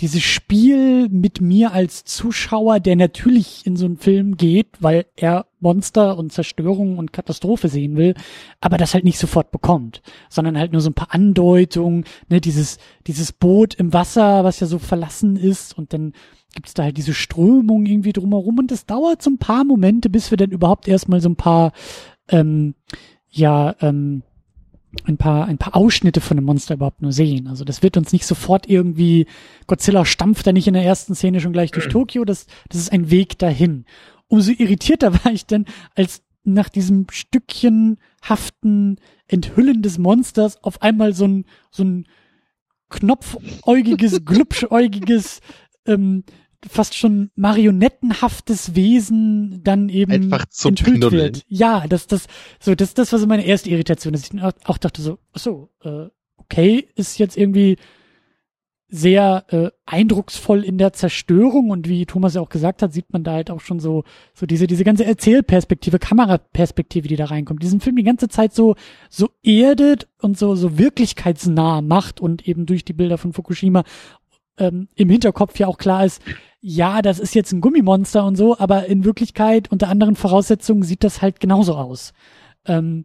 [0.00, 5.46] dieses Spiel mit mir als Zuschauer, der natürlich in so einen Film geht, weil er
[5.60, 8.14] Monster und Zerstörung und Katastrophe sehen will,
[8.60, 12.78] aber das halt nicht sofort bekommt, sondern halt nur so ein paar Andeutungen, ne, dieses,
[13.06, 16.12] dieses Boot im Wasser, was ja so verlassen ist und dann
[16.54, 20.08] gibt es da halt diese Strömung irgendwie drumherum und es dauert so ein paar Momente,
[20.08, 21.72] bis wir dann überhaupt erstmal so ein paar,
[22.28, 22.74] ähm,
[23.28, 24.22] ja, ähm,
[25.04, 27.48] ein paar, ein paar Ausschnitte von dem Monster überhaupt nur sehen.
[27.48, 29.26] Also das wird uns nicht sofort irgendwie,
[29.66, 32.92] Godzilla stampft da nicht in der ersten Szene schon gleich durch Tokio, das, das ist
[32.92, 33.84] ein Weg dahin.
[34.28, 41.26] Umso irritierter war ich denn, als nach diesem stückchenhaften Enthüllen des Monsters auf einmal so
[41.26, 42.06] ein, so ein
[42.90, 45.40] knopfäugiges, glubschäugiges,
[45.86, 46.24] ähm,
[46.68, 51.22] fast schon marionettenhaftes Wesen dann eben Einfach zum enthüllt Knuddeln.
[51.22, 51.44] wird.
[51.48, 52.26] Ja, das, das,
[52.60, 56.06] so, das, das war so meine erste Irritation, dass ich auch dachte so, so, äh,
[56.36, 57.76] okay, ist jetzt irgendwie
[58.88, 63.24] sehr äh, eindrucksvoll in der Zerstörung und wie Thomas ja auch gesagt hat, sieht man
[63.24, 64.04] da halt auch schon so
[64.34, 68.76] so diese diese ganze Erzählperspektive, Kameraperspektive, die da reinkommt, diesen Film die ganze Zeit so
[69.10, 73.82] so erdet und so so wirklichkeitsnah macht und eben durch die Bilder von Fukushima
[74.58, 76.22] ähm, im Hinterkopf ja auch klar ist,
[76.60, 81.04] ja, das ist jetzt ein Gummimonster und so, aber in Wirklichkeit unter anderen Voraussetzungen sieht
[81.04, 82.12] das halt genauso aus.
[82.64, 83.04] Ähm,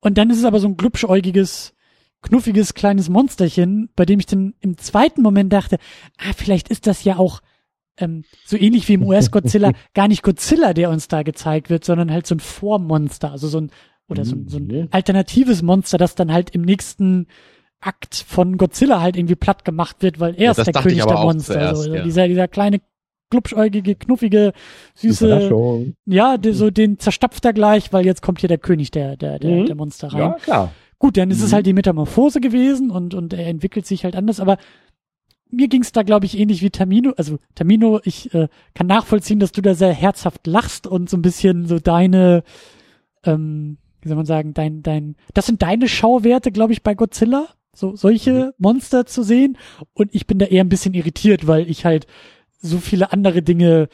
[0.00, 1.74] und dann ist es aber so ein glubschäugiges,
[2.22, 5.78] knuffiges kleines Monsterchen, bei dem ich dann im zweiten Moment dachte,
[6.18, 7.42] ah, vielleicht ist das ja auch
[7.98, 12.10] ähm, so ähnlich wie im US-Godzilla gar nicht Godzilla, der uns da gezeigt wird, sondern
[12.10, 13.70] halt so ein Vormonster, also so ein
[14.08, 14.88] oder so ein, so ein mhm.
[14.90, 17.28] alternatives Monster, das dann halt im nächsten
[17.80, 21.18] Akt von Godzilla halt irgendwie platt gemacht wird, weil er ja, ist der König der
[21.18, 21.54] Monster.
[21.54, 22.02] Zuerst, so, ja.
[22.02, 22.80] dieser, dieser kleine
[23.30, 24.52] glubschäugige, knuffige,
[24.94, 29.38] süße, ja, so den zerstapft er gleich, weil jetzt kommt hier der König der, der,
[29.38, 29.66] der, mhm.
[29.66, 30.20] der Monster rein.
[30.20, 30.72] Ja, klar.
[30.98, 31.44] Gut, dann ist mhm.
[31.44, 34.58] es halt die Metamorphose gewesen und, und er entwickelt sich halt anders, aber
[35.52, 37.12] mir ging's da, glaube ich, ähnlich wie Tamino.
[37.16, 41.22] Also Tamino, ich äh, kann nachvollziehen, dass du da sehr herzhaft lachst und so ein
[41.22, 42.42] bisschen so deine,
[43.24, 47.48] ähm, wie soll man sagen, dein, dein, das sind deine Schauwerte, glaube ich, bei Godzilla
[47.80, 48.52] so solche mhm.
[48.58, 49.58] Monster zu sehen.
[49.94, 52.06] Und ich bin da eher ein bisschen irritiert, weil ich halt
[52.60, 53.88] so viele andere Dinge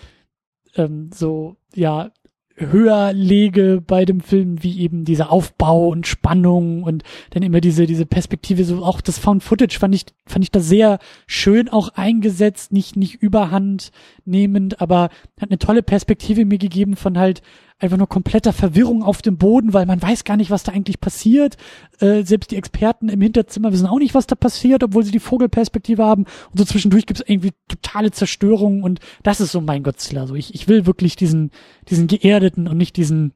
[0.74, 2.10] ähm, so, ja,
[2.56, 7.86] höher lege bei dem Film, wie eben dieser Aufbau und Spannung und dann immer diese,
[7.86, 11.90] diese Perspektive, so auch das Found Footage fand ich, fand ich da sehr schön auch
[11.90, 13.92] eingesetzt, nicht, nicht überhand
[14.24, 17.42] nehmend, aber hat eine tolle Perspektive mir gegeben von halt
[17.78, 21.00] einfach nur kompletter Verwirrung auf dem Boden, weil man weiß gar nicht, was da eigentlich
[21.00, 21.56] passiert.
[22.00, 25.20] Äh, selbst die Experten im Hinterzimmer wissen auch nicht, was da passiert, obwohl sie die
[25.20, 26.24] Vogelperspektive haben.
[26.50, 30.26] Und so zwischendurch gibt es irgendwie totale Zerstörung und das ist so mein Godzilla.
[30.26, 31.50] So ich, ich will wirklich diesen,
[31.88, 33.34] diesen geerdeten und nicht diesen,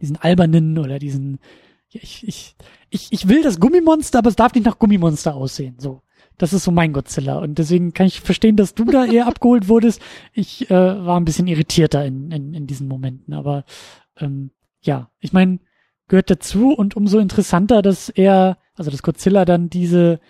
[0.00, 1.38] diesen albernen oder diesen,
[1.90, 2.56] ich, ich,
[2.88, 5.76] ich, ich will das Gummimonster, aber es darf nicht nach Gummimonster aussehen.
[5.78, 6.00] So.
[6.38, 7.38] Das ist so mein Godzilla.
[7.38, 10.00] Und deswegen kann ich verstehen, dass du da eher abgeholt wurdest.
[10.32, 13.34] Ich äh, war ein bisschen irritierter in, in, in diesen Momenten.
[13.34, 13.64] Aber
[14.18, 15.58] ähm, ja, ich meine,
[16.08, 20.20] gehört dazu und umso interessanter, dass er, also dass Godzilla dann diese,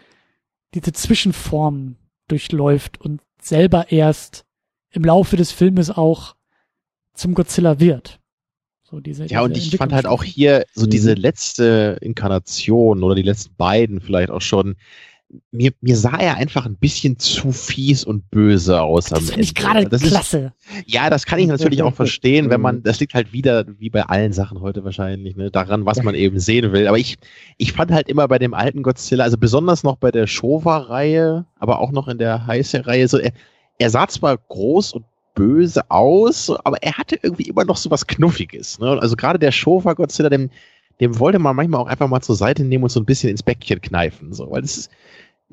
[0.74, 1.96] diese Zwischenform
[2.28, 4.44] durchläuft und selber erst
[4.90, 6.36] im Laufe des Filmes auch
[7.14, 8.20] zum Godzilla wird.
[8.82, 11.22] So diese, ja, diese und ich fand halt auch hier so diese mhm.
[11.22, 14.76] letzte Inkarnation oder die letzten beiden vielleicht auch schon,
[15.50, 19.06] mir, mir sah er einfach ein bisschen zu fies und böse aus.
[19.06, 20.52] Das finde ich gerade klasse.
[20.78, 23.90] Ist, ja, das kann ich natürlich auch verstehen, wenn man, das liegt halt wieder, wie
[23.90, 26.86] bei allen Sachen heute wahrscheinlich, ne, daran, was man eben sehen will.
[26.88, 27.16] Aber ich,
[27.56, 31.80] ich fand halt immer bei dem alten Godzilla, also besonders noch bei der Showa-Reihe, aber
[31.80, 33.32] auch noch in der Heise-Reihe, so, er,
[33.78, 35.04] er sah zwar groß und
[35.34, 38.78] böse aus, aber er hatte irgendwie immer noch so was Knuffiges.
[38.78, 38.98] Ne?
[39.00, 40.50] Also gerade der Showa Godzilla, dem,
[41.00, 43.42] dem wollte man manchmal auch einfach mal zur Seite nehmen und so ein bisschen ins
[43.42, 44.32] Bäckchen kneifen.
[44.32, 44.90] So, weil das ist,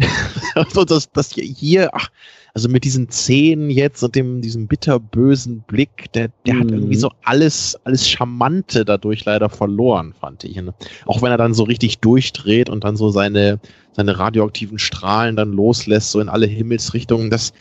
[0.73, 2.09] so, dass, dass hier, ach,
[2.53, 6.59] also mit diesen Zähnen jetzt und dem, diesem bitterbösen Blick, der, der mhm.
[6.59, 10.55] hat irgendwie so alles, alles Charmante dadurch leider verloren, fand ich.
[10.57, 10.73] Ne?
[11.05, 13.59] Auch wenn er dann so richtig durchdreht und dann so seine,
[13.93, 17.53] seine radioaktiven Strahlen dann loslässt, so in alle Himmelsrichtungen, das,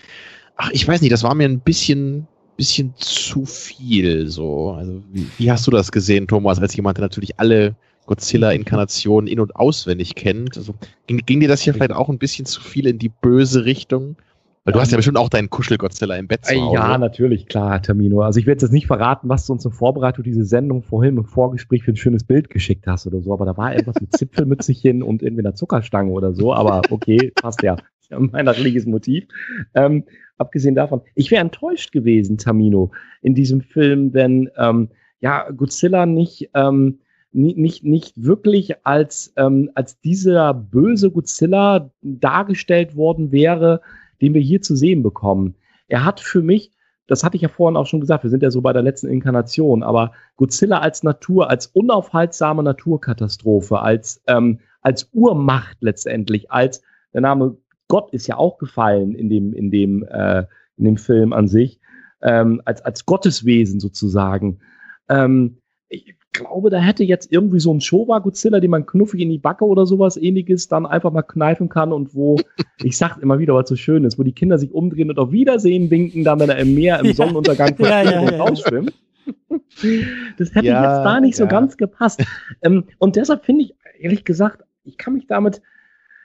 [0.56, 2.26] ach, ich weiß nicht, das war mir ein bisschen,
[2.56, 4.72] bisschen zu viel, so.
[4.72, 7.76] Also, wie, wie hast du das gesehen, Thomas, als jemand, der natürlich alle
[8.10, 10.56] Godzilla-Inkarnationen in- und auswendig kennt.
[10.56, 10.74] Also,
[11.06, 14.16] ging, ging, dir das hier vielleicht auch ein bisschen zu viel in die böse Richtung?
[14.64, 16.74] Weil du hast ja bestimmt auch deinen Kuschel-Godzilla im Bett zu Hause.
[16.74, 18.20] Ja, natürlich, klar, Termino.
[18.20, 21.24] Also ich werde jetzt nicht verraten, was du uns in Vorbereitung diese Sendung vorhin im
[21.24, 25.02] Vorgespräch für ein schönes Bild geschickt hast oder so, aber da war irgendwas mit Zipfelmützchen
[25.04, 27.76] und irgendwie einer Zuckerstange oder so, aber okay, passt ja.
[28.10, 29.24] Mein natürliches Motiv.
[29.74, 30.02] Ähm,
[30.36, 32.90] abgesehen davon, ich wäre enttäuscht gewesen, Tamino,
[33.22, 34.88] in diesem Film, wenn ähm,
[35.20, 36.98] ja Godzilla nicht ähm,
[37.32, 43.80] nicht, nicht wirklich als, ähm, als dieser böse Godzilla dargestellt worden wäre,
[44.20, 45.54] den wir hier zu sehen bekommen.
[45.88, 46.72] Er hat für mich,
[47.06, 49.08] das hatte ich ja vorhin auch schon gesagt, wir sind ja so bei der letzten
[49.08, 57.20] Inkarnation, aber Godzilla als Natur, als unaufhaltsame Naturkatastrophe, als, ähm, als Urmacht letztendlich, als der
[57.20, 57.56] Name
[57.88, 60.44] Gott ist ja auch gefallen in dem, in dem, äh,
[60.76, 61.80] in dem Film an sich,
[62.22, 64.60] ähm, als, als Gotteswesen sozusagen.
[65.08, 65.58] Ähm,
[66.40, 69.86] glaube, da hätte jetzt irgendwie so ein Showa-Godzilla, den man knuffig in die Backe oder
[69.86, 72.36] sowas ähnliches dann einfach mal kneifen kann und wo,
[72.82, 75.32] ich sag immer wieder, was so schön ist, wo die Kinder sich umdrehen und auf
[75.32, 78.92] Wiedersehen winken, dann wenn er im Meer im Sonnenuntergang ja, ja, ja, rausschwimmt.
[80.38, 82.24] Das hätte ja, jetzt da nicht so ganz gepasst.
[82.62, 85.60] Ähm, und deshalb finde ich, ehrlich gesagt, ich kann mich damit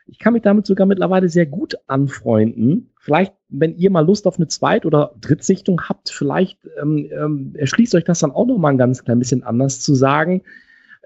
[0.08, 2.92] ich kann mich damit sogar mittlerweile sehr gut anfreunden.
[3.00, 7.96] Vielleicht, wenn ihr mal Lust auf eine Zweit- oder Drittsichtung habt, vielleicht ähm, ähm, erschließt
[7.96, 10.44] euch das dann auch noch mal ein ganz klein bisschen anders zu sagen.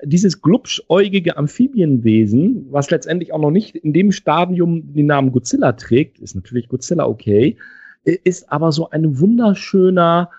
[0.04, 6.20] Dieses glubschäugige Amphibienwesen, was letztendlich auch noch nicht in dem Stadium den Namen Godzilla trägt,
[6.20, 7.58] ist natürlich Godzilla okay,
[8.04, 10.30] ist aber so ein wunderschöner,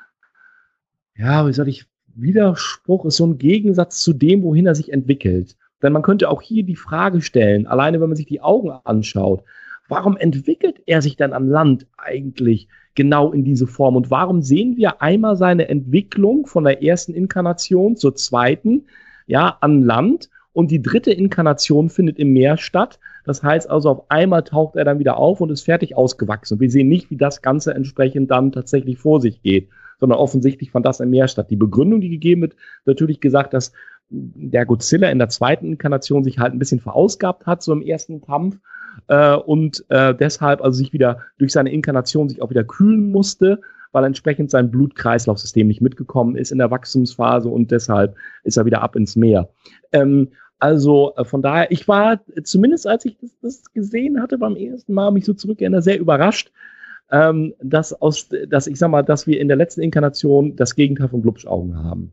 [1.17, 5.57] ja, wie soll ich, Widerspruch, ist so ein Gegensatz zu dem, wohin er sich entwickelt.
[5.83, 9.43] Denn man könnte auch hier die Frage stellen, alleine wenn man sich die Augen anschaut,
[9.89, 13.97] warum entwickelt er sich dann an Land eigentlich genau in diese Form?
[13.97, 18.87] Und warum sehen wir einmal seine Entwicklung von der ersten Inkarnation zur zweiten,
[19.27, 22.99] ja, an Land und die dritte Inkarnation findet im Meer statt.
[23.25, 26.59] Das heißt also, auf einmal taucht er dann wieder auf und ist fertig ausgewachsen.
[26.59, 30.87] Wir sehen nicht, wie das Ganze entsprechend dann tatsächlich vor sich geht, sondern offensichtlich fand
[30.87, 31.51] das im Meer statt.
[31.51, 33.73] Die Begründung, die gegeben wird, natürlich gesagt, dass
[34.11, 38.21] der Godzilla in der zweiten Inkarnation sich halt ein bisschen verausgabt hat, so im ersten
[38.21, 38.59] Kampf,
[39.09, 43.61] äh, und äh, deshalb also sich wieder durch seine Inkarnation sich auch wieder kühlen musste,
[43.93, 48.15] weil entsprechend sein Blutkreislaufsystem nicht mitgekommen ist in der Wachstumsphase und deshalb
[48.45, 49.49] ist er wieder ab ins Meer.
[49.93, 50.29] Ähm,
[50.59, 54.93] also äh, von daher, ich war zumindest als ich das, das gesehen hatte beim ersten
[54.93, 56.53] Mal, mich so zurückerinnere, sehr überrascht,
[57.11, 61.09] ähm, dass aus, dass ich sag mal, dass wir in der letzten Inkarnation das Gegenteil
[61.09, 62.13] von Glubschaugen haben.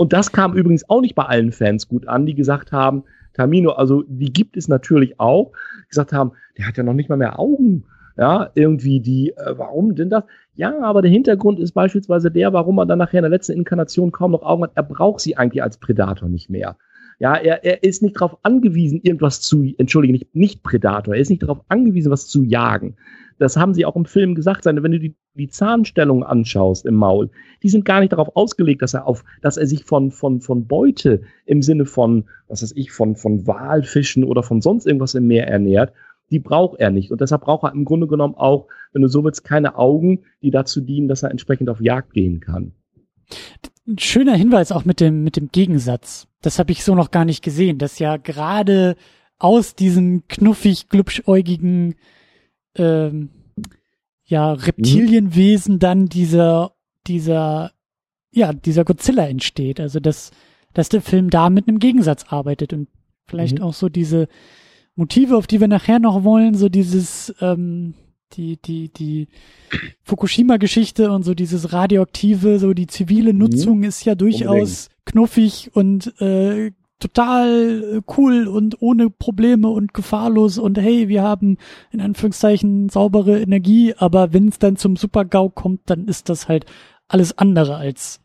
[0.00, 3.04] Und das kam übrigens auch nicht bei allen Fans gut an, die gesagt haben,
[3.34, 5.52] Tamino, also die gibt es natürlich auch,
[5.90, 7.84] gesagt haben, der hat ja noch nicht mal mehr Augen.
[8.16, 10.24] Ja, irgendwie die, äh, warum denn das?
[10.54, 14.10] Ja, aber der Hintergrund ist beispielsweise der, warum er dann nachher in der letzten Inkarnation
[14.10, 14.72] kaum noch Augen hat.
[14.74, 16.78] Er braucht sie eigentlich als Predator nicht mehr.
[17.18, 21.28] Ja, er, er ist nicht darauf angewiesen, irgendwas zu, entschuldige, nicht, nicht Predator, er ist
[21.28, 22.96] nicht darauf angewiesen, was zu jagen.
[23.40, 27.30] Das haben sie auch im Film gesagt, wenn du die, die Zahnstellungen anschaust im Maul,
[27.62, 30.66] die sind gar nicht darauf ausgelegt, dass er auf, dass er sich von, von, von
[30.66, 35.26] Beute im Sinne von, was weiß ich, von, von Walfischen oder von sonst irgendwas im
[35.26, 35.94] Meer ernährt,
[36.30, 37.10] die braucht er nicht.
[37.10, 40.50] Und deshalb braucht er im Grunde genommen auch, wenn du so willst, keine Augen, die
[40.50, 42.72] dazu dienen, dass er entsprechend auf Jagd gehen kann.
[43.88, 46.28] Ein schöner Hinweis auch mit dem, mit dem Gegensatz.
[46.42, 48.96] Das habe ich so noch gar nicht gesehen, dass ja gerade
[49.38, 51.94] aus diesem knuffig glubschäugigen
[52.76, 53.30] ähm,
[54.24, 56.72] ja, Reptilienwesen dann dieser,
[57.06, 57.72] dieser,
[58.30, 59.80] ja, dieser Godzilla entsteht.
[59.80, 60.30] Also dass,
[60.72, 62.88] dass der Film da mit einem Gegensatz arbeitet und
[63.26, 63.64] vielleicht mhm.
[63.64, 64.28] auch so diese,
[65.00, 67.94] Motive, auf die wir nachher noch wollen, so dieses, ähm,
[68.34, 69.28] die, die, die
[70.02, 73.38] Fukushima-Geschichte und so dieses radioaktive, so die zivile mhm.
[73.38, 73.84] Nutzung mhm.
[73.84, 75.06] ist ja durchaus Unbedingt.
[75.06, 81.56] knuffig und äh, total cool und ohne Probleme und gefahrlos und hey, wir haben
[81.90, 86.66] in Anführungszeichen saubere Energie, aber wenn es dann zum Super-GAU kommt, dann ist das halt
[87.08, 88.20] alles andere als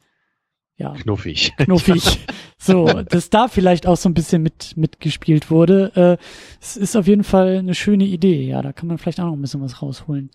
[0.77, 1.53] ja, knuffig.
[1.57, 2.19] Knuffig.
[2.57, 5.91] So, dass da vielleicht auch so ein bisschen mit mitgespielt wurde.
[6.19, 6.25] Äh,
[6.61, 8.47] es ist auf jeden Fall eine schöne Idee.
[8.47, 10.31] Ja, da kann man vielleicht auch noch ein bisschen was rausholen.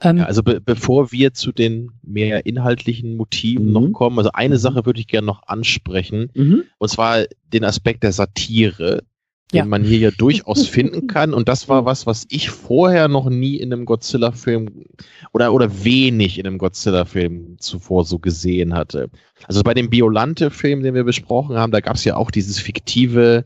[0.00, 3.72] Ähm, ja, also be bevor wir zu den mehr inhaltlichen Motiven mhm.
[3.72, 6.64] noch kommen, also eine Sache würde ich gerne noch ansprechen, mhm.
[6.78, 9.02] und zwar den Aspekt der Satire,
[9.52, 9.64] den ja.
[9.64, 11.32] man hier ja durchaus finden kann.
[11.32, 14.84] Und das war was, was ich vorher noch nie in einem Godzilla-Film
[15.32, 19.08] oder, oder wenig in einem Godzilla-Film zuvor so gesehen hatte.
[19.46, 23.44] Also bei dem Biolante-Film, den wir besprochen haben, da gab es ja auch dieses fiktive,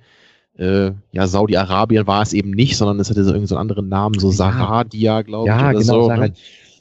[0.58, 4.18] äh, ja, Saudi-Arabien war es eben nicht, sondern es hatte so irgendeinen so anderen Namen,
[4.18, 6.08] so Saradia, glaube ja, ich, oder genau, so.
[6.08, 6.34] Sarah, ne?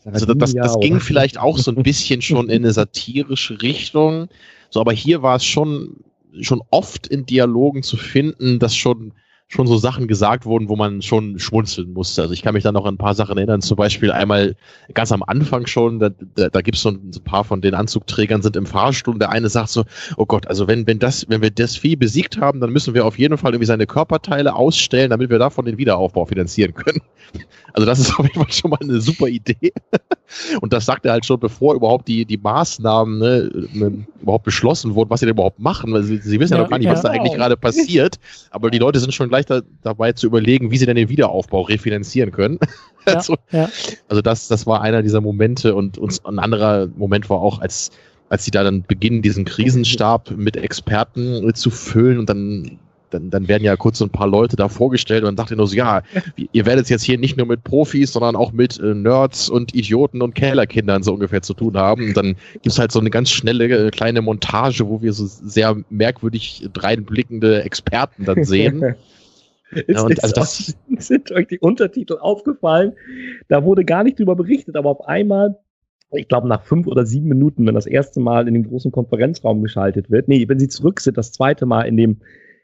[0.05, 4.29] Also das, das ging vielleicht auch so ein bisschen schon in eine satirische Richtung.
[4.71, 5.97] So, aber hier war es schon
[6.39, 9.13] schon oft in Dialogen zu finden, dass schon
[9.51, 12.21] schon so Sachen gesagt wurden, wo man schon schmunzeln musste.
[12.21, 14.55] Also ich kann mich da noch an ein paar Sachen erinnern, zum Beispiel einmal
[14.93, 18.41] ganz am Anfang schon, da, da, da gibt es so ein paar von den Anzugträgern
[18.41, 19.83] sind im Fahrstuhl und der eine sagt so,
[20.15, 23.05] oh Gott, also wenn, wenn das, wenn wir das Vieh besiegt haben, dann müssen wir
[23.05, 27.01] auf jeden Fall irgendwie seine Körperteile ausstellen, damit wir davon den Wiederaufbau finanzieren können.
[27.73, 29.71] Also das ist auf jeden Fall schon mal eine super Idee.
[30.61, 35.09] Und das sagt er halt schon, bevor überhaupt die, die Maßnahmen ne, überhaupt beschlossen wurden,
[35.09, 35.93] was sie denn überhaupt machen.
[35.93, 38.19] Weil sie, sie wissen ja, ja noch gar nicht, was da eigentlich gerade passiert.
[38.49, 41.61] Aber die Leute sind schon gleich da, dabei zu überlegen, wie sie denn den Wiederaufbau
[41.61, 42.59] refinanzieren können.
[43.07, 43.67] Ja, also, ja.
[44.09, 47.89] also das, das war einer dieser Momente und uns ein anderer Moment war auch, als
[48.29, 52.77] als sie da dann beginnen, diesen Krisenstab mit Experten zu füllen und dann
[53.13, 55.57] dann, dann werden ja kurz so ein paar Leute da vorgestellt und dann dachte ich
[55.57, 56.01] nur so, ja,
[56.51, 60.21] ihr werdet jetzt hier nicht nur mit Profis, sondern auch mit äh, Nerds und Idioten
[60.21, 62.09] und Kellerkindern so ungefähr zu tun haben.
[62.09, 65.77] Und dann gibt's halt so eine ganz schnelle äh, kleine Montage, wo wir so sehr
[65.89, 68.95] merkwürdig dreinblickende Experten dann sehen.
[69.87, 72.93] ja, und also das sind euch die Untertitel aufgefallen.
[73.47, 75.57] Da wurde gar nicht drüber berichtet, aber auf einmal
[76.13, 79.61] ich glaube, nach fünf oder sieben Minuten, wenn das erste Mal in dem großen Konferenzraum
[79.61, 82.17] geschaltet wird, nee, wenn sie zurück sind, das zweite Mal in dem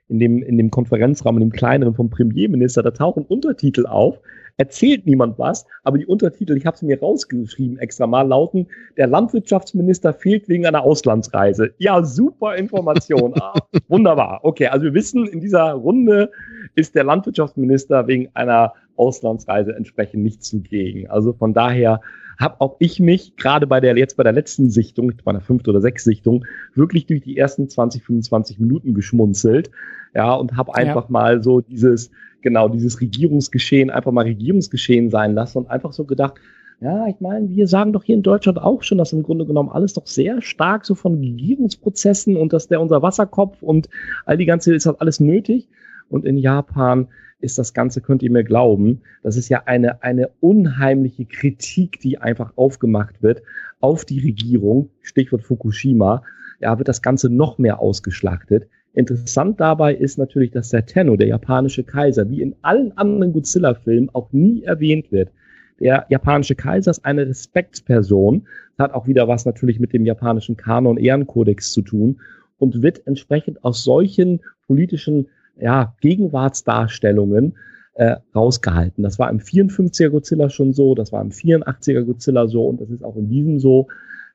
[0.09, 4.19] in dem, in dem Konferenzraum, in dem kleineren vom Premierminister, da tauchen Untertitel auf,
[4.57, 8.67] erzählt niemand was, aber die Untertitel, ich habe sie mir rausgeschrieben extra mal, lauten,
[8.97, 11.73] der Landwirtschaftsminister fehlt wegen einer Auslandsreise.
[11.77, 13.33] Ja, super Information.
[13.39, 13.53] ah,
[13.87, 14.39] wunderbar.
[14.43, 16.31] Okay, also wir wissen, in dieser Runde
[16.75, 21.07] ist der Landwirtschaftsminister wegen einer Auslandsreise entsprechend nicht zugegen.
[21.09, 22.01] Also von daher
[22.39, 25.69] habe auch ich mich gerade bei der jetzt bei der letzten Sichtung, bei der fünften
[25.69, 26.45] oder sechsten Sichtung,
[26.75, 29.71] wirklich durch die ersten 20, 25 Minuten geschmunzelt.
[30.13, 31.11] Ja, und habe einfach ja.
[31.11, 32.11] mal so dieses,
[32.41, 36.35] genau, dieses Regierungsgeschehen einfach mal Regierungsgeschehen sein lassen und einfach so gedacht,
[36.79, 39.69] ja, ich meine, wir sagen doch hier in Deutschland auch schon, dass im Grunde genommen
[39.69, 43.89] alles doch sehr stark so von Regierungsprozessen und dass der unser Wasserkopf und
[44.25, 45.67] all die ganze ist halt alles nötig.
[46.09, 47.07] Und in Japan
[47.39, 52.17] ist das Ganze, könnt ihr mir glauben, das ist ja eine, eine unheimliche Kritik, die
[52.17, 53.43] einfach aufgemacht wird
[53.79, 56.23] auf die Regierung, Stichwort Fukushima,
[56.59, 58.67] ja, wird das Ganze noch mehr ausgeschlachtet.
[58.93, 64.09] Interessant dabei ist natürlich, dass der Tenno, der japanische Kaiser, wie in allen anderen Godzilla-Filmen
[64.13, 65.29] auch nie erwähnt wird.
[65.79, 68.47] Der japanische Kaiser ist eine Respektsperson,
[68.79, 72.19] hat auch wieder was natürlich mit dem japanischen Kanon Ehrenkodex zu tun
[72.57, 75.27] und wird entsprechend aus solchen politischen
[75.59, 77.55] ja, Gegenwartsdarstellungen
[77.93, 79.03] äh, rausgehalten.
[79.03, 82.89] Das war im 54er Godzilla schon so, das war im 84er Godzilla so und das
[82.89, 83.87] ist auch in diesem so,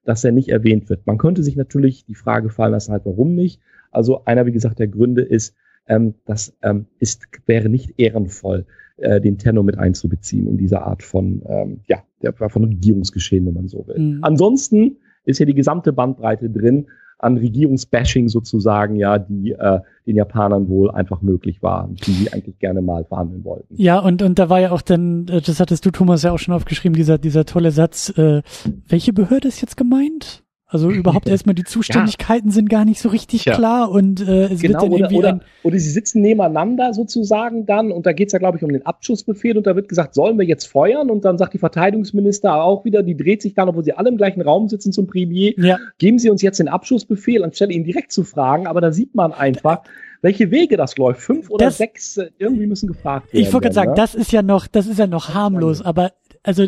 [0.04, 1.06] dass er nicht erwähnt wird.
[1.06, 3.60] Man könnte sich natürlich die Frage fallen lassen, halt warum nicht.
[3.92, 5.54] Also einer, wie gesagt, der Gründe ist,
[5.86, 8.66] ähm, das ähm, ist, wäre nicht ehrenvoll,
[8.96, 13.68] äh, den Tenor mit einzubeziehen in dieser Art von, ähm, ja, von Regierungsgeschehen, wenn man
[13.68, 13.98] so will.
[13.98, 14.18] Mhm.
[14.22, 16.86] Ansonsten ist hier die gesamte Bandbreite drin
[17.22, 22.58] an Regierungsbashing sozusagen, ja, die äh, den Japanern wohl einfach möglich war, die sie eigentlich
[22.58, 23.74] gerne mal verhandeln wollten.
[23.76, 26.38] Ja, und und da war ja auch dann, äh, das hattest du Thomas ja auch
[26.38, 28.12] schon aufgeschrieben, dieser dieser tolle Satz.
[28.16, 28.42] Äh,
[28.88, 30.41] welche Behörde ist jetzt gemeint?
[30.72, 32.54] Also überhaupt erstmal die Zuständigkeiten ja.
[32.54, 33.54] sind gar nicht so richtig ja.
[33.54, 37.92] klar und äh, es genau, wird dann irgendwie oder, oder, sie sitzen nebeneinander sozusagen dann
[37.92, 40.46] und da geht's ja glaube ich um den Abschussbefehl und da wird gesagt, sollen wir
[40.46, 43.92] jetzt feuern und dann sagt die Verteidigungsminister auch wieder, die dreht sich dann, obwohl sie
[43.92, 45.78] alle im gleichen Raum sitzen zum Premier, ja.
[45.98, 49.32] geben sie uns jetzt den Abschussbefehl anstelle ihn direkt zu fragen, aber da sieht man
[49.32, 49.82] einfach,
[50.22, 51.20] welche Wege das läuft.
[51.20, 53.44] Fünf oder das, sechs äh, irgendwie müssen gefragt werden.
[53.44, 53.96] Ich wollte gerade sagen, ne?
[53.96, 56.12] das ist ja noch, das ist ja noch harmlos, aber
[56.42, 56.66] also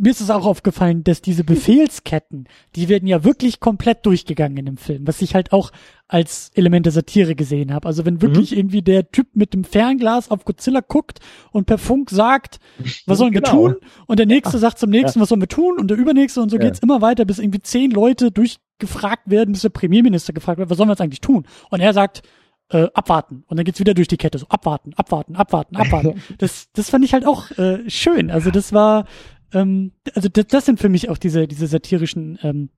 [0.00, 4.64] mir ist es auch aufgefallen, dass diese Befehlsketten, die werden ja wirklich komplett durchgegangen in
[4.64, 5.72] dem Film, was ich halt auch
[6.08, 7.86] als Element der Satire gesehen habe.
[7.86, 8.58] Also wenn wirklich mhm.
[8.58, 11.20] irgendwie der Typ mit dem Fernglas auf Godzilla guckt
[11.52, 12.60] und per Funk sagt,
[13.06, 13.46] was sollen genau.
[13.46, 13.76] wir tun?
[14.06, 15.22] Und der nächste sagt zum nächsten, ja.
[15.22, 15.78] was sollen wir tun?
[15.78, 16.62] Und der übernächste und so ja.
[16.62, 20.78] geht's immer weiter, bis irgendwie zehn Leute durchgefragt werden, bis der Premierminister gefragt wird, was
[20.78, 21.46] sollen wir jetzt eigentlich tun?
[21.68, 22.22] Und er sagt,
[22.70, 23.44] äh, abwarten.
[23.48, 26.22] Und dann geht's wieder durch die Kette, so abwarten, abwarten, abwarten, abwarten.
[26.38, 28.30] das, das fand ich halt auch äh, schön.
[28.30, 29.06] Also das war
[29.52, 32.70] ähm, also das, das sind für mich auch diese, diese satirischen ähm,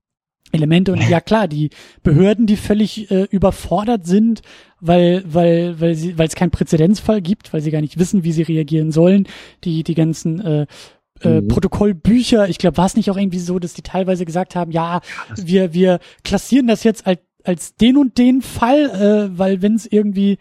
[0.50, 1.70] Elemente und ja klar, die
[2.02, 4.42] Behörden, die völlig äh, überfordert sind,
[4.80, 8.32] weil weil weil sie weil es keinen Präzedenzfall gibt, weil sie gar nicht wissen, wie
[8.32, 9.26] sie reagieren sollen,
[9.64, 10.66] die die ganzen äh,
[11.22, 11.48] äh, mhm.
[11.48, 15.00] Protokollbücher, ich glaube, war es nicht auch irgendwie so, dass die teilweise gesagt haben, ja,
[15.36, 19.86] wir wir klassieren das jetzt als als den und den Fall, äh, weil wenn es
[19.90, 20.38] irgendwie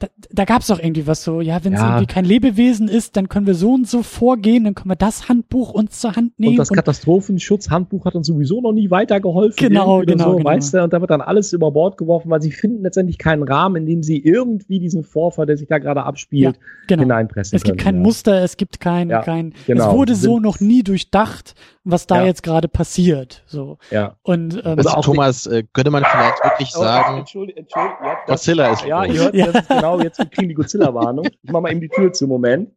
[0.00, 1.88] da, da gab es doch irgendwie was so, ja, wenn es ja.
[1.88, 5.28] irgendwie kein Lebewesen ist, dann können wir so und so vorgehen, dann können wir das
[5.28, 6.52] Handbuch uns zur Hand nehmen.
[6.52, 9.56] Und das Katastrophenschutzhandbuch hat uns sowieso noch nie weitergeholfen.
[9.56, 10.48] Genau, genau, so, genau.
[10.48, 13.42] Weißt du, und da wird dann alles über Bord geworfen, weil sie finden letztendlich keinen
[13.42, 17.02] Rahmen, in dem sie irgendwie diesen Vorfall, der sich da gerade abspielt, ja, genau.
[17.02, 18.02] hineinpressen Es gibt können, kein ja.
[18.02, 19.88] Muster, es gibt kein, ja, kein, genau.
[19.88, 23.42] es wurde so noch nie durchdacht, was da jetzt gerade passiert.
[23.46, 23.78] So.
[23.90, 24.16] Ja.
[24.22, 28.72] Und ähm, also Thomas, äh, könnte man vielleicht wirklich oh, sagen, Entschuldigung, Entschuldigung, ja, Godzilla
[28.72, 31.26] ist Ja, ihr hört, das ist genau, jetzt kriegen die Godzilla-Warnung.
[31.42, 32.70] Ich mach mal eben die Tür zu, Moment.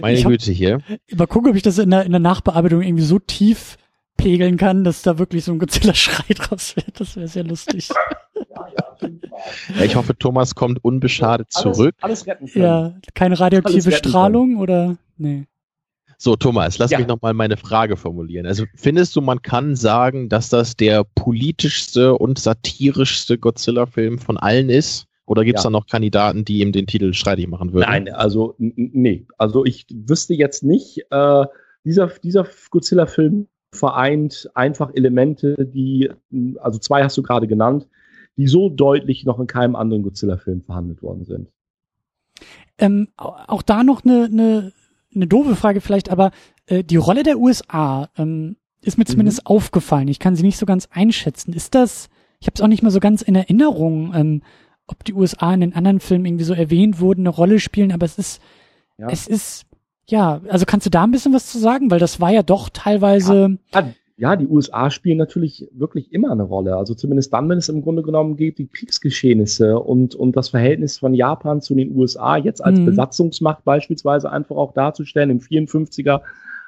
[0.00, 0.80] Meine hab, Güte hier.
[1.14, 3.76] Mal gucken, ob ich das in der, in der Nachbearbeitung irgendwie so tief
[4.16, 7.00] pegeln kann, dass da wirklich so ein Godzilla-Schrei draus wird.
[7.00, 7.88] Das wäre sehr lustig.
[9.74, 11.94] Ja, ich hoffe, Thomas kommt unbeschadet zurück.
[12.00, 12.64] Alles, retten können.
[12.64, 14.96] Ja, keine radioaktive Strahlung oder?
[15.16, 15.46] Nee.
[16.22, 16.98] So, Thomas, lass ja.
[16.98, 18.44] mich nochmal meine Frage formulieren.
[18.44, 24.68] Also findest du, man kann sagen, dass das der politischste und satirischste Godzilla-Film von allen
[24.68, 25.06] ist?
[25.24, 25.70] Oder gibt es ja.
[25.70, 27.88] da noch Kandidaten, die ihm den Titel streitig machen würden?
[27.88, 29.26] Nein, also nee.
[29.38, 31.46] Also ich wüsste jetzt nicht, äh,
[31.84, 36.10] dieser, dieser Godzilla-Film vereint einfach Elemente, die,
[36.58, 37.88] also zwei hast du gerade genannt,
[38.36, 41.48] die so deutlich noch in keinem anderen Godzilla-Film verhandelt worden sind.
[42.76, 44.72] Ähm, auch da noch eine, eine
[45.14, 46.30] eine doofe Frage vielleicht, aber
[46.66, 49.46] äh, die Rolle der USA ähm, ist mir zumindest mhm.
[49.46, 50.08] aufgefallen.
[50.08, 51.52] Ich kann sie nicht so ganz einschätzen.
[51.52, 52.08] Ist das,
[52.38, 54.42] ich habe es auch nicht mehr so ganz in Erinnerung, ähm,
[54.86, 58.06] ob die USA in den anderen Filmen irgendwie so erwähnt wurden, eine Rolle spielen, aber
[58.06, 58.40] es ist,
[58.98, 59.08] ja.
[59.08, 59.66] es ist,
[60.08, 61.90] ja, also kannst du da ein bisschen was zu sagen?
[61.90, 63.58] Weil das war ja doch teilweise.
[63.72, 66.76] Ja, ja, die USA spielen natürlich wirklich immer eine Rolle.
[66.76, 70.98] Also zumindest dann, wenn es im Grunde genommen geht, die Kriegsgeschehnisse und, und das Verhältnis
[70.98, 72.84] von Japan zu den USA jetzt als mhm.
[72.84, 75.30] Besatzungsmacht beispielsweise einfach auch darzustellen.
[75.30, 76.20] Im 54er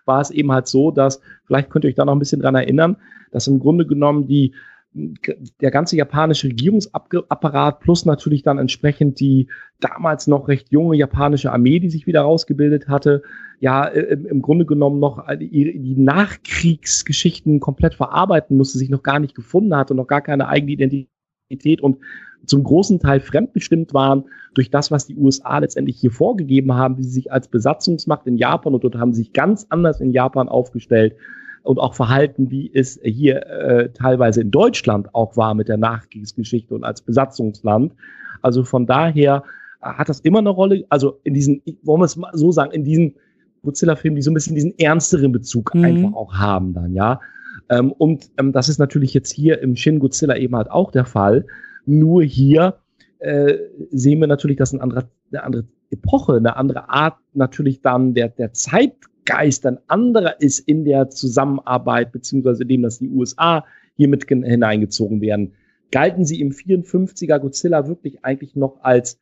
[0.06, 2.54] war es eben halt so, dass, vielleicht könnt ihr euch da noch ein bisschen dran
[2.54, 2.96] erinnern,
[3.32, 4.54] dass im Grunde genommen die
[4.94, 9.48] der ganze japanische Regierungsapparat plus natürlich dann entsprechend die
[9.80, 13.22] damals noch recht junge japanische Armee, die sich wieder rausgebildet hatte,
[13.60, 19.34] ja äh, im Grunde genommen noch die Nachkriegsgeschichten komplett verarbeiten musste, sich noch gar nicht
[19.34, 21.98] gefunden hatte noch gar keine eigene Identität und
[22.44, 24.24] zum großen Teil fremdbestimmt waren
[24.54, 28.36] durch das, was die USA letztendlich hier vorgegeben haben, wie sie sich als Besatzungsmacht in
[28.36, 31.14] Japan und dort haben sie sich ganz anders in Japan aufgestellt
[31.62, 36.74] und auch verhalten, wie es hier äh, teilweise in Deutschland auch war mit der Nachkriegsgeschichte
[36.74, 37.92] und als Besatzungsland.
[38.40, 39.44] Also von daher
[39.80, 42.84] hat das immer eine Rolle, also in diesen, wollen wir es mal so sagen, in
[42.84, 43.14] diesen
[43.62, 45.84] Godzilla-Filmen, die so ein bisschen diesen ernsteren Bezug mhm.
[45.84, 47.20] einfach auch haben dann, ja.
[47.68, 51.04] Ähm, und ähm, das ist natürlich jetzt hier im Shin Godzilla eben halt auch der
[51.04, 51.46] Fall.
[51.84, 52.78] Nur hier
[53.18, 53.56] äh,
[53.90, 58.28] sehen wir natürlich, dass eine andere, eine andere Epoche, eine andere Art natürlich dann der,
[58.28, 58.94] der Zeit
[59.24, 63.64] Geist ein anderer ist in der Zusammenarbeit, beziehungsweise dem, dass die USA
[63.96, 65.54] hier mit hineingezogen werden,
[65.90, 69.18] galten sie im 54er Godzilla wirklich eigentlich noch als,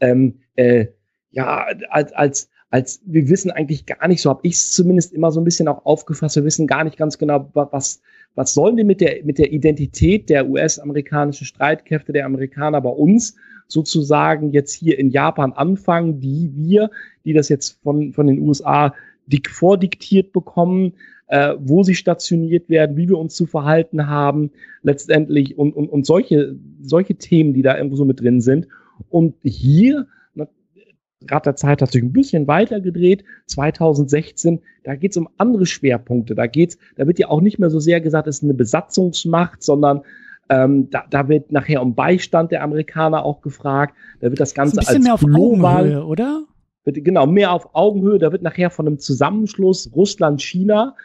[0.00, 0.86] ähm, äh,
[1.30, 5.30] ja, als, als, als wir wissen eigentlich gar nicht, so habe ich es zumindest immer
[5.30, 8.00] so ein bisschen auch aufgefasst, wir wissen gar nicht ganz genau, was,
[8.34, 13.36] was sollen wir mit der, mit der Identität der US-amerikanischen Streitkräfte der Amerikaner bei uns
[13.68, 16.90] sozusagen jetzt hier in Japan anfangen, die wir,
[17.24, 18.94] die das jetzt von, von den USA
[19.26, 20.94] dik vordiktiert bekommen,
[21.28, 24.50] äh, wo sie stationiert werden, wie wir uns zu verhalten haben,
[24.82, 28.68] letztendlich und, und, und solche, solche Themen, die da irgendwo so mit drin sind.
[29.08, 30.06] Und hier
[31.30, 33.24] Rad der Zeit hat sich ein bisschen weiter gedreht.
[33.46, 36.34] 2016, da geht es um andere Schwerpunkte.
[36.34, 39.62] Da geht's, da wird ja auch nicht mehr so sehr gesagt, es ist eine Besatzungsmacht,
[39.62, 40.02] sondern
[40.50, 43.96] ähm, da, da wird nachher um Beistand der Amerikaner auch gefragt.
[44.20, 46.44] Da wird das Ganze das ein bisschen als mehr auf Augenhöhe, oder?
[46.84, 48.18] Wird, genau, mehr auf Augenhöhe.
[48.18, 50.96] Da wird nachher von einem Zusammenschluss Russland-China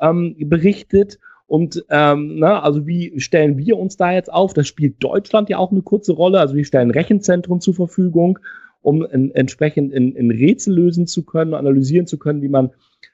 [0.00, 1.18] ähm, berichtet.
[1.46, 4.54] Und ähm, na, also wie stellen wir uns da jetzt auf?
[4.54, 6.40] Das spielt Deutschland ja auch eine kurze Rolle.
[6.40, 8.38] Also wir stellen Rechenzentren zur Verfügung
[8.84, 12.70] um in, entsprechend in, in Rätsel lösen zu können, analysieren zu können, wie man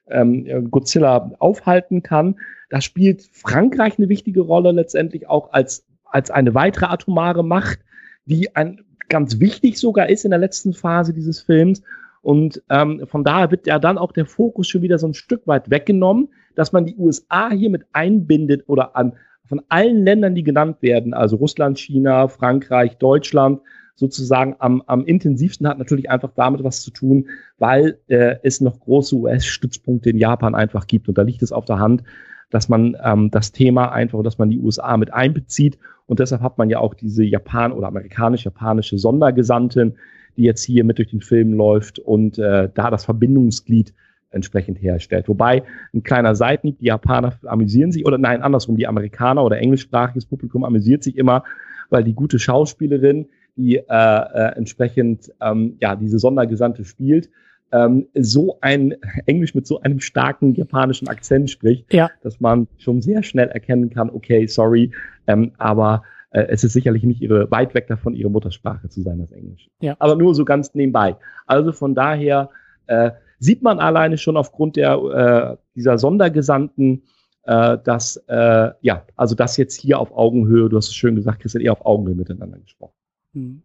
[0.08, 2.34] ähm, Godzilla aufhalten kann.
[2.70, 7.78] Da spielt Frankreich eine wichtige Rolle letztendlich auch als, als eine weitere atomare Macht,
[8.24, 11.82] die ein, ganz wichtig sogar ist in der letzten Phase dieses Films.
[12.22, 15.46] Und ähm, von daher wird ja dann auch der Fokus schon wieder so ein Stück
[15.46, 19.14] weit weggenommen, dass man die USA hier mit einbindet oder an
[19.46, 23.60] von allen Ländern, die genannt werden, also Russland, China, Frankreich, Deutschland,
[23.96, 27.28] sozusagen am, am intensivsten hat natürlich einfach damit was zu tun,
[27.58, 31.08] weil äh, es noch große US-Stützpunkte in Japan einfach gibt.
[31.08, 32.04] Und da liegt es auf der Hand,
[32.50, 35.78] dass man ähm, das Thema einfach, dass man die USA mit einbezieht.
[36.06, 39.96] Und deshalb hat man ja auch diese Japan- oder amerikanisch-japanische Sondergesandtin,
[40.40, 43.92] die jetzt hier mit durch den Film läuft und äh, da das Verbindungsglied
[44.30, 45.28] entsprechend herstellt.
[45.28, 50.24] Wobei ein kleiner Seitenhieb, die Japaner amüsieren sich, oder nein, andersrum, die Amerikaner oder englischsprachiges
[50.24, 51.44] Publikum amüsiert sich immer,
[51.90, 53.26] weil die gute Schauspielerin,
[53.56, 57.28] die äh, äh, entsprechend ähm, ja diese Sondergesandte spielt,
[57.70, 58.94] ähm, so ein
[59.26, 62.10] Englisch mit so einem starken japanischen Akzent spricht, ja.
[62.22, 64.90] dass man schon sehr schnell erkennen kann, okay, sorry,
[65.26, 69.18] ähm, aber äh, es ist sicherlich nicht ihre weit weg davon, ihre Muttersprache zu sein,
[69.18, 69.68] das Englisch.
[69.80, 69.96] Ja.
[69.98, 71.16] Aber nur so ganz nebenbei.
[71.46, 72.50] Also von daher
[72.86, 77.02] äh, sieht man alleine schon aufgrund der äh, dieser Sondergesandten,
[77.44, 81.40] äh, dass äh, ja, also das jetzt hier auf Augenhöhe, du hast es schön gesagt,
[81.40, 82.94] Christian, eher auf Augenhöhe miteinander gesprochen.
[83.34, 83.62] Hm.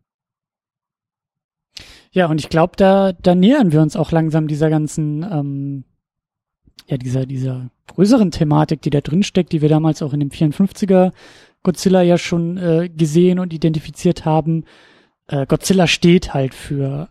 [2.12, 5.84] Ja, und ich glaube, da, da nähern wir uns auch langsam dieser ganzen, ähm,
[6.88, 10.30] ja, dieser, dieser größeren Thematik, die da drin steckt, die wir damals auch in dem
[10.30, 11.12] 54er
[11.66, 14.64] Godzilla ja schon äh, gesehen und identifiziert haben.
[15.28, 17.10] Äh, Godzilla steht halt für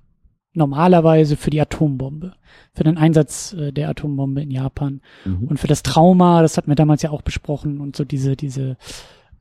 [0.55, 2.35] normalerweise für die Atombombe,
[2.73, 5.49] für den Einsatz äh, der Atombombe in Japan mhm.
[5.49, 8.77] und für das Trauma, das hatten wir damals ja auch besprochen und so diese, diese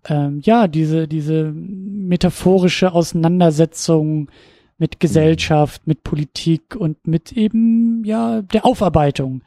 [0.09, 4.29] ähm, ja, diese, diese metaphorische Auseinandersetzung
[4.77, 9.43] mit Gesellschaft, mit Politik und mit eben, ja, der Aufarbeitung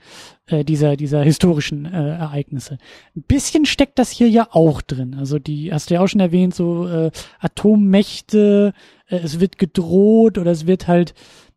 [0.47, 2.79] äh, dieser, dieser historischen äh, Ereignisse.
[3.15, 5.15] Ein bisschen steckt das hier ja auch drin.
[5.19, 8.73] Also die, hast du ja auch schon erwähnt, so äh, Atommächte,
[9.09, 11.15] äh, es wird gedroht oder es wird halt,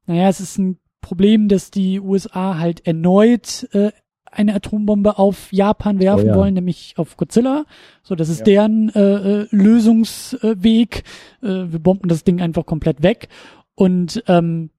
[0.07, 3.91] naja, es ist ein Problem, dass die USA halt erneut äh,
[4.31, 6.35] eine Atombombe auf Japan werfen oh ja.
[6.35, 7.65] wollen, nämlich auf Godzilla.
[8.03, 8.45] So, das ist ja.
[8.45, 11.03] deren äh, äh, Lösungsweg.
[11.41, 13.29] Äh, wir bomben das Ding einfach komplett weg.
[13.79, 14.71] Und ähm,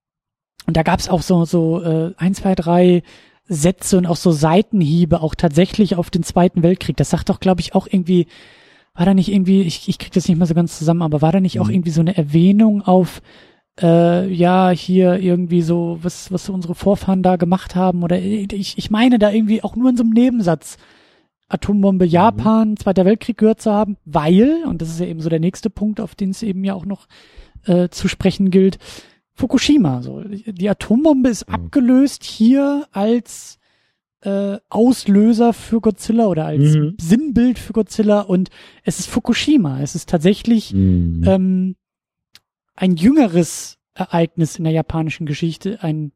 [0.66, 3.02] und da gab's auch so so äh, ein, zwei, drei
[3.46, 6.98] Sätze und auch so Seitenhiebe auch tatsächlich auf den Zweiten Weltkrieg.
[6.98, 8.26] Das sagt doch, glaube ich, auch irgendwie,
[8.94, 11.32] war da nicht irgendwie, ich, ich krieg das nicht mehr so ganz zusammen, aber war
[11.32, 11.62] da nicht mhm.
[11.62, 13.22] auch irgendwie so eine Erwähnung auf
[13.80, 18.90] äh, ja, hier irgendwie so, was, was unsere Vorfahren da gemacht haben, oder ich, ich
[18.90, 20.76] meine da irgendwie auch nur in so einem Nebensatz
[21.48, 22.10] Atombombe mhm.
[22.10, 25.70] Japan, Zweiter Weltkrieg gehört zu haben, weil, und das ist ja eben so der nächste
[25.70, 27.06] Punkt, auf den es eben ja auch noch
[27.64, 28.78] äh, zu sprechen gilt,
[29.34, 30.02] Fukushima.
[30.02, 30.22] So.
[30.22, 31.54] Die Atombombe ist mhm.
[31.54, 33.58] abgelöst hier als
[34.22, 36.96] äh, Auslöser für Godzilla oder als mhm.
[37.00, 38.50] Sinnbild für Godzilla und
[38.84, 39.80] es ist Fukushima.
[39.80, 41.24] Es ist tatsächlich mhm.
[41.26, 41.76] ähm,
[42.74, 46.12] ein jüngeres Ereignis in der japanischen Geschichte, ein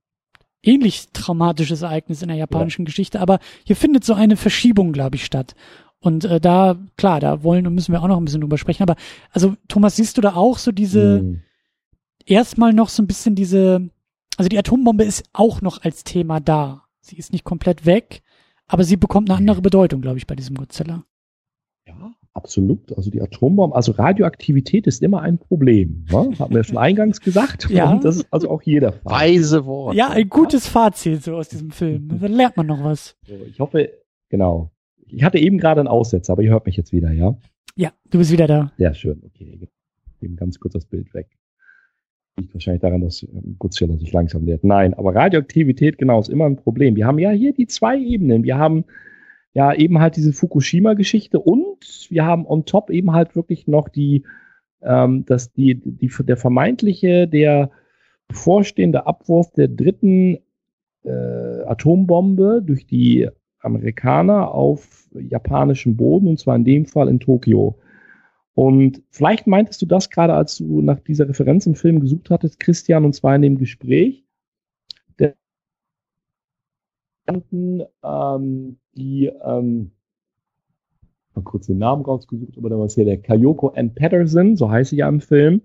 [0.63, 2.87] ähnlich traumatisches Ereignis in der japanischen ja.
[2.87, 5.55] Geschichte, aber hier findet so eine Verschiebung, glaube ich, statt.
[6.05, 8.83] Und äh, da, klar, da wollen und müssen wir auch noch ein bisschen drüber sprechen.
[8.83, 8.95] Aber
[9.31, 11.43] also, Thomas, siehst du da auch so diese, mhm.
[12.27, 13.89] erstmal noch so ein bisschen diese,
[14.37, 16.83] also die Atombombe ist auch noch als Thema da.
[17.01, 18.23] Sie ist nicht komplett weg,
[18.67, 21.05] aber sie bekommt eine andere Bedeutung, glaube ich, bei diesem Godzilla.
[21.87, 22.95] Ja, Absolut.
[22.97, 26.05] Also die Atombombe, also Radioaktivität ist immer ein Problem.
[26.11, 26.33] Ne?
[26.39, 27.67] Haben wir schon eingangs gesagt.
[27.71, 27.93] ja.
[27.93, 29.13] Und das ist also auch jeder Fall.
[29.13, 29.95] Weise Wort.
[29.95, 32.09] Ja, ein gutes Fazit so aus diesem Film.
[32.21, 33.17] Dann lernt man noch was.
[33.27, 33.89] So, ich hoffe,
[34.29, 34.74] genau.
[35.15, 37.37] Ich hatte eben gerade einen Aussetzer, aber ihr hört mich jetzt wieder, ja?
[37.77, 38.73] Ja, du bist wieder da.
[38.77, 39.23] Sehr schön.
[39.25, 39.69] Okay,
[40.21, 41.29] eben ganz kurz das Bild weg.
[42.37, 44.65] liegt wahrscheinlich daran, dass ähm, Godzilla sich langsam nähert.
[44.65, 46.97] Nein, aber Radioaktivität, genau, ist immer ein Problem.
[46.97, 48.45] Wir haben ja hier die zwei Ebenen.
[48.45, 48.85] Wir haben
[49.55, 54.25] ja eben halt diese Fukushima-Geschichte und wir haben on top eben halt wirklich noch die,
[54.83, 57.71] ähm, dass die, die, der vermeintliche, der
[58.27, 60.39] bevorstehende Abwurf der dritten
[61.05, 63.29] äh, Atombombe durch die
[63.65, 67.79] Amerikaner auf japanischem Boden und zwar in dem Fall in Tokio.
[68.55, 72.61] Und vielleicht meintest du das gerade, als du nach dieser Referenz im Film gesucht hattest,
[72.61, 74.25] Christian, und zwar in dem Gespräch.
[75.19, 75.35] Der
[77.29, 79.91] ähm, die, ähm,
[81.35, 83.95] mal kurz den Namen rausgesucht, aber da war es hier der Kayoko N.
[83.95, 85.63] Patterson, so heißt sie ja im Film.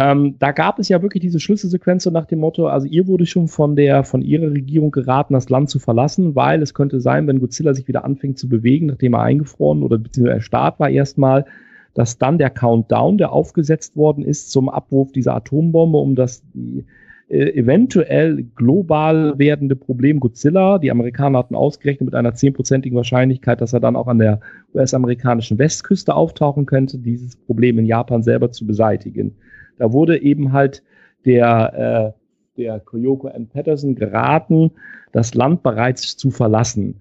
[0.00, 3.48] Ähm, da gab es ja wirklich diese Schlüsselsequenz nach dem Motto, also ihr wurde schon
[3.48, 7.40] von der, von ihrer Regierung geraten, das Land zu verlassen, weil es könnte sein, wenn
[7.40, 11.46] Godzilla sich wieder anfängt zu bewegen, nachdem er eingefroren oder beziehungsweise erstarrt war erstmal,
[11.94, 17.50] dass dann der Countdown, der aufgesetzt worden ist zum Abwurf dieser Atombombe, um das äh,
[17.58, 23.80] eventuell global werdende Problem Godzilla, die Amerikaner hatten ausgerechnet mit einer zehnprozentigen Wahrscheinlichkeit, dass er
[23.80, 24.38] dann auch an der
[24.74, 29.34] US-amerikanischen Westküste auftauchen könnte, dieses Problem in Japan selber zu beseitigen.
[29.78, 30.82] Da wurde eben halt
[31.24, 34.72] der, äh, der Koyoko and Patterson geraten,
[35.12, 37.00] das Land bereits zu verlassen.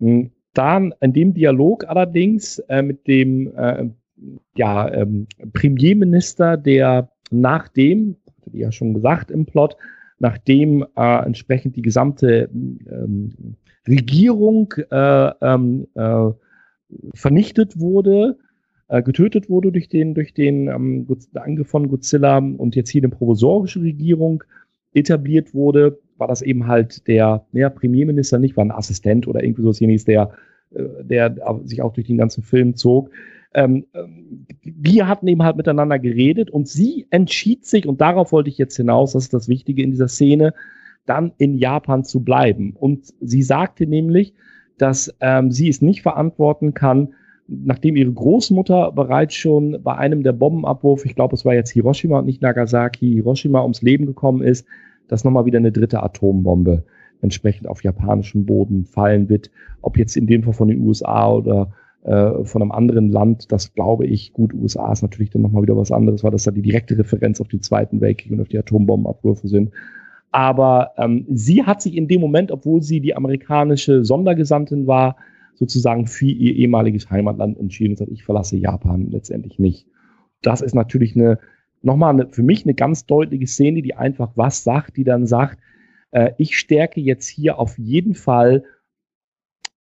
[0.00, 3.88] Hm, dann in dem Dialog allerdings äh, mit dem äh,
[4.56, 9.76] ja, ähm, Premierminister, der nachdem, hatte ich ja schon gesagt im Plot,
[10.18, 13.56] nachdem äh, entsprechend die gesamte ähm,
[13.86, 16.30] Regierung äh, ähm, äh,
[17.14, 18.38] vernichtet wurde,
[18.88, 23.10] äh, getötet wurde durch den, durch den ähm, Angriff von Godzilla und jetzt hier eine
[23.10, 24.44] provisorische Regierung
[24.92, 29.62] etabliert wurde, war das eben halt der ja, Premierminister, nicht war ein Assistent oder irgendwie
[29.62, 30.30] so was der,
[30.74, 31.34] äh, der
[31.64, 33.10] sich auch durch den ganzen Film zog,
[33.54, 33.86] ähm,
[34.62, 38.76] wir hatten eben halt miteinander geredet und sie entschied sich, und darauf wollte ich jetzt
[38.76, 40.54] hinaus, das ist das Wichtige in dieser Szene,
[41.06, 42.74] dann in Japan zu bleiben.
[42.74, 44.34] Und sie sagte nämlich,
[44.76, 47.14] dass ähm, sie es nicht verantworten kann,
[47.46, 52.18] nachdem ihre Großmutter bereits schon bei einem der Bombenabwurf, ich glaube, es war jetzt Hiroshima
[52.18, 54.66] und nicht Nagasaki, Hiroshima ums Leben gekommen ist,
[55.08, 56.84] dass nochmal wieder eine dritte Atombombe
[57.20, 59.50] entsprechend auf japanischem Boden fallen wird.
[59.82, 61.72] Ob jetzt in dem Fall von den USA oder
[62.04, 65.76] äh, von einem anderen Land, das glaube ich, gut, USA ist natürlich dann nochmal wieder
[65.76, 68.58] was anderes, weil das da die direkte Referenz auf den Zweiten Weltkrieg und auf die
[68.58, 69.70] Atombombenabwürfe sind.
[70.32, 75.16] Aber ähm, sie hat sich in dem Moment, obwohl sie die amerikanische Sondergesandtin war,
[75.54, 79.86] sozusagen für ihr ehemaliges Heimatland entschieden und sagt, ich verlasse Japan letztendlich nicht.
[80.42, 81.38] Das ist natürlich eine,
[81.82, 85.58] nochmal eine, für mich eine ganz deutliche Szene, die einfach was sagt, die dann sagt,
[86.10, 88.64] äh, ich stärke jetzt hier auf jeden Fall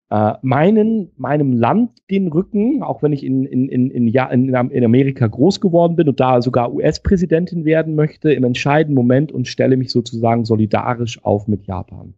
[0.10, 4.86] äh, meinen, meinem Land den Rücken, auch wenn ich in, in, in, in, in, in
[4.86, 9.76] Amerika groß geworden bin und da sogar US-Präsidentin werden möchte, im entscheidenden Moment und stelle
[9.76, 12.14] mich sozusagen solidarisch auf mit Japan.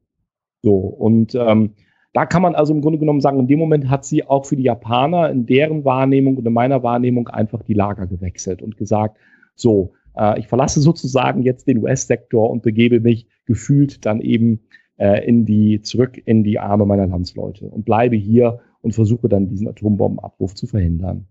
[0.61, 1.76] So, und ähm,
[2.16, 4.56] da kann man also im Grunde genommen sagen, in dem Moment hat sie auch für
[4.56, 9.18] die Japaner in deren Wahrnehmung und in meiner Wahrnehmung einfach die Lager gewechselt und gesagt,
[9.54, 14.62] so, äh, ich verlasse sozusagen jetzt den US-Sektor und begebe mich gefühlt dann eben
[14.96, 19.50] äh, in die, zurück in die Arme meiner Landsleute und bleibe hier und versuche dann
[19.50, 21.28] diesen Atombombenabruf zu verhindern.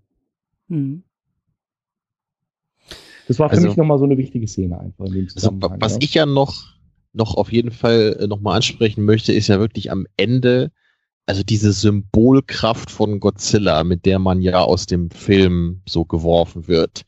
[0.69, 1.03] Mhm.
[3.27, 5.73] Das war für also, mich nochmal so eine wichtige Szene einfach in dem also, Zusammenhang.
[5.73, 5.99] Also, was ja.
[6.03, 6.77] ich ja noch,
[7.15, 10.71] noch auf jeden Fall äh, nochmal ansprechen möchte, ist ja wirklich am Ende,
[11.27, 17.03] also diese Symbolkraft von Godzilla, mit der man ja aus dem Film so geworfen wird.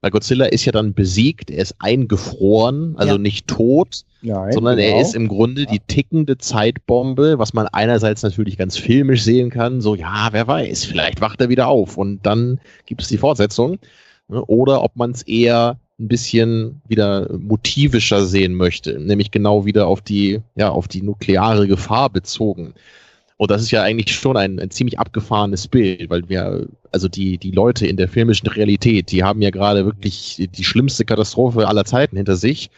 [0.00, 3.18] Weil Godzilla ist ja dann besiegt, er ist eingefroren, also ja.
[3.18, 4.96] nicht tot, Nein, sondern genau.
[4.96, 9.80] er ist im Grunde die tickende Zeitbombe, was man einerseits natürlich ganz filmisch sehen kann,
[9.80, 13.78] so ja, wer weiß, vielleicht wacht er wieder auf und dann gibt es die Fortsetzung.
[14.28, 14.44] Ne?
[14.44, 20.00] Oder ob man es eher ein bisschen wieder motivischer sehen möchte, nämlich genau wieder auf
[20.00, 22.74] die, ja, auf die nukleare Gefahr bezogen.
[23.36, 27.38] Und das ist ja eigentlich schon ein, ein ziemlich abgefahrenes Bild, weil wir, also die,
[27.38, 31.84] die Leute in der filmischen Realität, die haben ja gerade wirklich die schlimmste Katastrophe aller
[31.84, 32.70] Zeiten hinter sich,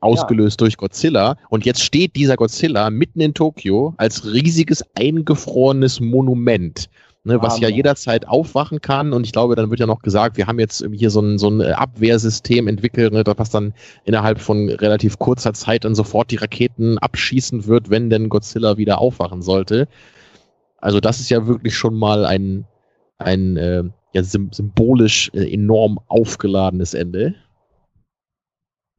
[0.00, 0.64] ausgelöst ja.
[0.64, 1.36] durch Godzilla.
[1.48, 6.88] Und jetzt steht dieser Godzilla mitten in Tokio als riesiges eingefrorenes Monument
[7.24, 9.12] ne, was ja jederzeit aufwachen kann.
[9.12, 11.48] Und ich glaube, dann wird ja noch gesagt, wir haben jetzt hier so ein, so
[11.48, 13.74] ein Abwehrsystem entwickelt, ne, was dann
[14.04, 18.98] innerhalb von relativ kurzer Zeit dann sofort die Raketen abschießen wird, wenn denn Godzilla wieder
[18.98, 19.88] aufwachen sollte.
[20.78, 22.66] Also das ist ja wirklich schon mal ein,
[23.18, 27.34] ein äh, ja, symbolisch äh, enorm aufgeladenes Ende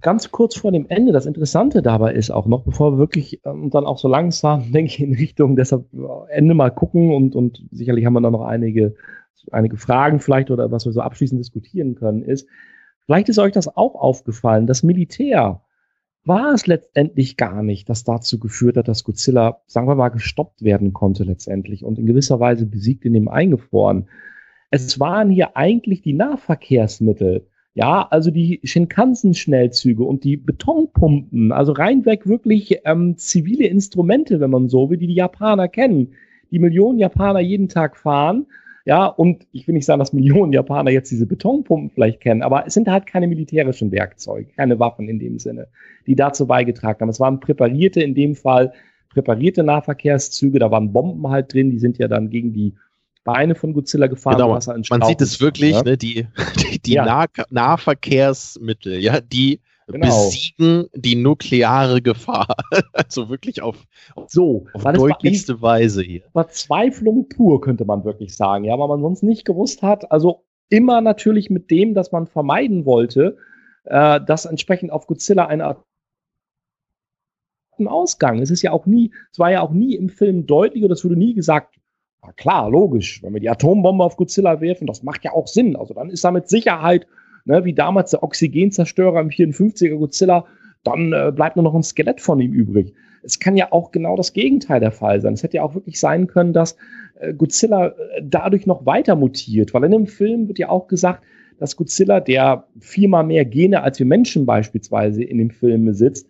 [0.02, 3.70] ganz kurz vor dem Ende, das Interessante dabei ist auch noch, bevor wir wirklich ähm,
[3.70, 7.64] dann auch so langsam, denke ich, in Richtung deshalb äh, Ende mal gucken und, und
[7.72, 8.96] sicherlich haben wir da noch einige,
[9.52, 12.48] einige Fragen vielleicht oder was wir so abschließend diskutieren können, ist,
[13.06, 14.68] Vielleicht ist euch das auch aufgefallen.
[14.68, 15.62] Das Militär
[16.24, 20.64] war es letztendlich gar nicht, das dazu geführt hat, dass Godzilla, sagen wir mal, gestoppt
[20.64, 24.08] werden konnte letztendlich und in gewisser Weise besiegt in dem eingefroren.
[24.70, 32.28] Es waren hier eigentlich die Nahverkehrsmittel, ja, also die Shinkansen-Schnellzüge und die Betonpumpen, also reinweg
[32.28, 36.14] wirklich ähm, zivile Instrumente, wenn man so will, die die Japaner kennen,
[36.52, 38.46] die Millionen Japaner jeden Tag fahren
[38.84, 42.66] ja, und ich will nicht sagen, dass Millionen Japaner jetzt diese Betonpumpen vielleicht kennen, aber
[42.66, 45.68] es sind halt keine militärischen Werkzeuge, keine Waffen in dem Sinne,
[46.08, 47.10] die dazu beigetragen haben.
[47.10, 48.74] Es waren präparierte, in dem Fall
[49.10, 52.74] präparierte Nahverkehrszüge, da waren Bomben halt drin, die sind ja dann gegen die
[53.24, 54.38] Beine von Godzilla gefahren.
[54.38, 55.84] Genau, man sieht es wirklich, ja.
[55.84, 56.28] ne, die,
[56.60, 57.06] die, die ja.
[57.06, 60.08] Nah Nahverkehrsmittel, ja, die genau.
[60.08, 62.56] besiegen die nukleare Gefahr.
[62.94, 63.86] also wirklich auf,
[64.28, 66.24] so, auf deutlichste Weise hier.
[66.32, 68.64] Verzweiflung pur, könnte man wirklich sagen.
[68.66, 70.12] Ja, weil man sonst nicht gewusst hat.
[70.12, 73.38] Also immer natürlich mit dem, dass man vermeiden wollte,
[73.84, 75.84] äh, dass entsprechend auf Godzilla eine Art
[77.88, 78.40] Ausgang.
[78.40, 81.04] Es ist ja auch nie, es war ja auch nie im Film deutlich oder es
[81.04, 81.81] wurde nie gesagt,
[82.24, 85.76] na klar, logisch, wenn wir die Atombombe auf Godzilla werfen, das macht ja auch Sinn.
[85.76, 87.08] Also dann ist da mit Sicherheit
[87.46, 90.46] ne, wie damals der Oxygenzerstörer im 54er Godzilla,
[90.84, 92.94] dann äh, bleibt nur noch ein Skelett von ihm übrig.
[93.24, 95.34] Es kann ja auch genau das Gegenteil der Fall sein.
[95.34, 96.76] Es hätte ja auch wirklich sein können, dass
[97.20, 97.94] äh, Godzilla äh,
[98.24, 101.24] dadurch noch weiter mutiert, weil in dem Film wird ja auch gesagt,
[101.60, 106.28] dass Godzilla, der viermal mehr Gene als wir Menschen beispielsweise in dem Film besitzt,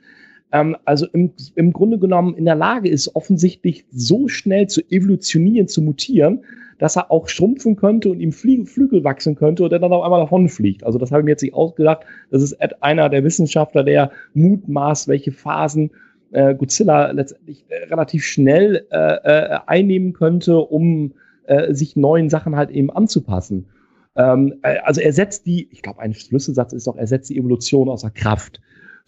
[0.52, 5.68] ähm, also im, im Grunde genommen in der Lage ist, offensichtlich so schnell zu evolutionieren,
[5.68, 6.44] zu mutieren,
[6.78, 10.04] dass er auch schrumpfen könnte und ihm Flie Flügel wachsen könnte und er dann auf
[10.04, 10.84] einmal davonfliegt.
[10.84, 12.02] Also das habe ich mir jetzt nicht ausgedacht.
[12.32, 15.92] Das ist einer der Wissenschaftler, der mutmaßt, welche Phasen
[16.32, 21.14] äh, Godzilla letztendlich äh, relativ schnell äh, äh, einnehmen könnte, um
[21.46, 23.68] äh, sich neuen Sachen halt eben anzupassen.
[24.16, 27.38] Ähm, äh, also er setzt die, ich glaube, ein Schlüsselsatz ist doch, er setzt die
[27.38, 28.60] Evolution außer Kraft.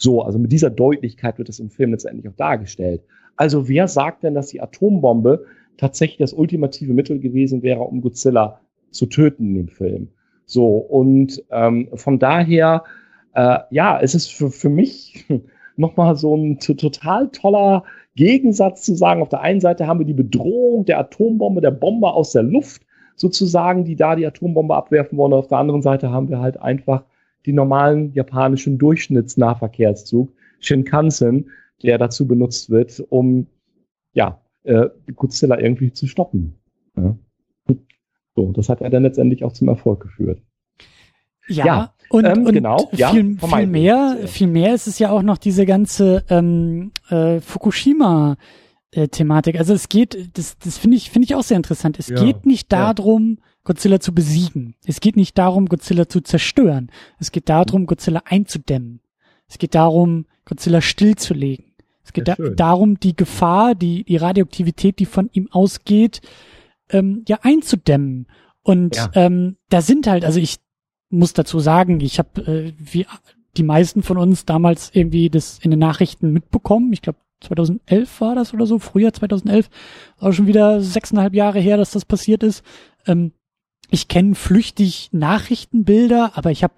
[0.04, 3.04] So, also mit dieser Deutlichkeit wird das im Film letztendlich auch dargestellt.
[3.38, 5.46] Also wer sagt denn, dass die Atombombe
[5.78, 8.60] tatsächlich das ultimative Mittel gewesen wäre, um Godzilla
[8.92, 10.10] zu töten in dem Film.
[10.46, 12.84] So, und ähm, von daher,
[13.34, 15.26] äh, ja, es ist für, für mich
[15.78, 17.86] nochmal so ein total toller
[18.18, 22.12] Gegensatz zu sagen, auf der einen Seite haben wir die Bedrohung der Atombombe, der Bombe
[22.12, 22.82] aus der Luft
[23.16, 25.32] sozusagen, die da die Atombombe abwerfen wollen.
[25.32, 27.06] Auf der anderen Seite haben wir halt einfach
[27.46, 31.52] den normalen japanischen Durchschnittsnahverkehrszug, Shinkansen,
[31.82, 33.48] der dazu benutzt wird, um
[34.14, 36.56] ja, äh, Godzilla irgendwie zu stoppen.
[36.96, 37.18] Ja.
[38.36, 40.42] So, das hat ja dann letztendlich auch zum Erfolg geführt.
[41.48, 45.12] Ja, ja und, ähm, und genau, viel, ja, viel mehr, viel mehr ist es ja
[45.12, 48.38] auch noch diese ganze ähm, äh, Fukushima
[48.92, 49.60] äh, Thematik.
[49.60, 52.00] Also es geht, das, das finde ich, finde ich auch sehr interessant.
[52.00, 53.46] Es ja, geht nicht darum, ja.
[53.64, 54.76] Godzilla zu besiegen.
[54.86, 56.92] Es geht nicht darum, Godzilla zu zerstören.
[57.20, 59.00] Es geht darum, Godzilla einzudämmen.
[59.48, 61.74] Es geht darum, Godzilla stillzulegen.
[62.04, 66.22] Es geht da, darum, die Gefahr, die, die Radioaktivität, die von ihm ausgeht,
[66.90, 68.28] ähm, ja einzudämmen.
[68.62, 69.10] Und ja.
[69.14, 70.58] Ähm, da sind halt, also ich
[71.10, 73.06] muss dazu sagen, ich habe äh, wie
[73.56, 76.92] die meisten von uns damals irgendwie das in den Nachrichten mitbekommen.
[76.92, 79.70] Ich glaube 2011 war das oder so, Frühjahr 2011,
[80.20, 82.64] auch schon wieder sechseinhalb Jahre her, dass das passiert ist.
[83.06, 83.34] Ähm,
[83.94, 86.74] ich kenne flüchtig Nachrichtenbilder, aber ich habe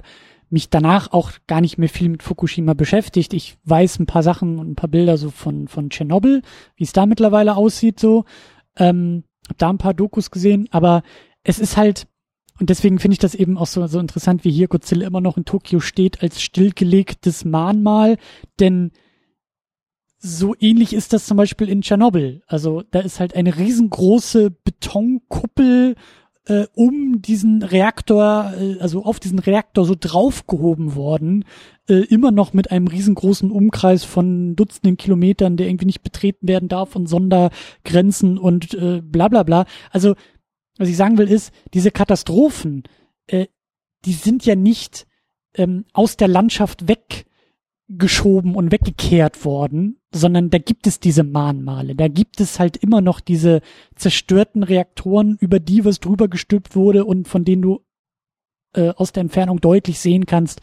[0.49, 3.33] mich danach auch gar nicht mehr viel mit Fukushima beschäftigt.
[3.33, 6.41] Ich weiß ein paar Sachen und ein paar Bilder so von, von Tschernobyl,
[6.75, 8.25] wie es da mittlerweile aussieht, so.
[8.75, 11.03] Ähm, hab da ein paar Dokus gesehen, aber
[11.43, 12.07] es ist halt,
[12.59, 15.37] und deswegen finde ich das eben auch so, so interessant, wie hier Godzilla immer noch
[15.37, 18.17] in Tokio steht als stillgelegtes Mahnmal,
[18.59, 18.91] denn
[20.17, 22.41] so ähnlich ist das zum Beispiel in Tschernobyl.
[22.45, 25.95] Also da ist halt eine riesengroße Betonkuppel
[26.45, 31.45] äh, um diesen Reaktor, äh, also auf diesen Reaktor so draufgehoben worden,
[31.89, 36.69] äh, immer noch mit einem riesengroßen Umkreis von Dutzenden Kilometern, der irgendwie nicht betreten werden
[36.69, 39.65] darf und Sondergrenzen und äh, bla bla bla.
[39.91, 40.15] Also,
[40.77, 42.83] was ich sagen will, ist, diese Katastrophen,
[43.27, 43.47] äh,
[44.05, 45.07] die sind ja nicht
[45.55, 47.25] ähm, aus der Landschaft weg
[47.87, 51.95] geschoben und weggekehrt worden, sondern da gibt es diese Mahnmale.
[51.95, 53.61] Da gibt es halt immer noch diese
[53.95, 57.85] zerstörten Reaktoren, über die was drüber gestülpt wurde und von denen du
[58.73, 60.61] äh, aus der Entfernung deutlich sehen kannst,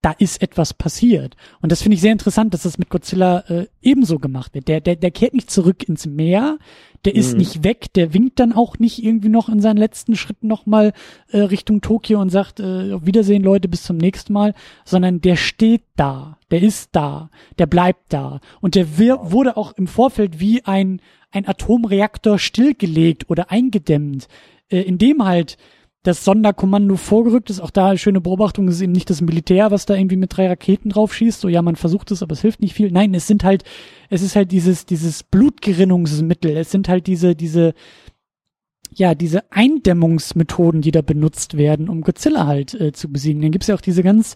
[0.00, 1.36] da ist etwas passiert.
[1.60, 4.68] Und das finde ich sehr interessant, dass das mit Godzilla äh, ebenso gemacht wird.
[4.68, 6.58] Der, der, der kehrt nicht zurück ins Meer,
[7.04, 7.38] der ist mhm.
[7.38, 10.92] nicht weg, der winkt dann auch nicht irgendwie noch in seinen letzten Schritten nochmal
[11.30, 14.54] äh, Richtung Tokio und sagt, äh, auf Wiedersehen Leute, bis zum nächsten Mal,
[14.84, 18.40] sondern der steht da, der ist da, der bleibt da.
[18.60, 21.00] Und der wir, wurde auch im Vorfeld wie ein,
[21.32, 24.28] ein Atomreaktor stillgelegt oder eingedämmt,
[24.68, 25.56] äh, in dem halt
[26.08, 27.60] das Sonderkommando vorgerückt ist.
[27.60, 30.48] Auch da schöne Beobachtung, es ist eben nicht das Militär, was da irgendwie mit drei
[30.48, 31.40] Raketen drauf schießt.
[31.40, 32.90] So, ja, man versucht es, aber es hilft nicht viel.
[32.90, 33.62] Nein, es sind halt,
[34.08, 36.56] es ist halt dieses, dieses Blutgerinnungsmittel.
[36.56, 37.74] Es sind halt diese, diese,
[38.94, 43.42] ja, diese Eindämmungsmethoden, die da benutzt werden, um Godzilla halt äh, zu besiegen.
[43.42, 44.34] Dann gibt's ja auch diese ganz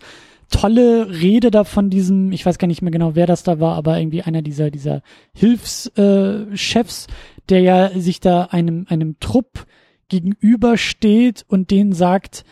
[0.51, 3.75] tolle Rede da von diesem, ich weiß gar nicht mehr genau, wer das da war,
[3.77, 5.03] aber irgendwie einer dieser, dieser
[5.35, 7.13] Hilfschefs, äh,
[7.49, 9.67] der ja sich da einem, einem Trupp
[10.13, 12.45] gegenübersteht und denen sagt,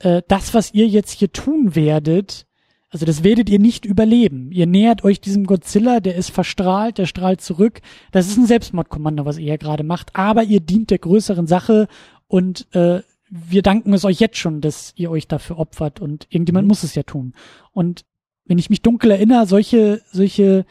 [0.00, 2.46] äh, das, was ihr jetzt hier tun werdet,
[2.90, 4.50] also das werdet ihr nicht überleben.
[4.50, 7.80] Ihr nähert euch diesem Godzilla, der ist verstrahlt, der strahlt zurück.
[8.12, 11.86] Das ist ein Selbstmordkommando, was ihr ja gerade macht, aber ihr dient der größeren Sache
[12.26, 16.66] und äh, wir danken es euch jetzt schon, dass ihr euch dafür opfert und irgendjemand
[16.66, 16.68] mhm.
[16.68, 17.34] muss es ja tun.
[17.72, 18.04] Und
[18.44, 20.66] wenn ich mich dunkel erinnere, solche, solche,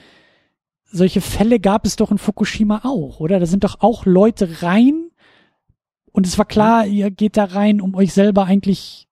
[0.84, 3.40] solche Fälle gab es doch in Fukushima auch, oder?
[3.40, 5.10] Da sind doch auch Leute rein
[6.14, 6.94] und es war klar, mhm.
[6.94, 9.08] ihr geht da rein, um euch selber eigentlich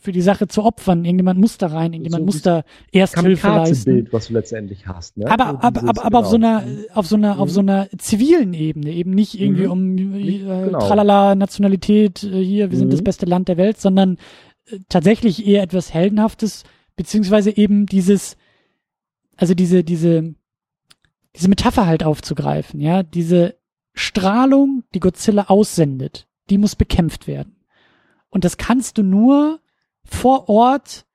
[0.00, 1.04] für die Sache zu opfern.
[1.04, 3.94] Irgendjemand muss da rein, irgendjemand so muss da Ersthilfe leisten.
[3.94, 5.18] Bild, was du letztendlich hast.
[5.18, 5.30] Ne?
[5.30, 6.18] Aber, aber, aber, aber genau.
[6.18, 6.64] auf so einer,
[6.94, 7.40] auf so einer, mhm.
[7.40, 9.70] auf so einer zivilen Ebene, eben nicht irgendwie mhm.
[9.70, 10.78] um äh, genau.
[10.78, 12.80] Tralala Nationalität, äh, hier, wir mhm.
[12.80, 13.04] sind das mhm.
[13.04, 14.16] beste Land der Welt, sondern
[14.70, 16.64] äh, tatsächlich eher etwas Heldenhaftes,
[16.96, 18.38] beziehungsweise eben dieses,
[19.36, 20.34] also diese, diese,
[21.36, 23.54] diese Metapher halt aufzugreifen, ja, diese
[23.92, 27.56] Strahlung, die Godzilla aussendet, die muss bekämpft werden.
[28.28, 29.60] Und das kannst du nur
[30.04, 31.06] vor Ort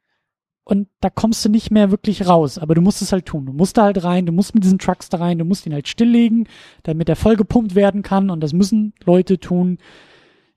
[0.64, 2.58] und da kommst du nicht mehr wirklich raus.
[2.58, 3.46] Aber du musst es halt tun.
[3.46, 5.74] Du musst da halt rein, du musst mit diesen Trucks da rein, du musst ihn
[5.74, 6.48] halt stilllegen,
[6.84, 8.30] damit er voll gepumpt werden kann.
[8.32, 9.78] Und das müssen Leute tun,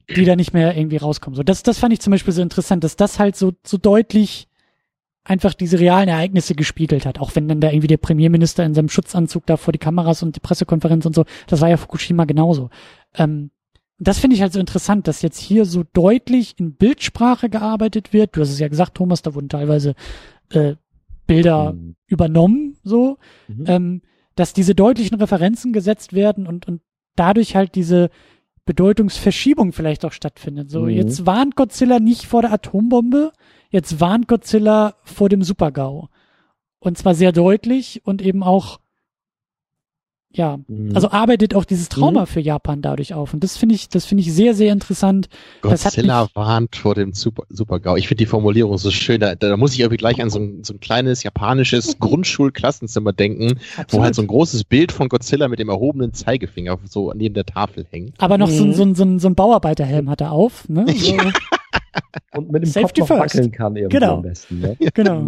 [0.09, 1.37] die da nicht mehr irgendwie rauskommen.
[1.37, 4.49] So, das, das fand ich zum Beispiel so interessant, dass das halt so, so deutlich
[5.25, 7.21] einfach diese realen Ereignisse gespiegelt hat.
[7.21, 10.37] Auch wenn dann da irgendwie der Premierminister in seinem Schutzanzug da vor die Kameras und
[10.37, 12.71] die Pressekonferenz und so, das war ja Fukushima genauso.
[13.15, 13.51] Ähm,
[13.99, 18.37] das finde ich halt so interessant, dass jetzt hier so deutlich in Bildsprache gearbeitet wird.
[18.37, 19.95] Du hast es ja gesagt, Thomas, da wurden teilweise
[20.51, 20.77] äh,
[21.27, 21.97] Bilder mhm.
[22.07, 23.19] übernommen, so,
[23.49, 23.65] mhm.
[23.67, 24.03] ähm,
[24.37, 26.81] dass diese deutlichen Referenzen gesetzt werden und, und
[27.17, 28.11] dadurch halt diese
[28.65, 30.71] Bedeutungsverschiebung vielleicht auch stattfindet.
[30.71, 30.91] So, mhm.
[30.91, 33.33] jetzt warnt Godzilla nicht vor der Atombombe,
[33.71, 36.09] jetzt warnt Godzilla vor dem Supergau.
[36.79, 38.79] Und zwar sehr deutlich und eben auch
[40.31, 40.95] ja, mhm.
[40.95, 42.27] also arbeitet auch dieses Trauma mhm.
[42.27, 43.33] für Japan dadurch auf.
[43.33, 45.29] Und das finde ich, das finde ich sehr, sehr interessant.
[45.63, 47.97] Godzilla warnt vor dem Super, Super-GAU.
[47.97, 49.21] Ich finde die Formulierung so schön.
[49.21, 53.59] Da, da muss ich irgendwie gleich an so ein, so ein kleines japanisches Grundschulklassenzimmer denken,
[53.77, 53.93] Absolut.
[53.93, 57.47] wo halt so ein großes Bild von Godzilla mit dem erhobenen Zeigefinger so neben der
[57.47, 58.15] Tafel hängt.
[58.19, 58.73] Aber noch mhm.
[58.73, 60.85] so, so, so, so ein Bauarbeiterhelm hat er auf, ne?
[60.95, 61.17] So.
[62.37, 64.17] Und mit dem Safety Kopf noch wackeln kann irgendwie genau.
[64.17, 64.61] am besten.
[64.61, 64.77] Ne?
[64.95, 65.27] Genau.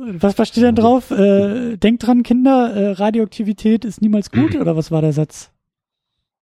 [0.00, 0.22] Mhm.
[0.22, 1.10] Was, was steht denn drauf?
[1.10, 5.50] Äh, denkt dran, Kinder, äh, Radioaktivität ist niemals gut, oder was war der Satz?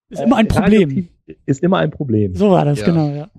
[0.09, 1.09] Ist äh, immer ein Problem.
[1.45, 2.35] Ist immer ein Problem.
[2.35, 2.85] So war das, ja.
[2.85, 3.29] genau, ja.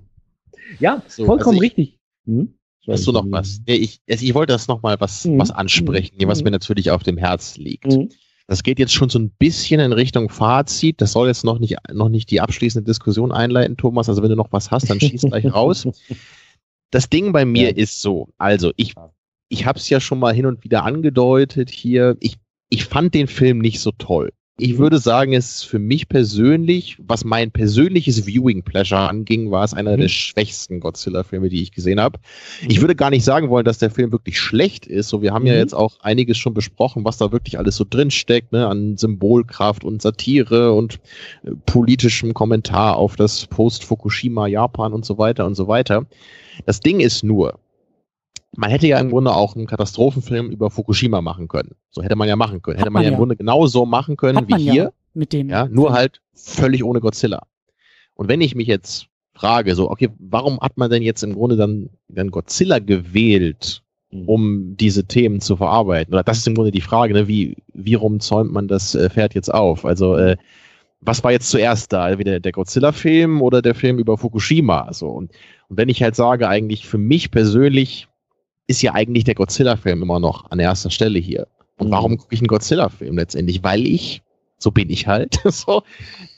[0.78, 1.98] Ja, so, vollkommen also ich, richtig.
[2.26, 2.54] Hm?
[2.86, 3.60] Hast du noch was?
[3.66, 5.38] Nee, ich, also ich wollte das noch mal was, mhm.
[5.38, 6.26] was ansprechen, mhm.
[6.26, 7.86] was mir natürlich auf dem Herz liegt.
[7.86, 8.10] Mhm.
[8.46, 11.00] Das geht jetzt schon so ein bisschen in Richtung Fazit.
[11.00, 14.08] Das soll jetzt noch nicht, noch nicht die abschließende Diskussion einleiten, Thomas.
[14.08, 15.86] Also wenn du noch was hast, dann schieß gleich raus.
[16.92, 17.76] Das Ding bei mir ja.
[17.76, 18.96] ist so, also ich
[19.50, 22.16] ich habe es ja schon mal hin und wieder angedeutet hier.
[22.20, 22.38] Ich,
[22.70, 24.30] ich fand den Film nicht so toll.
[24.60, 24.78] Ich mhm.
[24.78, 29.74] würde sagen, es ist für mich persönlich, was mein persönliches Viewing Pleasure anging, war es
[29.74, 30.02] einer mhm.
[30.02, 32.20] der schwächsten Godzilla-Filme, die ich gesehen habe.
[32.62, 32.70] Mhm.
[32.70, 35.08] Ich würde gar nicht sagen wollen, dass der Film wirklich schlecht ist.
[35.08, 35.58] So, wir haben ja mhm.
[35.58, 40.00] jetzt auch einiges schon besprochen, was da wirklich alles so drinsteckt, ne, an Symbolkraft und
[40.00, 41.00] Satire und
[41.42, 46.06] äh, politischem Kommentar auf das Post-Fukushima Japan und so weiter und so weiter.
[46.66, 47.58] Das Ding ist nur,
[48.56, 51.76] man hätte ja im Grunde auch einen Katastrophenfilm über Fukushima machen können.
[51.90, 52.78] So hätte man ja machen können.
[52.78, 54.74] Hätte man, man, ja im Grunde genauso machen können wie hier.
[54.74, 55.48] Ja mit dem.
[55.48, 55.96] Ja, nur Film.
[55.96, 57.42] halt völlig ohne Godzilla.
[58.14, 61.56] Und wenn ich mich jetzt frage, so, okay, warum hat man denn jetzt im Grunde
[61.56, 64.28] dann, dann Godzilla gewählt, mhm.
[64.28, 66.12] um diese Themen zu verarbeiten?
[66.12, 69.08] Oder das ist im Grunde die Frage, ne, wie, wie rum zäumt man das äh,
[69.10, 69.84] Pferd jetzt auf?
[69.84, 70.36] Also, äh,
[71.02, 72.10] was war jetzt zuerst da?
[72.10, 74.92] Entweder der Godzilla-Film oder der Film über Fukushima?
[74.92, 75.30] So, und,
[75.68, 78.06] und wenn ich halt sage, eigentlich für mich persönlich
[78.70, 81.48] ist ja eigentlich der Godzilla-Film immer noch an erster Stelle hier.
[81.78, 81.92] Und mhm.
[81.92, 83.62] warum gucke ich einen Godzilla-Film letztendlich?
[83.62, 84.22] Weil ich,
[84.58, 85.82] so bin ich halt, so,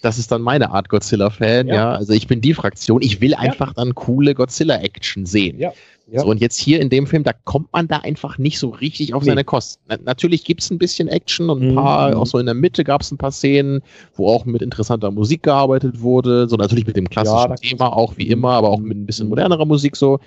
[0.00, 1.74] das ist dann meine Art Godzilla-Fan, ja.
[1.74, 1.92] ja.
[1.92, 3.38] Also ich bin die Fraktion, ich will ja.
[3.38, 5.58] einfach dann coole Godzilla-Action sehen.
[5.58, 5.72] Ja.
[6.10, 6.20] Ja.
[6.20, 9.14] So, und jetzt hier in dem Film, da kommt man da einfach nicht so richtig
[9.14, 9.30] auf nee.
[9.30, 9.82] seine Kosten.
[9.88, 11.76] Na, natürlich gibt's ein bisschen Action und ein mhm.
[11.76, 13.80] paar, auch so in der Mitte gab's ein paar Szenen,
[14.14, 16.48] wo auch mit interessanter Musik gearbeitet wurde.
[16.48, 19.30] So natürlich mit dem klassischen Thema, auch wie immer, aber auch mit ein bisschen mhm.
[19.30, 20.18] modernerer Musik so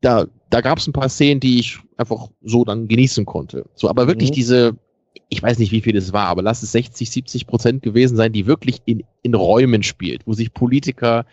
[0.00, 3.66] da, da gab es ein paar Szenen, die ich einfach so dann genießen konnte.
[3.74, 4.34] So, aber wirklich mhm.
[4.34, 4.76] diese,
[5.28, 8.32] ich weiß nicht, wie viel das war, aber lass es 60, 70 Prozent gewesen sein,
[8.32, 11.26] die wirklich in, in Räumen spielt, wo sich Politiker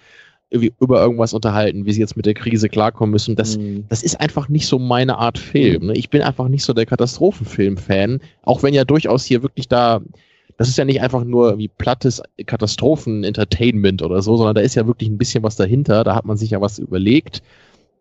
[0.50, 3.36] irgendwie über irgendwas unterhalten, wie sie jetzt mit der Krise klarkommen müssen.
[3.36, 3.86] Das, mhm.
[3.90, 5.88] das ist einfach nicht so meine Art Film.
[5.88, 5.94] Ne?
[5.94, 10.02] Ich bin einfach nicht so der Katastrophenfilm-Fan, auch wenn ja durchaus hier wirklich da,
[10.58, 14.88] das ist ja nicht einfach nur wie plattes Katastrophen-Entertainment oder so, sondern da ist ja
[14.88, 16.06] wirklich ein bisschen was dahinter.
[16.06, 17.42] Da hat man sich ja was überlegt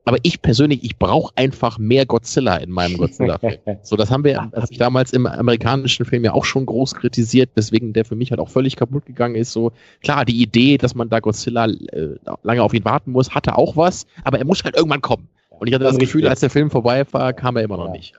[0.06, 3.58] aber ich persönlich, ich brauche einfach mehr Godzilla in meinem Godzilla-Film.
[3.82, 7.50] so, das haben wir das ich damals im amerikanischen Film ja auch schon groß kritisiert,
[7.56, 9.52] weswegen der für mich halt auch völlig kaputt gegangen ist.
[9.52, 9.72] So,
[10.02, 12.14] klar, die Idee, dass man da Godzilla äh,
[12.44, 15.28] lange auf ihn warten muss, hatte auch was, aber er muss halt irgendwann kommen.
[15.58, 18.14] Und ich hatte das Gefühl, als der Film vorbei war, kam er immer noch nicht.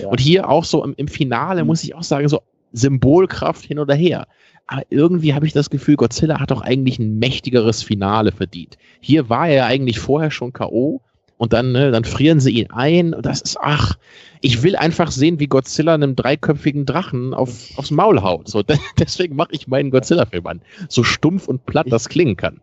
[0.00, 0.08] Ja.
[0.08, 2.42] Und hier auch so im, im Finale, muss ich auch sagen, so
[2.72, 4.26] Symbolkraft hin oder her.
[4.66, 8.76] Aber irgendwie habe ich das Gefühl, Godzilla hat doch eigentlich ein mächtigeres Finale verdient.
[9.00, 11.00] Hier war er ja eigentlich vorher schon K.O.,
[11.38, 13.14] und dann, ne, dann frieren sie ihn ein.
[13.14, 13.96] Und das ist, ach,
[14.40, 18.48] ich will einfach sehen, wie Godzilla einem dreiköpfigen Drachen auf, aufs Maul haut.
[18.48, 18.62] So,
[18.98, 20.60] deswegen mache ich meinen Godzilla-Film an.
[20.88, 22.60] So stumpf und platt das klingen kann.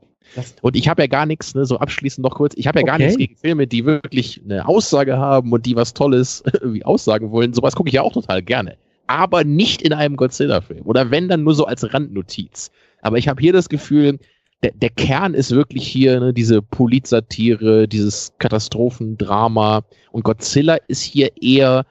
[0.62, 2.92] Und ich habe ja gar nichts, ne, so abschließend noch kurz, ich habe ja okay.
[2.92, 7.32] gar nichts gegen Filme, die wirklich eine Aussage haben und die was Tolles irgendwie aussagen
[7.32, 7.54] wollen.
[7.54, 8.78] Sowas gucke ich ja auch total gerne.
[9.08, 10.82] Aber nicht in einem Godzilla-Film.
[10.86, 12.72] Oder wenn dann nur so als Randnotiz.
[13.02, 14.20] Aber ich habe hier das Gefühl,
[14.66, 19.84] der, der Kern ist wirklich hier ne, diese Politsatire, dieses Katastrophendrama.
[20.12, 21.86] Und Godzilla ist hier eher,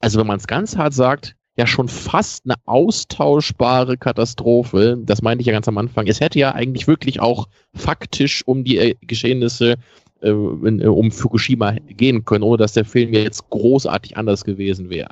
[0.00, 4.98] also wenn man es ganz hart sagt, ja schon fast eine austauschbare Katastrophe.
[5.00, 6.08] Das meinte ich ja ganz am Anfang.
[6.08, 9.76] Es hätte ja eigentlich wirklich auch faktisch um die äh, Geschehnisse
[10.20, 15.10] äh, äh um Fukushima gehen können, ohne dass der Film jetzt großartig anders gewesen wäre.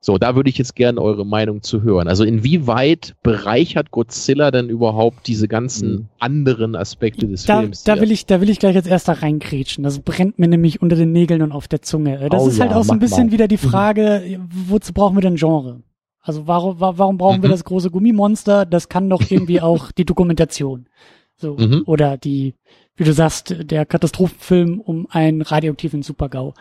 [0.00, 2.06] So, da würde ich jetzt gerne eure Meinung zu hören.
[2.06, 6.08] Also inwieweit bereichert Godzilla denn überhaupt diese ganzen mhm.
[6.18, 7.82] anderen Aspekte des da, Films?
[7.82, 9.82] Da will ich, da will ich gleich jetzt erst da reingrätschen.
[9.82, 12.28] Das brennt mir nämlich unter den Nägeln und auf der Zunge.
[12.30, 13.32] Das oh, ist halt ja, auch so ein bisschen mal.
[13.32, 13.68] wieder die mhm.
[13.68, 15.82] Frage, wozu brauchen wir denn Genre?
[16.20, 17.42] Also warum, warum brauchen mhm.
[17.42, 18.66] wir das große Gummimonster?
[18.66, 20.88] Das kann doch irgendwie auch die Dokumentation.
[21.36, 21.82] So, mhm.
[21.86, 22.54] oder die,
[22.96, 26.54] wie du sagst, der Katastrophenfilm um einen radioaktiven Supergau.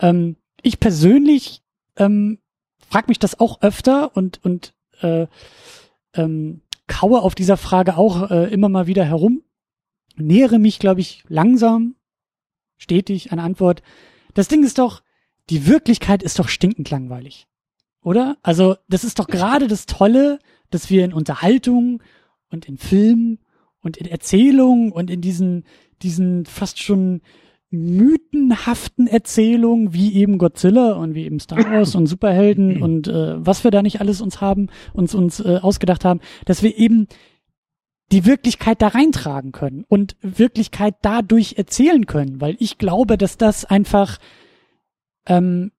[0.00, 1.62] Ähm, ich persönlich
[1.96, 2.38] ähm,
[2.88, 5.26] frag mich das auch öfter und, und äh,
[6.14, 9.42] ähm, kaue auf dieser Frage auch äh, immer mal wieder herum.
[10.16, 11.94] Nähere mich, glaube ich, langsam,
[12.76, 13.82] stetig eine Antwort.
[14.34, 15.02] Das Ding ist doch,
[15.50, 17.46] die Wirklichkeit ist doch stinkend langweilig.
[18.02, 18.36] Oder?
[18.42, 20.38] Also, das ist doch gerade das Tolle,
[20.70, 22.02] dass wir in Unterhaltung
[22.50, 23.38] und in Film
[23.80, 25.64] und in Erzählung und in diesen,
[26.02, 27.20] diesen fast schon
[27.70, 33.64] mythenhaften Erzählungen wie eben Godzilla und wie eben Star Wars und Superhelden und äh, was
[33.64, 37.08] wir da nicht alles uns haben, uns uns äh, ausgedacht haben, dass wir eben
[38.10, 43.64] die Wirklichkeit da reintragen können und Wirklichkeit dadurch erzählen können, weil ich glaube, dass das
[43.64, 44.18] einfach,
[45.26, 45.72] ähm,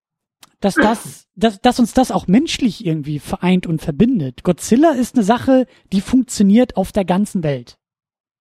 [0.60, 4.44] dass das, dass, dass uns das auch menschlich irgendwie vereint und verbindet.
[4.44, 7.78] Godzilla ist eine Sache, die funktioniert auf der ganzen Welt.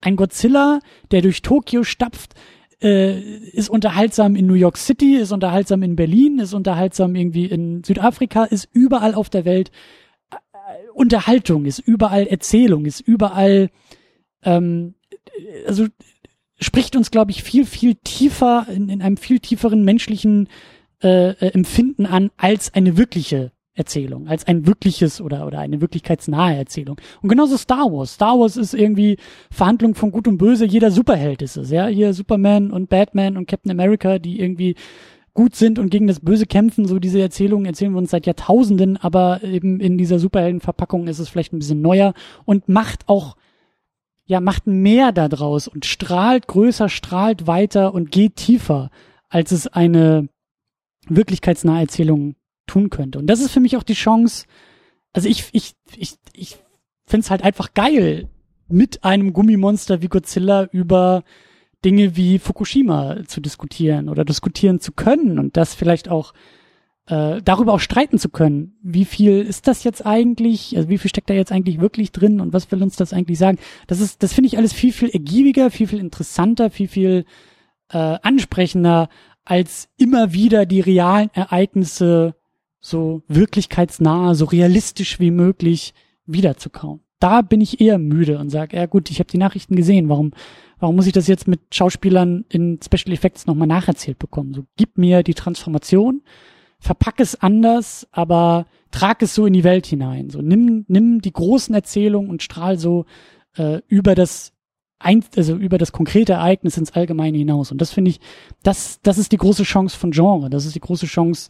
[0.01, 0.79] Ein Godzilla,
[1.11, 2.35] der durch Tokio stapft,
[2.81, 7.83] äh, ist unterhaltsam in New York City, ist unterhaltsam in Berlin, ist unterhaltsam irgendwie in
[7.83, 9.71] Südafrika, ist überall auf der Welt
[10.31, 10.35] äh,
[10.93, 13.69] Unterhaltung, ist überall Erzählung, ist überall,
[14.43, 14.95] ähm,
[15.67, 15.87] also
[16.59, 20.47] spricht uns, glaube ich, viel, viel tiefer, in, in einem viel tieferen menschlichen
[21.01, 26.57] äh, äh Empfinden an als eine wirkliche Erzählung, als ein wirkliches oder, oder eine wirklichkeitsnahe
[26.57, 26.99] Erzählung.
[27.21, 28.13] Und genauso Star Wars.
[28.13, 29.17] Star Wars ist irgendwie
[29.49, 31.87] Verhandlung von Gut und Böse, jeder Superheld ist es, ja.
[31.87, 34.75] Hier Superman und Batman und Captain America, die irgendwie
[35.33, 36.85] gut sind und gegen das Böse kämpfen.
[36.85, 41.29] So diese Erzählungen erzählen wir uns seit Jahrtausenden, aber eben in dieser Superheldenverpackung ist es
[41.29, 43.37] vielleicht ein bisschen neuer und macht auch,
[44.25, 48.89] ja, macht mehr daraus und strahlt größer, strahlt weiter und geht tiefer,
[49.29, 50.27] als es eine
[51.07, 52.35] wirklichkeitsnahe Erzählung
[52.69, 53.19] tun könnte.
[53.19, 54.45] Und das ist für mich auch die Chance,
[55.13, 56.57] also ich, ich, ich, ich
[57.05, 58.29] finde es halt einfach geil,
[58.67, 61.23] mit einem Gummimonster wie Godzilla über
[61.83, 66.33] Dinge wie Fukushima zu diskutieren oder diskutieren zu können und das vielleicht auch
[67.07, 68.77] äh, darüber auch streiten zu können.
[68.83, 70.77] Wie viel ist das jetzt eigentlich?
[70.77, 73.39] Also wie viel steckt da jetzt eigentlich wirklich drin und was will uns das eigentlich
[73.39, 73.57] sagen?
[73.87, 77.25] Das ist, das finde ich alles viel, viel ergiebiger, viel, viel interessanter, viel, viel
[77.91, 79.09] äh, ansprechender,
[79.45, 82.35] als immer wieder die realen Ereignisse
[82.79, 85.93] so wirklichkeitsnah, so realistisch wie möglich
[86.25, 87.01] wiederzukauen.
[87.19, 90.31] Da bin ich eher müde und sage, ja gut, ich habe die Nachrichten gesehen, warum,
[90.79, 94.53] warum muss ich das jetzt mit Schauspielern in Special Effects nochmal nacherzählt bekommen?
[94.53, 96.21] So, gib mir die Transformation,
[96.79, 100.29] verpack es anders, aber trag es so in die Welt hinein.
[100.29, 103.05] So, nimm, nimm die großen Erzählungen und strahl so
[103.57, 104.53] äh, über das
[105.01, 107.71] also über das konkrete Ereignis ins Allgemeine hinaus.
[107.71, 108.19] Und das finde ich,
[108.63, 110.49] das, das ist die große Chance von Genre.
[110.49, 111.49] Das ist die große Chance,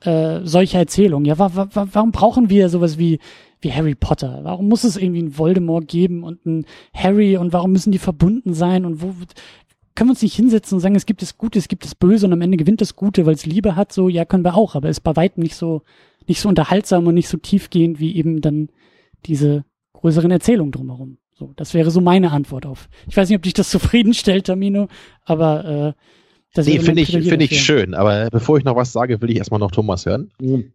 [0.00, 1.26] äh, solche Erzählungen.
[1.26, 3.18] Ja, wa wa warum brauchen wir sowas wie
[3.60, 4.40] wie Harry Potter?
[4.42, 8.54] Warum muss es irgendwie einen Voldemort geben und einen Harry und warum müssen die verbunden
[8.54, 9.14] sein und wo
[9.94, 12.26] können wir uns nicht hinsetzen und sagen, es gibt das Gute, es gibt das Böse
[12.26, 14.74] und am Ende gewinnt das Gute, weil es Liebe hat, so, ja, können wir auch,
[14.74, 15.82] aber ist bei weitem nicht so,
[16.26, 18.70] nicht so unterhaltsam und nicht so tiefgehend wie eben dann
[19.26, 21.18] diese größeren Erzählungen drumherum.
[21.32, 22.88] So, das wäre so meine Antwort auf.
[23.08, 24.88] Ich weiß nicht, ob dich das zufriedenstellt, Tamino,
[25.24, 25.92] aber äh,
[26.54, 27.94] das nee, finde ich, finde ich schön.
[27.94, 30.30] Aber bevor ich noch was sage, will ich erstmal noch Thomas hören.
[30.40, 30.72] Mhm.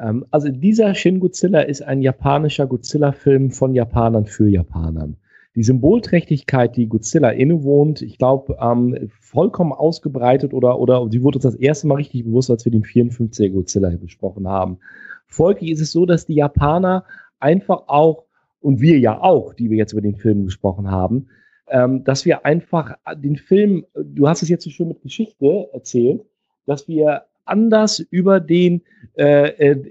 [0.00, 5.16] Ähm, also dieser Shin Godzilla ist ein japanischer Godzilla-Film von Japanern für Japanern.
[5.56, 11.42] Die Symbolträchtigkeit, die Godzilla innewohnt, ich glaube, ähm, vollkommen ausgebreitet oder, oder sie wurde uns
[11.42, 14.78] das erste Mal richtig bewusst, als wir den 54er Godzilla besprochen haben.
[15.26, 17.04] Folglich ist es so, dass die Japaner
[17.40, 18.24] einfach auch,
[18.60, 21.28] und wir ja auch, die wir jetzt über den Film gesprochen haben,
[21.70, 26.22] ähm, dass wir einfach den Film, du hast es jetzt so schön mit Geschichte erzählt,
[26.66, 28.82] dass wir anders über den,
[29.16, 29.82] äh, äh,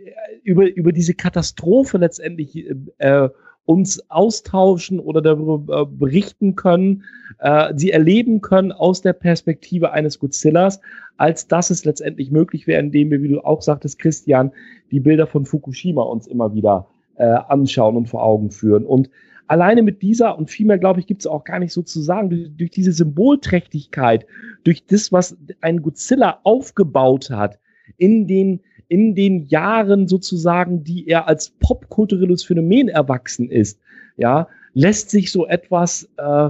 [0.43, 2.65] über, über diese Katastrophe letztendlich
[2.97, 3.29] äh,
[3.65, 7.03] uns austauschen oder darüber äh, berichten können,
[7.39, 10.81] äh, sie erleben können aus der Perspektive eines Godzillas,
[11.17, 14.51] als dass es letztendlich möglich wäre, indem wir, wie du auch sagtest, Christian,
[14.91, 16.87] die Bilder von Fukushima uns immer wieder
[17.17, 18.85] äh, anschauen und vor Augen führen.
[18.85, 19.09] Und
[19.49, 22.29] alleine mit dieser und vielmehr, glaube ich, gibt es auch gar nicht so zu sagen,
[22.29, 24.25] durch, durch diese Symbolträchtigkeit,
[24.63, 27.59] durch das, was ein Godzilla aufgebaut hat,
[27.97, 33.79] in den, in den Jahren sozusagen, die er als popkulturelles Phänomen erwachsen ist,
[34.17, 36.49] ja, lässt sich so etwas äh,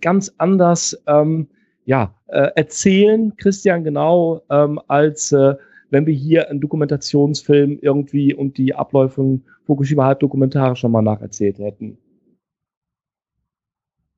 [0.00, 1.46] ganz anders ähm,
[1.84, 5.54] ja, äh, erzählen, Christian, genau, ähm, als äh,
[5.90, 11.60] wenn wir hier einen Dokumentationsfilm irgendwie und die Abläufe von Fukushima halt dokumentarisch nochmal nacherzählt
[11.60, 11.98] hätten.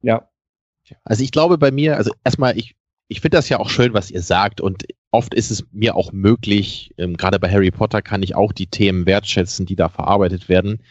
[0.03, 0.29] Ja.
[1.05, 2.75] Also ich glaube bei mir, also erstmal, ich,
[3.09, 6.13] ich finde das ja auch schön, was ihr sagt und oft ist es mir auch
[6.13, 10.49] möglich, ähm, gerade bei Harry Potter kann ich auch die Themen wertschätzen, die da verarbeitet
[10.49, 10.83] werden.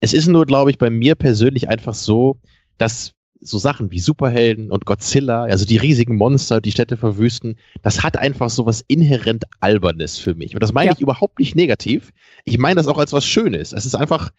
[0.00, 2.38] Es ist nur, glaube ich, bei mir persönlich einfach so,
[2.78, 8.02] dass so Sachen wie Superhelden und Godzilla, also die riesigen Monster, die Städte verwüsten, das
[8.02, 10.54] hat einfach so was inhärent Albernes für mich.
[10.54, 10.92] Und das meine ja.
[10.94, 12.10] ich überhaupt nicht negativ.
[12.44, 13.72] Ich meine das auch als was Schönes.
[13.72, 14.30] Es ist einfach,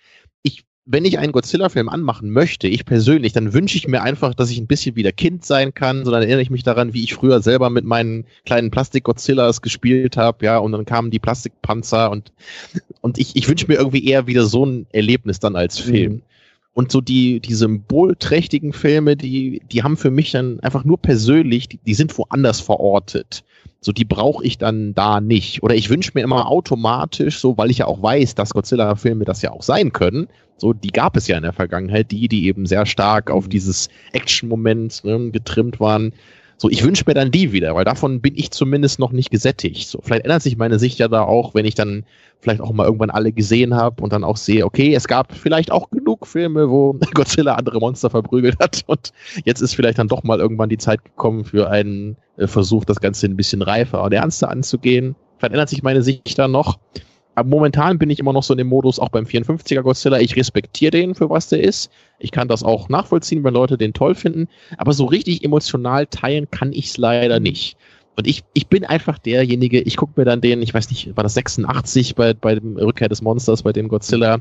[0.41, 4.51] ich wenn ich einen Godzilla-Film anmachen möchte, ich persönlich, dann wünsche ich mir einfach, dass
[4.51, 6.05] ich ein bisschen wieder Kind sein kann.
[6.05, 10.15] So dann erinnere ich mich daran, wie ich früher selber mit meinen kleinen Plastik-Godzillas gespielt
[10.15, 12.31] habe, ja, und dann kamen die Plastikpanzer und,
[13.01, 16.13] und ich, ich wünsche mir irgendwie eher wieder so ein Erlebnis dann als Film.
[16.13, 16.21] Mhm.
[16.75, 21.69] Und so die, die symbolträchtigen Filme, die, die haben für mich dann einfach nur persönlich,
[21.69, 23.45] die, die sind woanders verortet.
[23.79, 25.63] So, die brauche ich dann da nicht.
[25.63, 29.41] Oder ich wünsche mir immer automatisch, so, weil ich ja auch weiß, dass Godzilla-Filme das
[29.41, 30.27] ja auch sein können.
[30.57, 33.51] So, die gab es ja in der Vergangenheit, die, die eben sehr stark auf mhm.
[33.51, 36.11] dieses Action-Moment ne, getrimmt waren.
[36.57, 39.89] So, ich wünsche mir dann die wieder, weil davon bin ich zumindest noch nicht gesättigt.
[39.89, 42.05] So, vielleicht ändert sich meine Sicht ja da auch, wenn ich dann
[42.39, 45.71] vielleicht auch mal irgendwann alle gesehen habe und dann auch sehe, okay, es gab vielleicht
[45.71, 49.11] auch genug Filme, wo Godzilla andere Monster verprügelt hat und
[49.43, 53.01] jetzt ist vielleicht dann doch mal irgendwann die Zeit gekommen für einen äh, Versuch, das
[53.01, 55.15] Ganze ein bisschen reifer und ernster anzugehen.
[55.37, 56.79] Vielleicht ändert sich meine Sicht dann noch.
[57.43, 60.91] Momentan bin ich immer noch so in dem Modus, auch beim 54er Godzilla, ich respektiere
[60.91, 61.91] den für was der ist.
[62.19, 64.47] Ich kann das auch nachvollziehen, wenn Leute den toll finden.
[64.77, 67.77] Aber so richtig emotional teilen kann ich es leider nicht.
[68.17, 71.23] Und ich, ich bin einfach derjenige, ich gucke mir dann den, ich weiß nicht, war
[71.23, 74.39] das 86 bei, bei dem Rückkehr des Monsters, bei dem Godzilla,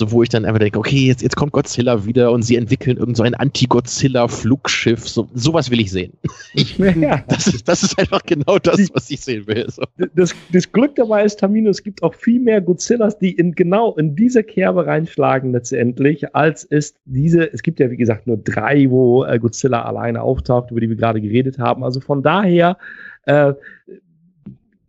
[0.00, 2.96] so wo ich dann einfach denke, okay, jetzt, jetzt kommt Godzilla wieder und sie entwickeln
[2.96, 6.14] irgend so ein Anti-Godzilla-Flugschiff, so, sowas will ich sehen.
[6.54, 7.22] Ich, ja.
[7.28, 9.66] das, ist, das ist einfach genau das, was ich sehen will.
[9.68, 9.82] So.
[10.14, 13.94] Das, das Glück dabei ist, Tamino, es gibt auch viel mehr Godzillas, die in genau
[13.96, 18.88] in diese Kerbe reinschlagen letztendlich, als es diese, es gibt ja wie gesagt nur drei,
[18.88, 21.84] wo äh, Godzilla alleine auftaucht, über die wir gerade geredet haben.
[21.84, 22.78] Also von daher
[23.26, 23.52] äh,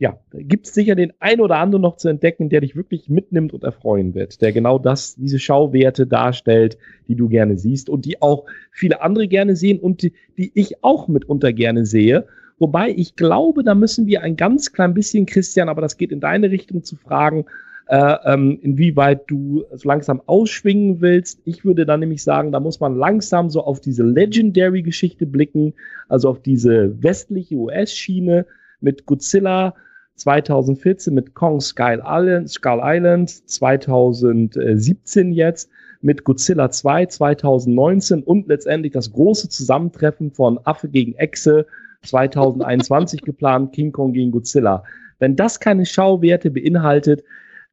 [0.02, 3.54] ja, gibt es sicher den ein oder anderen noch zu entdecken, der dich wirklich mitnimmt
[3.54, 8.20] und erfreuen wird, der genau das, diese Schauwerte darstellt, die du gerne siehst und die
[8.20, 12.26] auch viele andere gerne sehen und die, die ich auch mitunter gerne sehe.
[12.58, 16.20] Wobei ich glaube, da müssen wir ein ganz klein bisschen, Christian, aber das geht in
[16.20, 17.46] deine Richtung zu fragen,
[17.86, 21.42] äh, ähm, inwieweit du so langsam ausschwingen willst.
[21.46, 25.76] Ich würde dann nämlich sagen, da muss man langsam so auf diese Legendary-Geschichte blicken,
[26.10, 28.48] also auf diese westliche US-Schiene
[28.80, 29.76] mit Godzilla,
[30.22, 35.70] 2014 mit Kong Skull Island, Skull Island 2017 jetzt
[36.02, 41.66] mit Godzilla 2 2019 und letztendlich das große Zusammentreffen von Affe gegen Echse
[42.04, 44.84] 2021 geplant, King Kong gegen Godzilla.
[45.20, 47.24] Wenn das keine Schauwerte beinhaltet,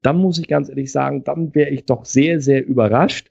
[0.03, 3.31] dann muss ich ganz ehrlich sagen, dann wäre ich doch sehr, sehr überrascht.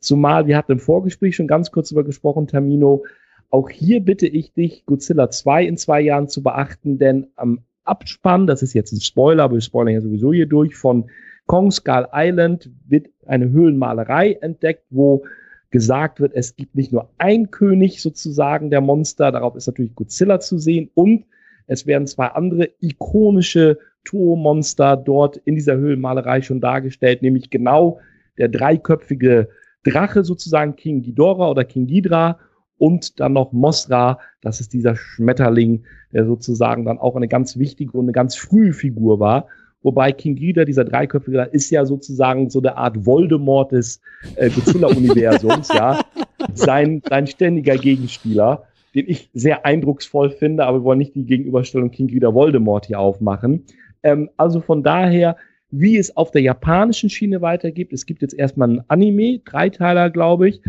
[0.00, 3.04] Zumal wir hatten im Vorgespräch schon ganz kurz über gesprochen, Termino.
[3.50, 8.46] Auch hier bitte ich dich, Godzilla 2 in zwei Jahren zu beachten, denn am Abspann,
[8.46, 11.04] das ist jetzt ein Spoiler, aber wir spoilern ja sowieso hier durch, von
[11.46, 15.24] Kong Skull Island wird eine Höhlenmalerei entdeckt, wo
[15.70, 20.40] gesagt wird, es gibt nicht nur ein König sozusagen der Monster, darauf ist natürlich Godzilla
[20.40, 20.90] zu sehen.
[20.94, 21.24] Und
[21.66, 27.98] es werden zwei andere ikonische Toho-Monster dort in dieser Höhlenmalerei schon dargestellt, nämlich genau
[28.38, 29.48] der dreiköpfige
[29.82, 32.38] Drache sozusagen, King Ghidorah oder King Ghidra
[32.78, 37.92] und dann noch Mosra, das ist dieser Schmetterling, der sozusagen dann auch eine ganz wichtige
[37.92, 39.46] und eine ganz frühe Figur war.
[39.82, 44.00] Wobei King Ghidorah, dieser dreiköpfige, ist ja sozusagen so eine Art Voldemort des
[44.36, 46.00] äh, Godzilla-Universums, ja.
[46.54, 48.64] Sein, sein ständiger Gegenspieler,
[48.94, 53.00] den ich sehr eindrucksvoll finde, aber wir wollen nicht die Gegenüberstellung King Ghidorah Voldemort hier
[53.00, 53.64] aufmachen.
[54.02, 55.36] Ähm, also von daher,
[55.70, 60.48] wie es auf der japanischen Schiene weitergeht, es gibt jetzt erstmal ein Anime, Dreiteiler, glaube
[60.48, 60.60] ich,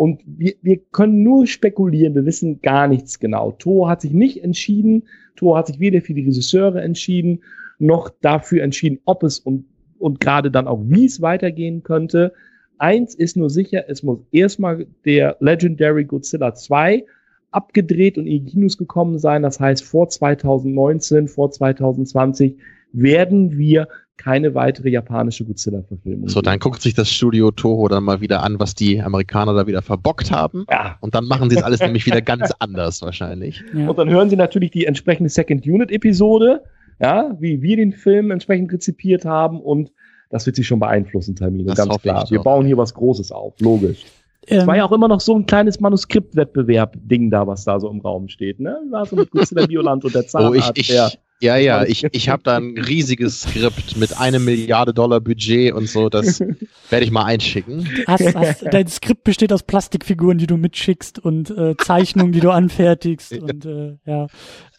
[0.00, 3.52] und wir, wir können nur spekulieren, wir wissen gar nichts genau.
[3.52, 5.02] Toho hat sich nicht entschieden,
[5.36, 7.42] Toho hat sich weder für die Regisseure entschieden,
[7.78, 9.66] noch dafür entschieden, ob es und,
[9.98, 12.32] und gerade dann auch wie es weitergehen könnte.
[12.78, 17.04] Eins ist nur sicher, es muss erstmal der Legendary Godzilla 2
[17.50, 19.42] abgedreht und in die Kinos gekommen sein.
[19.42, 22.56] Das heißt, vor 2019, vor 2020
[22.92, 26.28] werden wir keine weitere japanische Godzilla-Verfilmung.
[26.28, 29.66] So, dann guckt sich das Studio Toho dann mal wieder an, was die Amerikaner da
[29.66, 30.66] wieder verbockt haben.
[30.70, 30.98] Ja.
[31.00, 33.64] Und dann machen sie es alles nämlich wieder ganz anders wahrscheinlich.
[33.72, 33.88] Ja.
[33.88, 36.64] Und dann hören sie natürlich die entsprechende Second Unit-Episode,
[37.00, 39.90] ja, wie wir den Film entsprechend rezipiert haben und
[40.28, 42.28] das wird sich schon beeinflussen, Termine, ganz klar.
[42.30, 44.04] Wir bauen hier was Großes auf, logisch.
[44.46, 48.00] Es war ja auch immer noch so ein kleines Manuskriptwettbewerb-Ding da, was da so im
[48.00, 48.58] Raum steht.
[48.58, 48.78] Ne?
[48.90, 50.70] War so mit Godzilla Bioland und der Zahnarzt.
[50.70, 54.44] Oh, ich, ich, der, ja, ja, ich, ich habe da ein riesiges Skript mit einem
[54.44, 56.40] Milliarde Dollar Budget und so, das
[56.90, 57.88] werde ich mal einschicken.
[58.06, 62.50] Hast, hast, dein Skript besteht aus Plastikfiguren, die du mitschickst und äh, Zeichnungen, die du
[62.50, 64.26] anfertigst und äh, ja.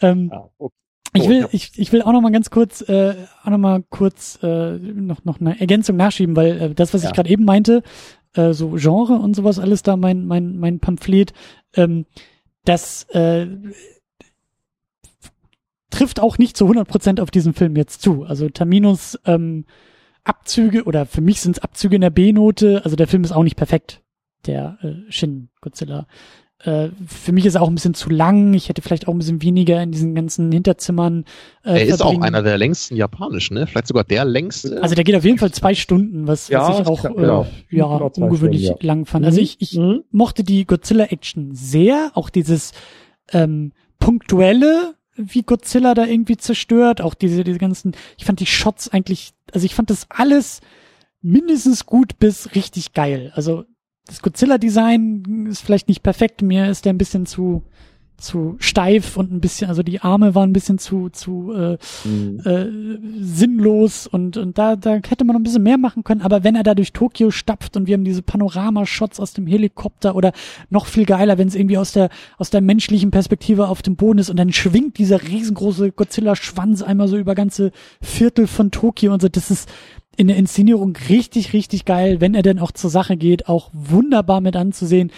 [0.02, 0.76] Ähm, ja okay.
[1.14, 4.40] Ich will, ich, ich will auch noch mal ganz kurz, äh, auch noch mal kurz
[4.44, 7.10] äh, noch noch eine Ergänzung nachschieben, weil äh, das, was ja.
[7.10, 7.84] ich gerade eben meinte,
[8.34, 11.34] äh, so Genre und sowas alles da, mein mein mein Pamphlet,
[11.76, 12.06] ähm,
[12.64, 13.48] das äh,
[16.02, 18.23] trifft auch nicht zu 100% auf diesen Film jetzt zu.
[18.23, 19.65] Also Terminus ähm,
[20.23, 22.82] Abzüge oder für mich sind es Abzüge in der B-Note.
[22.84, 24.02] Also der Film ist auch nicht perfekt,
[24.48, 26.07] der äh, Shin Godzilla.
[26.64, 28.56] Äh, für mich ist er auch ein bisschen zu lang.
[28.56, 31.26] Ich hätte vielleicht auch ein bisschen weniger in diesen ganzen Hinterzimmern.
[31.64, 32.23] Äh, er ist verbringen.
[32.23, 33.68] auch einer der längsten japanischen, ne?
[33.68, 34.82] Vielleicht sogar der längste.
[34.82, 37.44] Also der geht auf jeden Fall zwei Stunden, was, ja, was ich auch genau.
[37.69, 38.88] äh, ja, ungewöhnlich Stunden, ja.
[38.88, 39.23] lang fand.
[39.23, 40.03] Also ich, ich mhm.
[40.10, 42.72] mochte die Godzilla-Action sehr, auch dieses
[43.32, 48.90] ähm, punktuelle, wie Godzilla da irgendwie zerstört, auch diese, diese ganzen, ich fand die Shots
[48.90, 50.62] eigentlich, also ich fand das alles
[51.22, 53.32] mindestens gut bis richtig geil.
[53.36, 53.66] Also
[54.08, 57.64] das Godzilla-Design ist vielleicht nicht perfekt, mir ist der ein bisschen zu,
[58.22, 61.77] zu steif und ein bisschen, also die Arme waren ein bisschen zu, zu äh,
[62.07, 62.39] mhm.
[62.45, 66.22] äh, sinnlos und, und da, da hätte man noch ein bisschen mehr machen können.
[66.22, 70.15] Aber wenn er da durch Tokio stapft und wir haben diese Panoramashots aus dem Helikopter
[70.15, 70.31] oder
[70.69, 74.19] noch viel geiler, wenn es irgendwie aus der, aus der menschlichen Perspektive auf dem Boden
[74.19, 77.72] ist und dann schwingt dieser riesengroße Godzilla-Schwanz einmal so über ganze
[78.02, 79.69] Viertel von Tokio und so, das ist,
[80.18, 84.41] in der Inszenierung richtig, richtig geil, wenn er denn auch zur Sache geht, auch wunderbar
[84.41, 85.11] mit anzusehen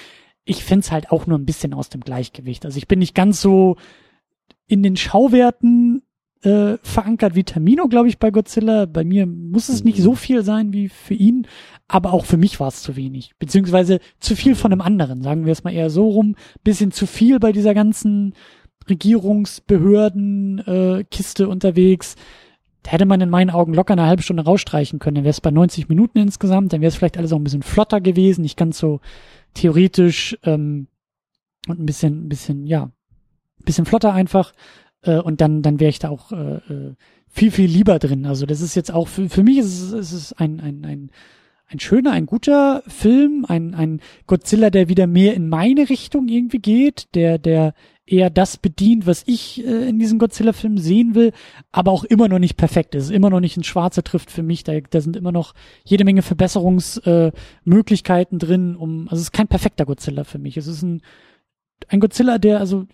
[0.46, 2.66] ich find's halt auch nur ein bisschen aus dem Gleichgewicht.
[2.66, 3.78] Also ich bin nicht ganz so
[4.68, 6.04] in den Schauwerten
[6.44, 8.86] äh, verankert wie Termino, glaube ich, bei Godzilla.
[8.86, 10.18] Bei mir muss es nicht so mhm.
[10.18, 11.48] viel sein wie für ihn,
[11.88, 13.32] aber auch für mich war es zu wenig.
[13.40, 16.36] Beziehungsweise zu viel von einem anderen, sagen wir es mal eher so rum.
[16.64, 18.34] Bisschen zu viel bei dieser ganzen
[18.90, 22.16] Regierungsbehörden äh, Kiste unterwegs.
[22.84, 25.16] Da hätte man in meinen Augen locker eine halbe Stunde rausstreichen können.
[25.16, 27.64] Dann wäre es bei 90 Minuten insgesamt, dann wäre es vielleicht alles auch ein bisschen
[27.64, 29.00] flotter gewesen, nicht ganz so
[29.54, 30.88] theoretisch ähm,
[31.68, 32.92] und ein bisschen, ein bisschen, ja,
[33.64, 34.54] bisschen flotter einfach.
[35.02, 36.96] Äh, und dann, dann wäre ich da auch äh, äh,
[37.30, 38.26] viel, viel lieber drin.
[38.26, 41.12] Also das ist jetzt auch, für, für mich ist es, ist es ein, ein, ein,
[41.68, 46.60] ein schöner, ein guter Film, ein, ein Godzilla, der wieder mehr in meine Richtung irgendwie
[46.60, 47.74] geht, der, der
[48.06, 51.32] eher das bedient, was ich äh, in diesem Godzilla-Film sehen will,
[51.72, 54.64] aber auch immer noch nicht perfekt ist, immer noch nicht ins Schwarze trifft für mich.
[54.64, 55.54] Da, da sind immer noch
[55.84, 60.58] jede Menge Verbesserungsmöglichkeiten äh, drin, um, also es ist kein perfekter Godzilla für mich.
[60.58, 61.02] Es ist ein,
[61.88, 62.88] ein Godzilla, der, also,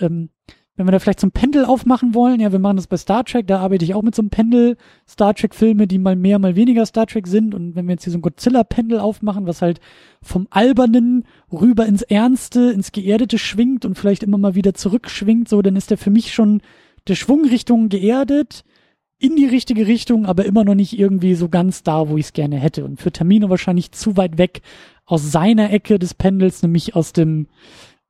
[0.00, 0.30] ähm,
[0.76, 3.24] wenn wir da vielleicht so ein Pendel aufmachen wollen, ja, wir machen das bei Star
[3.24, 4.76] Trek, da arbeite ich auch mit so einem Pendel,
[5.08, 7.54] Star Trek Filme, die mal mehr, mal weniger Star Trek sind.
[7.54, 9.80] Und wenn wir jetzt hier so ein Godzilla Pendel aufmachen, was halt
[10.22, 15.62] vom Albernen rüber ins Ernste, ins Geerdete schwingt und vielleicht immer mal wieder zurückschwingt, so,
[15.62, 16.60] dann ist der für mich schon
[17.08, 18.64] der Schwungrichtung geerdet,
[19.18, 22.32] in die richtige Richtung, aber immer noch nicht irgendwie so ganz da, wo ich es
[22.32, 22.84] gerne hätte.
[22.84, 24.60] Und für Termino wahrscheinlich zu weit weg
[25.06, 27.46] aus seiner Ecke des Pendels, nämlich aus dem,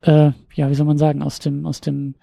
[0.01, 2.17] äh, ja, wie soll man sagen, aus dem, aus dem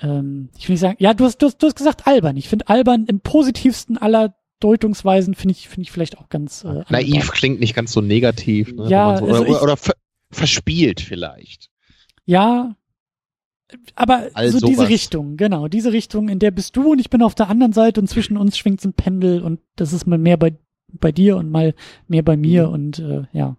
[0.00, 2.36] ähm, ich will nicht sagen, ja, du hast, du hast, du hast gesagt albern.
[2.36, 6.82] Ich finde albern im positivsten aller Deutungsweisen finde ich, finde ich vielleicht auch ganz äh,
[6.88, 7.32] Naiv angebracht.
[7.32, 8.72] klingt nicht ganz so negativ.
[8.72, 9.94] Ne, ja, so, oder, oder, oder ver
[10.30, 11.70] verspielt vielleicht.
[12.26, 12.76] Ja,
[13.94, 14.70] aber All so sowas.
[14.70, 17.72] diese Richtung, genau, diese Richtung, in der bist du und ich bin auf der anderen
[17.72, 20.56] Seite und zwischen uns schwingt so ein Pendel und das ist mal mehr bei,
[20.88, 21.74] bei dir und mal
[22.06, 22.72] mehr bei mir mhm.
[22.72, 23.56] und äh, ja.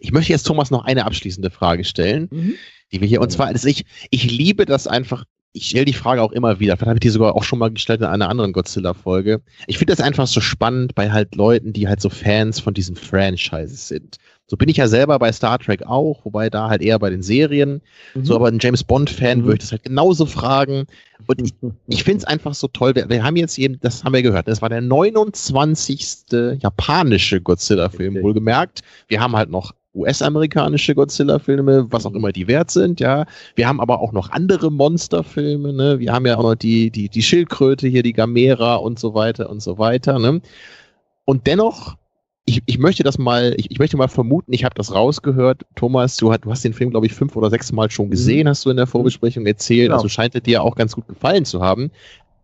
[0.00, 2.54] Ich möchte jetzt Thomas noch eine abschließende Frage stellen, mhm.
[2.92, 6.22] Die wir hier, und zwar, also ich, ich liebe das einfach, ich stelle die Frage
[6.22, 8.52] auch immer wieder, vielleicht habe ich die sogar auch schon mal gestellt in einer anderen
[8.52, 9.40] Godzilla-Folge.
[9.66, 12.94] Ich finde das einfach so spannend bei halt Leuten, die halt so Fans von diesen
[12.94, 14.18] Franchises sind.
[14.48, 17.22] So bin ich ja selber bei Star Trek auch, wobei da halt eher bei den
[17.22, 17.80] Serien.
[18.14, 18.24] Mhm.
[18.24, 19.44] So, aber ein James Bond-Fan mhm.
[19.44, 20.86] würde ich das halt genauso fragen.
[21.26, 21.54] Und ich,
[21.88, 22.94] ich finde es einfach so toll.
[22.94, 26.60] Wir, wir, haben jetzt eben, das haben wir gehört, das war der 29.
[26.60, 28.22] japanische Godzilla-Film, okay.
[28.22, 28.82] wohlgemerkt.
[29.08, 33.24] Wir haben halt noch US-amerikanische Godzilla-Filme, was auch immer die wert sind, ja.
[33.54, 35.98] Wir haben aber auch noch andere Monsterfilme, ne.
[35.98, 39.50] Wir haben ja auch noch die, die, die Schildkröte hier, die Gamera und so weiter
[39.50, 40.40] und so weiter, ne.
[41.24, 41.96] Und dennoch,
[42.44, 46.16] ich, ich möchte das mal, ich, ich möchte mal vermuten, ich habe das rausgehört, Thomas,
[46.16, 48.50] du, hast, du hast den Film, glaube ich, fünf oder sechs Mal schon gesehen, mhm.
[48.50, 49.96] hast du in der Vorbesprechung erzählt, genau.
[49.96, 51.90] also scheint er dir auch ganz gut gefallen zu haben.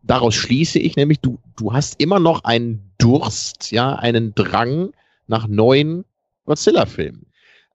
[0.02, 4.92] Daraus schließe ich nämlich, du, du hast immer noch einen Durst, ja, einen Drang
[5.28, 6.04] nach neuen
[6.46, 7.26] Godzilla-Filmen.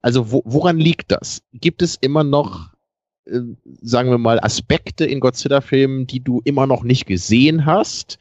[0.02, 1.42] Also wo, woran liegt das?
[1.52, 2.70] Gibt es immer noch,
[3.26, 3.40] äh,
[3.80, 8.18] sagen wir mal, Aspekte in Godzilla-Filmen, die du immer noch nicht gesehen hast?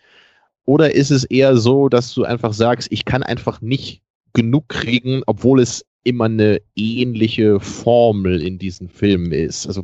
[0.65, 4.01] Oder ist es eher so, dass du einfach sagst, ich kann einfach nicht
[4.33, 9.67] genug kriegen, obwohl es immer eine ähnliche Formel in diesen Filmen ist?
[9.67, 9.83] Also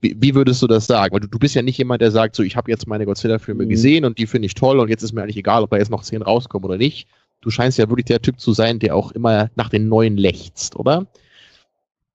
[0.00, 1.12] wie, wie würdest du das sagen?
[1.12, 3.64] Weil du, du bist ja nicht jemand, der sagt, so ich habe jetzt meine Godzilla-Filme
[3.64, 3.68] mhm.
[3.68, 5.90] gesehen und die finde ich toll und jetzt ist mir eigentlich egal, ob da jetzt
[5.90, 7.08] noch zehn rauskommen oder nicht,
[7.40, 10.76] du scheinst ja wirklich der Typ zu sein, der auch immer nach den neuen lechzt,
[10.76, 11.06] oder?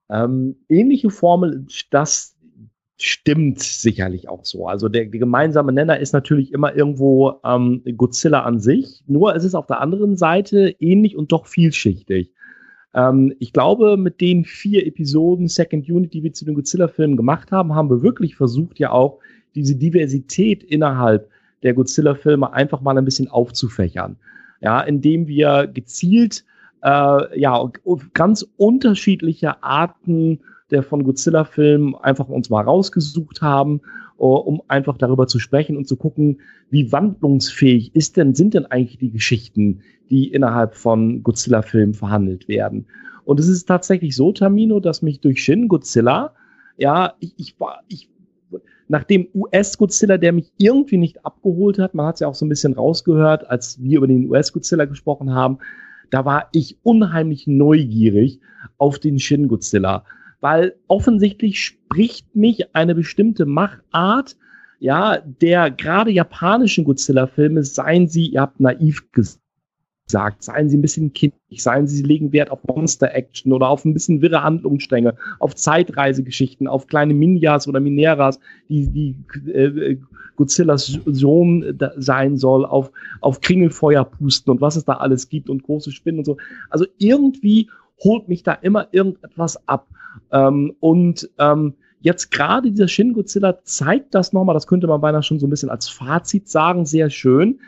[0.09, 2.35] Ähm, ähnliche Formel, das
[2.97, 4.67] stimmt sicherlich auch so.
[4.67, 9.03] Also der, der gemeinsame Nenner ist natürlich immer irgendwo ähm, Godzilla an sich.
[9.07, 12.31] Nur es ist auf der anderen Seite ähnlich und doch vielschichtig.
[12.93, 17.51] Ähm, ich glaube, mit den vier Episoden Second Unit, die wir zu den Godzilla-Filmen gemacht
[17.51, 19.19] haben, haben wir wirklich versucht, ja auch
[19.55, 21.29] diese Diversität innerhalb
[21.63, 24.17] der Godzilla-Filme einfach mal ein bisschen aufzufächern
[24.63, 26.45] ja, indem wir gezielt
[26.83, 27.71] äh, ja
[28.13, 30.39] ganz unterschiedliche Arten
[30.71, 33.81] der von Godzilla-Filmen einfach uns mal rausgesucht haben,
[34.17, 38.65] uh, um einfach darüber zu sprechen und zu gucken, wie wandlungsfähig ist denn, sind denn
[38.65, 42.87] eigentlich die Geschichten, die innerhalb von Godzilla-Filmen verhandelt werden.
[43.25, 46.33] Und es ist tatsächlich so, Tamino, dass mich durch Shin Godzilla,
[46.77, 48.09] ja, ich, ich war, ich
[48.87, 52.45] nach dem US-Godzilla, der mich irgendwie nicht abgeholt hat, man hat es ja auch so
[52.45, 55.59] ein bisschen rausgehört, als wir über den US-Godzilla gesprochen haben,
[56.09, 58.39] da war ich unheimlich neugierig
[58.77, 60.05] auf den Shin-Godzilla,
[60.41, 64.37] weil offensichtlich spricht mich eine bestimmte Machart,
[64.79, 69.42] ja, der gerade japanischen Godzilla-Filme, seien sie, ihr habt naiv gesagt,
[70.13, 70.43] sagt.
[70.43, 73.93] Seien Sie ein bisschen kindlich, seien Sie, Sie legen Wert auf Monster-Action oder auf ein
[73.93, 79.97] bisschen wirre Handlungsstränge, auf Zeitreisegeschichten, auf kleine Minjas oder Mineras, die, die äh,
[80.35, 82.91] Godzillas Sohn sein soll, auf,
[83.21, 86.37] auf Kringelfeuer pusten und was es da alles gibt und große Spinnen und so.
[86.69, 87.69] Also irgendwie
[88.03, 89.87] holt mich da immer irgendetwas ab.
[90.31, 95.23] Ähm, und ähm, jetzt gerade dieser Shin Godzilla zeigt das nochmal, das könnte man beinahe
[95.23, 97.59] schon so ein bisschen als Fazit sagen, sehr schön.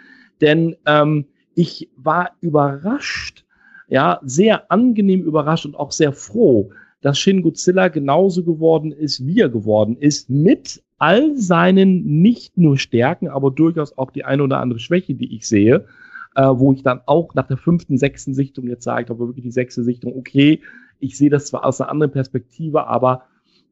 [0.42, 1.26] Denn ähm,
[1.56, 3.46] ich war überrascht,
[3.88, 6.72] ja, sehr angenehm überrascht und auch sehr froh,
[7.02, 12.78] dass Shin Godzilla genauso geworden ist, wie er geworden ist, mit all seinen nicht nur
[12.78, 15.86] Stärken, aber durchaus auch die eine oder andere Schwäche, die ich sehe,
[16.36, 19.52] äh, wo ich dann auch nach der fünften, sechsten Sichtung jetzt sage, aber wirklich die
[19.52, 20.62] sechste Sichtung, okay,
[21.00, 23.24] ich sehe das zwar aus einer anderen Perspektive, aber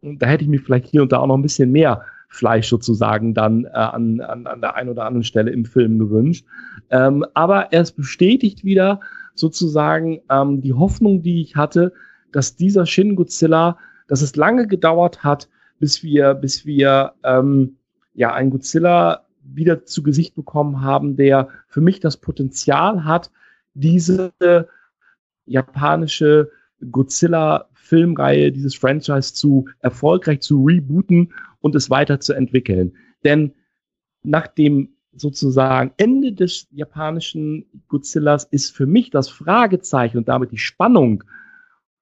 [0.01, 2.03] da hätte ich mir vielleicht hier und da auch noch ein bisschen mehr
[2.33, 6.45] Fleisch sozusagen dann äh, an, an, an der einen oder anderen Stelle im Film gewünscht.
[6.89, 8.99] Ähm, aber es bestätigt wieder
[9.35, 11.93] sozusagen ähm, die Hoffnung, die ich hatte,
[12.31, 13.77] dass dieser Shin Godzilla,
[14.07, 15.47] dass es lange gedauert hat,
[15.79, 17.77] bis wir, bis wir ähm,
[18.15, 23.29] ja einen Godzilla wieder zu Gesicht bekommen haben, der für mich das Potenzial hat,
[23.75, 24.31] diese
[25.45, 26.49] japanische
[26.89, 31.31] Godzilla-Filmreihe, dieses Franchise zu erfolgreich zu rebooten
[31.63, 32.97] und es weiterzuentwickeln.
[33.23, 33.53] Denn
[34.21, 40.57] nach dem sozusagen Ende des japanischen Godzillas ist für mich das Fragezeichen und damit die
[40.57, 41.23] Spannung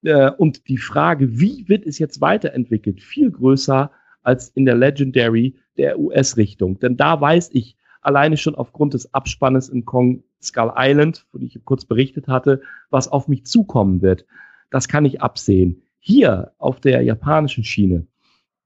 [0.03, 3.91] äh, und die Frage, wie wird es jetzt weiterentwickelt, viel größer
[4.23, 6.79] als in der Legendary der US-Richtung.
[6.79, 11.59] Denn da weiß ich alleine schon aufgrund des Abspannes in Kong Skull Island, wo ich
[11.65, 14.25] kurz berichtet hatte, was auf mich zukommen wird.
[14.71, 15.83] Das kann ich absehen.
[15.99, 18.07] Hier auf der japanischen Schiene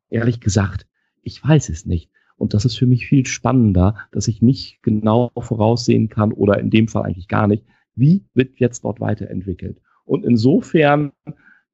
[0.10, 0.88] ehrlich gesagt,
[1.22, 2.10] ich weiß es nicht.
[2.38, 6.70] Und das ist für mich viel spannender, dass ich nicht genau voraussehen kann oder in
[6.70, 7.64] dem Fall eigentlich gar nicht,
[7.96, 9.80] wie wird jetzt dort weiterentwickelt.
[10.04, 11.12] Und insofern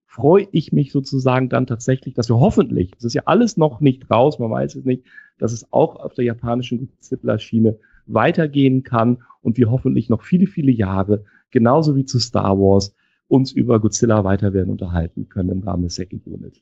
[0.06, 4.10] freue ich mich sozusagen dann tatsächlich, dass wir hoffentlich, das ist ja alles noch nicht
[4.12, 5.06] raus, man weiß es nicht,
[5.38, 10.72] dass es auch auf der japanischen Godzilla-Schiene weitergehen kann und wir hoffentlich noch viele, viele
[10.72, 12.94] Jahre, genauso wie zu Star Wars,
[13.28, 16.62] uns über Godzilla weiter werden unterhalten können im Rahmen des Second Unit.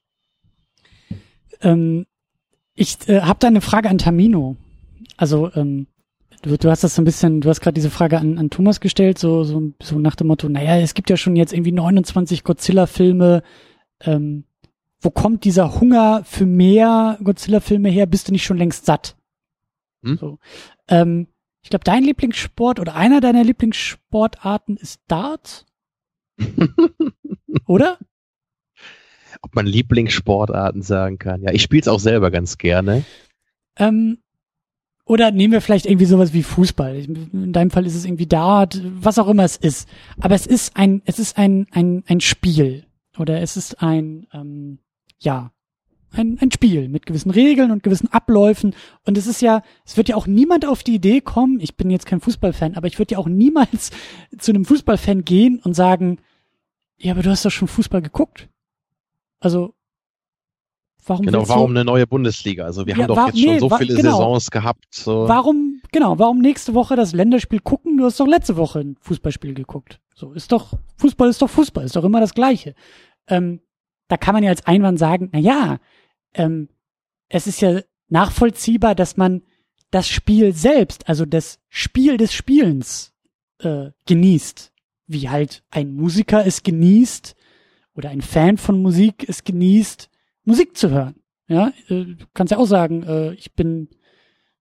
[1.61, 2.05] Ähm,
[2.75, 4.55] ich äh, habe da eine Frage an Tamino.
[5.17, 5.87] Also ähm,
[6.41, 8.79] du, du hast das so ein bisschen, du hast gerade diese Frage an, an Thomas
[8.79, 12.43] gestellt, so, so, so nach dem Motto, naja, es gibt ja schon jetzt irgendwie 29
[12.43, 13.43] Godzilla-Filme.
[14.01, 14.45] Ähm,
[15.01, 18.05] wo kommt dieser Hunger für mehr Godzilla-Filme her?
[18.05, 19.15] Bist du nicht schon längst satt?
[20.03, 20.17] Hm?
[20.17, 20.39] So.
[20.87, 21.27] Ähm,
[21.61, 25.65] ich glaube, dein Lieblingssport oder einer deiner Lieblingssportarten ist Dart.
[27.67, 27.99] Oder?
[29.41, 31.41] Ob man Lieblingssportarten sagen kann.
[31.41, 33.03] Ja, ich spiele es auch selber ganz gerne.
[33.77, 34.17] Ähm,
[35.05, 36.95] oder nehmen wir vielleicht irgendwie sowas wie Fußball.
[36.95, 39.89] In deinem Fall ist es irgendwie Dart, was auch immer es ist.
[40.19, 42.85] Aber es ist ein, es ist ein, ein, ein Spiel.
[43.17, 44.79] Oder es ist ein, ähm,
[45.17, 45.51] ja,
[46.11, 48.75] ein, ein Spiel mit gewissen Regeln und gewissen Abläufen.
[49.03, 51.89] Und es ist ja, es wird ja auch niemand auf die Idee kommen, ich bin
[51.89, 53.91] jetzt kein Fußballfan, aber ich würde ja auch niemals
[54.37, 56.19] zu einem Fußballfan gehen und sagen,
[56.97, 58.49] ja, aber du hast doch schon Fußball geguckt.
[59.39, 59.73] Also,
[61.05, 62.65] warum Genau, warum eine neue Bundesliga?
[62.65, 64.17] Also wir ja, haben doch war, jetzt schon nee, so viele genau.
[64.17, 64.85] Saisons gehabt.
[64.91, 65.27] So.
[65.27, 67.97] Warum, genau, warum nächste Woche das Länderspiel gucken?
[67.97, 69.99] Du hast doch letzte Woche ein Fußballspiel geguckt.
[70.13, 72.75] So, ist doch, Fußball ist doch Fußball, ist doch immer das Gleiche.
[73.27, 73.61] Ähm,
[74.07, 75.77] da kann man ja als Einwand sagen, na ja,
[76.33, 76.69] ähm,
[77.29, 79.43] es ist ja nachvollziehbar, dass man
[79.91, 83.13] das Spiel selbst, also das Spiel des Spielens
[83.59, 84.71] äh, genießt,
[85.07, 87.35] wie halt ein Musiker es genießt
[87.99, 90.09] oder ein Fan von Musik es genießt,
[90.45, 91.15] Musik zu hören.
[91.49, 93.89] Ja, äh, du kannst ja auch sagen, äh, ich bin,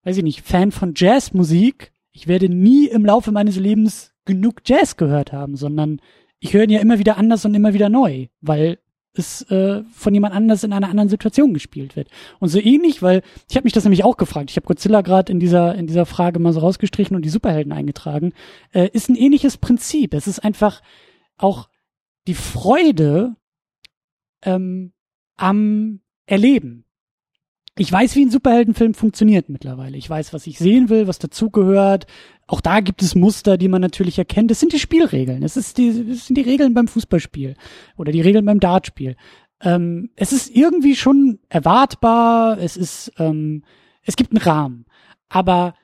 [0.03, 1.93] weiß ich nicht, Fan von Jazzmusik.
[2.11, 6.01] Ich werde nie im Laufe meines Lebens genug Jazz gehört haben, sondern
[6.41, 8.79] ich höre ihn ja immer wieder anders und immer wieder neu, weil
[9.15, 12.09] es äh, von jemand anders in einer anderen Situation gespielt wird.
[12.41, 14.51] Und so ähnlich, weil ich habe mich das nämlich auch gefragt.
[14.51, 17.73] Ich habe Godzilla gerade in dieser in dieser Frage mal so rausgestrichen und die Superhelden
[17.73, 18.33] eingetragen.
[18.73, 20.15] Ist ein ähnliches Prinzip.
[20.15, 20.83] Es ist einfach
[21.37, 21.69] auch
[22.29, 23.35] die Freude
[24.43, 24.93] ähm,
[25.37, 26.85] am Erleben
[27.79, 29.97] ich weiß, wie ein Superheldenfilm funktioniert mittlerweile.
[29.97, 32.07] Ich weiß, was ich sehen will, was dazugehört.
[32.49, 34.51] Auch da gibt es Muster, die man natürlich erkennt.
[34.51, 35.45] Das sind die Spielregeln.
[35.45, 37.55] Es ist die, das sind die Regeln beim Fußballspiel
[37.97, 39.17] oder die Regeln beim Dartspiel.
[39.61, 42.59] Ähm, es ist irgendwie schon erwartbar.
[42.59, 43.63] Es ist, ähm,
[44.03, 44.87] es gibt einen Rahmen.
[45.29, 45.75] Aber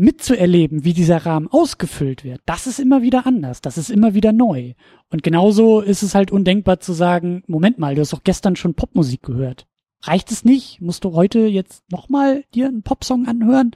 [0.00, 4.32] mitzuerleben, wie dieser Rahmen ausgefüllt wird, das ist immer wieder anders, das ist immer wieder
[4.32, 4.72] neu.
[5.10, 8.74] Und genauso ist es halt undenkbar zu sagen, Moment mal, du hast doch gestern schon
[8.74, 9.66] Popmusik gehört.
[10.02, 10.80] Reicht es nicht?
[10.80, 13.72] Musst du heute jetzt nochmal dir einen Popsong anhören?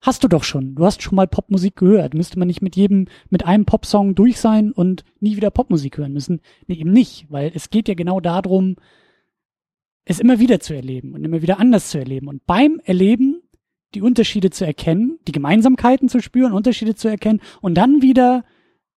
[0.00, 0.74] Hast du doch schon.
[0.74, 2.14] Du hast schon mal Popmusik gehört.
[2.14, 6.12] Müsste man nicht mit jedem, mit einem Popsong durch sein und nie wieder Popmusik hören
[6.12, 6.40] müssen?
[6.66, 8.76] Nee, eben nicht, weil es geht ja genau darum,
[10.04, 12.26] es immer wieder zu erleben und immer wieder anders zu erleben.
[12.26, 13.37] Und beim Erleben
[13.94, 18.44] die Unterschiede zu erkennen, die Gemeinsamkeiten zu spüren, Unterschiede zu erkennen und dann wieder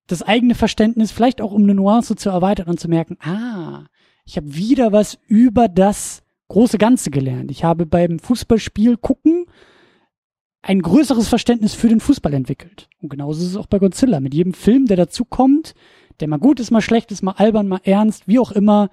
[0.08, 3.86] das eigene Verständnis vielleicht auch um eine Nuance zu erweitern und zu merken, ah,
[4.26, 7.52] ich habe wieder was über das große Ganze gelernt.
[7.52, 9.46] Ich habe beim Fußballspiel gucken
[10.62, 12.90] ein größeres Verständnis für den Fußball entwickelt.
[13.02, 14.20] Und genauso ist es auch bei Godzilla.
[14.20, 15.74] Mit jedem Film, der dazu kommt,
[16.20, 18.90] der mal gut ist, mal schlecht ist, mal albern, mal ernst, wie auch immer,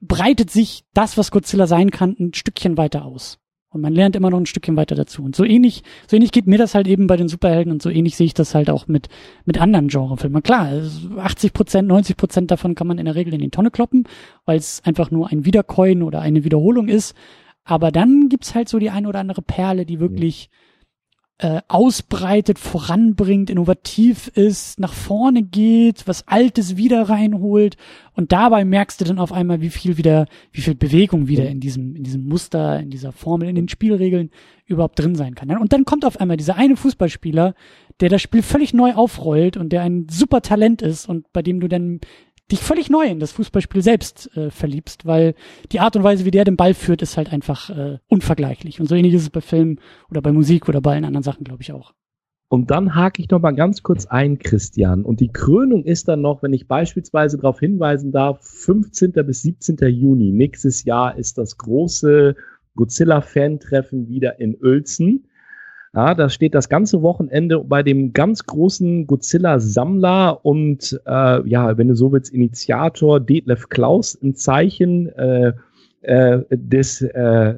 [0.00, 3.38] breitet sich das, was Godzilla sein kann, ein Stückchen weiter aus.
[3.70, 5.22] Und man lernt immer noch ein Stückchen weiter dazu.
[5.22, 7.90] Und so ähnlich, so ähnlich geht mir das halt eben bei den Superhelden und so
[7.90, 9.08] ähnlich sehe ich das halt auch mit,
[9.44, 10.42] mit anderen Genrefilmen.
[10.42, 10.82] Klar,
[11.18, 14.04] 80 Prozent, 90 Prozent davon kann man in der Regel in die Tonne kloppen,
[14.46, 17.14] weil es einfach nur ein Wiedercoin oder eine Wiederholung ist.
[17.64, 20.67] Aber dann gibt's halt so die eine oder andere Perle, die wirklich, mhm
[21.38, 27.76] äh, ausbreitet, voranbringt, innovativ ist, nach vorne geht, was Altes wieder reinholt
[28.18, 31.60] und dabei merkst du dann auf einmal, wie viel wieder, wie viel Bewegung wieder in
[31.60, 34.30] diesem, in diesem Muster, in dieser Formel, in den Spielregeln
[34.66, 35.56] überhaupt drin sein kann.
[35.56, 37.54] Und dann kommt auf einmal dieser eine Fußballspieler,
[38.00, 41.60] der das Spiel völlig neu aufrollt und der ein super Talent ist und bei dem
[41.60, 42.00] du dann
[42.50, 45.34] dich völlig neu in das Fußballspiel selbst äh, verliebst, weil
[45.72, 48.80] die Art und Weise, wie der den Ball führt, ist halt einfach äh, unvergleichlich.
[48.80, 49.80] Und so ähnlich ist es bei Filmen
[50.10, 51.94] oder bei Musik oder bei allen anderen Sachen, glaube ich auch.
[52.50, 55.04] Und dann hake ich noch mal ganz kurz ein, Christian.
[55.04, 59.12] Und die Krönung ist dann noch, wenn ich beispielsweise darauf hinweisen darf, 15.
[59.12, 59.76] bis 17.
[59.88, 62.36] Juni nächstes Jahr ist das große
[62.74, 65.27] Godzilla-Fan-Treffen wieder in Uelzen.
[65.94, 71.88] Ja, da steht das ganze Wochenende bei dem ganz großen Godzilla-Sammler und äh, ja, wenn
[71.88, 75.52] du so willst, Initiator Detlef Klaus ein Zeichen äh,
[76.02, 77.54] äh, des äh,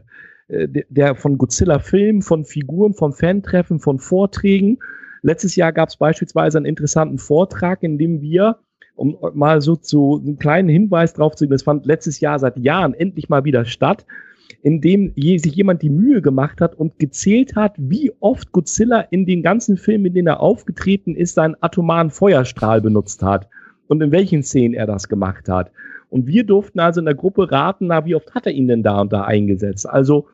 [0.50, 4.78] äh, der von Godzilla-Filmen, von Figuren, von Fantreffen, von Vorträgen.
[5.22, 8.58] Letztes Jahr gab es beispielsweise einen interessanten Vortrag, in dem wir,
[8.96, 12.58] um mal so zu einen kleinen Hinweis drauf zu geben, das fand letztes Jahr seit
[12.58, 14.06] Jahren endlich mal wieder statt,
[14.62, 19.26] in dem sich jemand die Mühe gemacht hat und gezählt hat, wie oft Godzilla in
[19.26, 23.48] den ganzen Filmen, in denen er aufgetreten ist, seinen atomaren Feuerstrahl benutzt hat
[23.88, 25.70] und in welchen Szenen er das gemacht hat.
[26.10, 28.82] Und wir durften also in der Gruppe raten, na, wie oft hat er ihn denn
[28.82, 29.88] da und da eingesetzt?
[29.88, 30.26] Also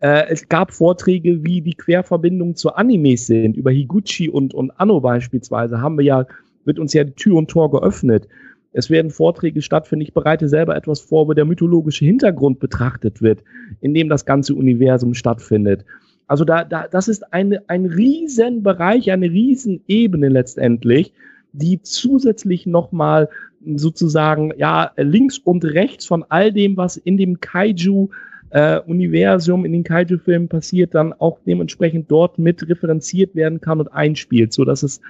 [0.00, 3.56] äh, es gab Vorträge, wie die Querverbindungen zu Animes sind.
[3.56, 6.26] Über Higuchi und, und Anno beispielsweise haben wir ja,
[6.64, 8.28] wird uns ja Tür und Tor geöffnet.
[8.72, 10.02] Es werden Vorträge stattfinden.
[10.02, 13.42] Ich bereite selber etwas vor, wo der mythologische Hintergrund betrachtet wird,
[13.80, 15.84] in dem das ganze Universum stattfindet.
[16.26, 21.12] Also da, da, das ist eine, ein Riesenbereich, eine Riesenebene letztendlich,
[21.52, 23.28] die zusätzlich nochmal
[23.76, 28.08] sozusagen, ja, links und rechts von all dem, was in dem Kaiju
[28.50, 33.88] äh, Universum in den Kaiju-Filmen passiert, dann auch dementsprechend dort mit referenziert werden kann und
[33.88, 35.00] einspielt, so dass es,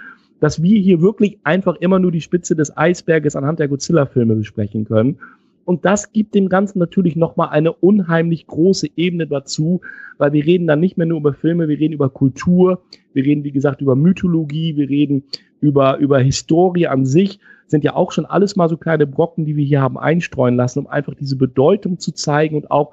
[0.43, 4.85] dass wir hier wirklich einfach immer nur die Spitze des Eisberges anhand der Godzilla-Filme besprechen
[4.85, 5.21] können.
[5.65, 9.83] Und das gibt dem Ganzen natürlich nochmal eine unheimlich große Ebene dazu,
[10.19, 12.83] weil wir reden dann nicht mehr nur über Filme, wir reden über Kultur,
[13.13, 15.23] wir reden, wie gesagt, über Mythologie, wir reden
[15.61, 17.39] über, über Historie an sich,
[17.69, 20.81] sind ja auch schon alles mal so kleine Brocken, die wir hier haben einstreuen lassen,
[20.81, 22.91] um einfach diese Bedeutung zu zeigen und auch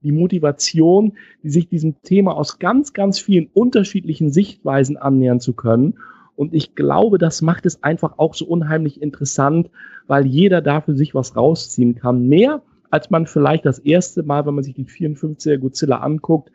[0.00, 1.12] die Motivation,
[1.42, 5.98] die sich diesem Thema aus ganz, ganz vielen unterschiedlichen Sichtweisen annähern zu können.
[6.36, 9.70] Und ich glaube, das macht es einfach auch so unheimlich interessant,
[10.06, 12.28] weil jeder da für sich was rausziehen kann.
[12.28, 16.52] Mehr, als man vielleicht das erste Mal, wenn man sich die 54er Godzilla anguckt,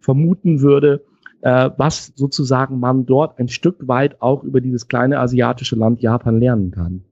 [0.00, 1.04] vermuten würde,
[1.42, 6.38] äh, was sozusagen man dort ein Stück weit auch über dieses kleine asiatische Land Japan
[6.38, 7.04] lernen kann.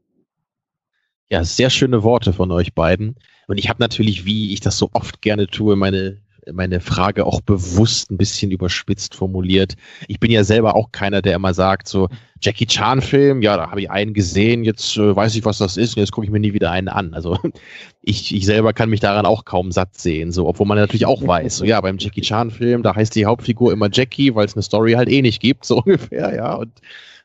[1.29, 3.17] Ja, sehr schöne Worte von euch beiden.
[3.49, 6.19] Und ich habe natürlich, wie ich das so oft gerne tue, meine
[6.53, 9.75] meine Frage auch bewusst ein bisschen überspitzt formuliert.
[10.09, 12.09] Ich bin ja selber auch keiner, der immer sagt, so
[12.41, 15.77] Jackie Chan Film, ja, da habe ich einen gesehen, jetzt äh, weiß ich, was das
[15.77, 17.15] ist und jetzt gucke ich mir nie wieder einen an.
[17.15, 17.39] Also
[18.03, 21.25] ich, ich selber kann mich daran auch kaum satt sehen, so, obwohl man natürlich auch
[21.25, 24.55] weiß, so ja, beim Jackie Chan Film, da heißt die Hauptfigur immer Jackie, weil es
[24.55, 26.55] eine Story halt eh nicht gibt, so ungefähr, ja.
[26.55, 26.73] Und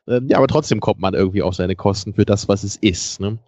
[0.06, 3.20] ähm, ja, aber trotzdem kommt man irgendwie auf seine Kosten für das, was es ist.
[3.20, 3.38] Ne?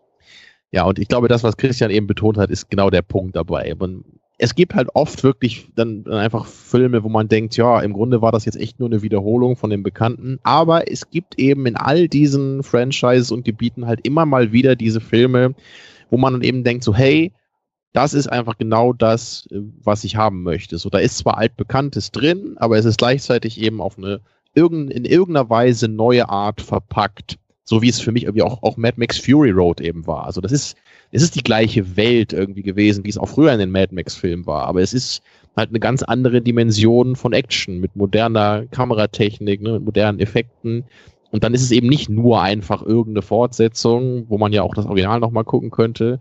[0.73, 3.75] Ja, und ich glaube, das, was Christian eben betont hat, ist genau der Punkt dabei.
[3.79, 4.05] Man,
[4.43, 8.33] es gibt halt oft wirklich dann einfach Filme, wo man denkt, ja, im Grunde war
[8.33, 10.39] das jetzt echt nur eine Wiederholung von dem Bekannten.
[10.45, 15.03] Aber es gibt eben in all diesen Franchises und Gebieten halt immer mal wieder diese
[15.03, 15.55] Filme,
[16.09, 17.33] wo man dann eben denkt, so, hey,
[17.93, 20.79] das ist einfach genau das, was ich haben möchte.
[20.79, 24.23] So, da ist zwar altbekanntes drin, aber es ist gleichzeitig eben auf eine
[24.55, 27.39] in irgendeiner Weise neue Art verpackt.
[27.71, 30.25] So wie es für mich irgendwie auch, auch Mad Max Fury Road eben war.
[30.25, 30.77] Also das ist,
[31.13, 34.45] es ist die gleiche Welt irgendwie gewesen, wie es auch früher in den Mad Max-Filmen
[34.45, 34.67] war.
[34.67, 35.23] Aber es ist
[35.57, 40.83] halt eine ganz andere Dimension von Action mit moderner Kameratechnik, ne, mit modernen Effekten.
[41.31, 44.87] Und dann ist es eben nicht nur einfach irgendeine Fortsetzung, wo man ja auch das
[44.87, 46.19] Original nochmal gucken könnte,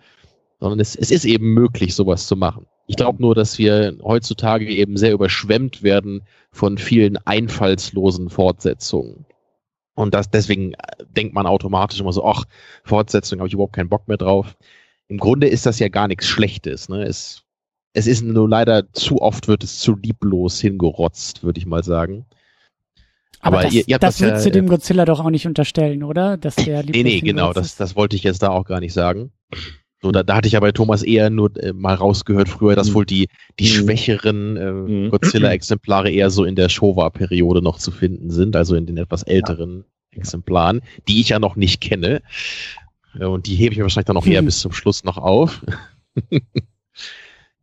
[0.60, 2.68] sondern es, es ist eben möglich, sowas zu machen.
[2.86, 6.22] Ich glaube nur, dass wir heutzutage eben sehr überschwemmt werden
[6.52, 9.26] von vielen einfallslosen Fortsetzungen.
[10.00, 10.78] Und das, deswegen äh,
[11.10, 12.46] denkt man automatisch immer so, ach,
[12.86, 14.56] Fortsetzung habe ich überhaupt keinen Bock mehr drauf.
[15.10, 16.88] Im Grunde ist das ja gar nichts Schlechtes.
[16.88, 17.04] Ne?
[17.04, 17.44] Es,
[17.92, 22.26] es ist nur leider zu oft wird es zu lieblos hingerotzt, würde ich mal sagen.
[23.42, 26.04] Aber, Aber das, ihr, ihr das würdest ja, du dem Godzilla doch auch nicht unterstellen,
[26.04, 26.38] oder?
[26.38, 29.34] Dass der nee, nee, genau, das, das wollte ich jetzt da auch gar nicht sagen.
[30.02, 32.90] So, da, da hatte ich ja bei Thomas eher nur äh, mal rausgehört früher, dass
[32.90, 32.94] mhm.
[32.94, 33.28] wohl die,
[33.60, 33.74] die mhm.
[33.74, 35.10] schwächeren äh, mhm.
[35.10, 39.84] Godzilla-Exemplare eher so in der Showa-Periode noch zu finden sind, also in den etwas älteren
[40.14, 40.20] ja.
[40.20, 42.22] Exemplaren, die ich ja noch nicht kenne.
[43.20, 45.66] Und die hebe ich mir wahrscheinlich dann noch eher bis zum Schluss noch auf.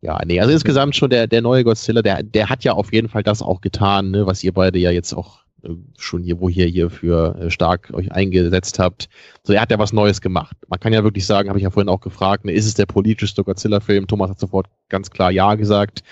[0.01, 3.09] ja, nee, also insgesamt schon der, der neue Godzilla, der, der hat ja auf jeden
[3.09, 5.46] Fall das auch getan, ne, was ihr beide ja jetzt auch
[5.99, 9.09] schon hier, wo ihr hier für äh, stark euch eingesetzt habt.
[9.43, 10.57] So, er hat ja was Neues gemacht.
[10.69, 12.87] Man kann ja wirklich sagen, habe ich ja vorhin auch gefragt, ne, ist es der
[12.87, 14.07] politischste Godzilla-Film?
[14.07, 16.03] Thomas hat sofort ganz klar Ja gesagt.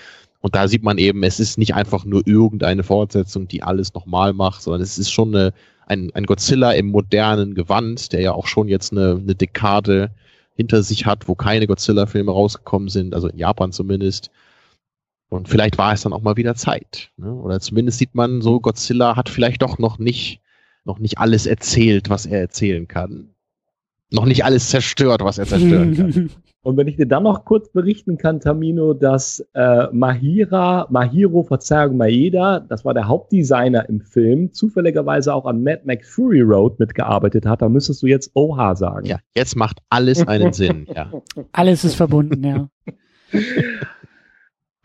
[0.41, 4.33] Und da sieht man eben, es ist nicht einfach nur irgendeine Fortsetzung, die alles nochmal
[4.33, 5.53] macht, sondern es ist schon eine,
[5.87, 10.11] ein, ein Godzilla im modernen Gewand, der ja auch schon jetzt eine, eine Dekade
[10.55, 14.29] hinter sich hat, wo keine Godzilla-Filme rausgekommen sind, also in Japan zumindest.
[15.29, 17.11] Und vielleicht war es dann auch mal wieder Zeit.
[17.17, 17.33] Ne?
[17.33, 20.41] Oder zumindest sieht man so, Godzilla hat vielleicht doch noch nicht,
[20.83, 23.29] noch nicht alles erzählt, was er erzählen kann.
[24.11, 26.29] Noch nicht alles zerstört, was er zerstören kann.
[26.65, 31.95] Und wenn ich dir dann noch kurz berichten kann, Tamino, dass äh, Mahira, Mahiro, Verzeihung,
[31.95, 37.45] Maeda, das war der Hauptdesigner im Film, zufälligerweise auch an Mad Max Fury Road mitgearbeitet
[37.45, 39.05] hat, dann müsstest du jetzt Oha sagen.
[39.05, 41.11] Ja, jetzt macht alles einen Sinn, ja.
[41.51, 42.67] Alles ist verbunden, ja.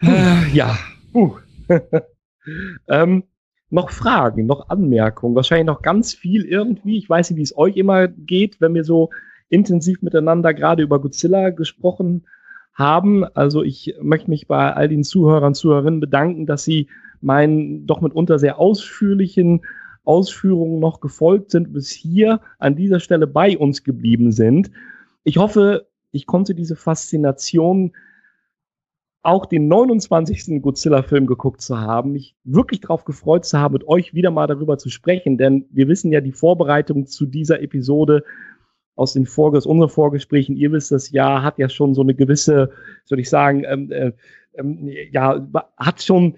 [0.02, 0.78] Äh, ja,
[1.14, 1.36] Uh.
[2.88, 3.24] ähm,
[3.70, 6.98] noch Fragen, noch Anmerkungen, wahrscheinlich noch ganz viel irgendwie.
[6.98, 9.10] Ich weiß nicht, wie es euch immer geht, wenn wir so
[9.48, 12.26] intensiv miteinander gerade über Godzilla gesprochen
[12.74, 13.24] haben.
[13.24, 16.88] Also ich möchte mich bei all den Zuhörern Zuhörerinnen bedanken, dass sie
[17.20, 19.62] meinen doch mitunter sehr ausführlichen
[20.04, 24.70] Ausführungen noch gefolgt sind, bis hier an dieser Stelle bei uns geblieben sind.
[25.22, 27.92] Ich hoffe, ich konnte diese Faszination
[29.22, 30.62] auch den 29.
[30.62, 34.78] Godzilla-Film geguckt zu haben, mich wirklich darauf gefreut zu haben, mit euch wieder mal darüber
[34.78, 38.24] zu sprechen, denn wir wissen ja, die Vorbereitung zu dieser Episode
[38.96, 42.14] aus den Vor aus unseren Vorgesprächen, ihr wisst das ja, hat ja schon so eine
[42.14, 42.70] gewisse,
[43.04, 44.12] soll ich sagen, ähm, äh,
[44.54, 46.36] ähm, ja, hat schon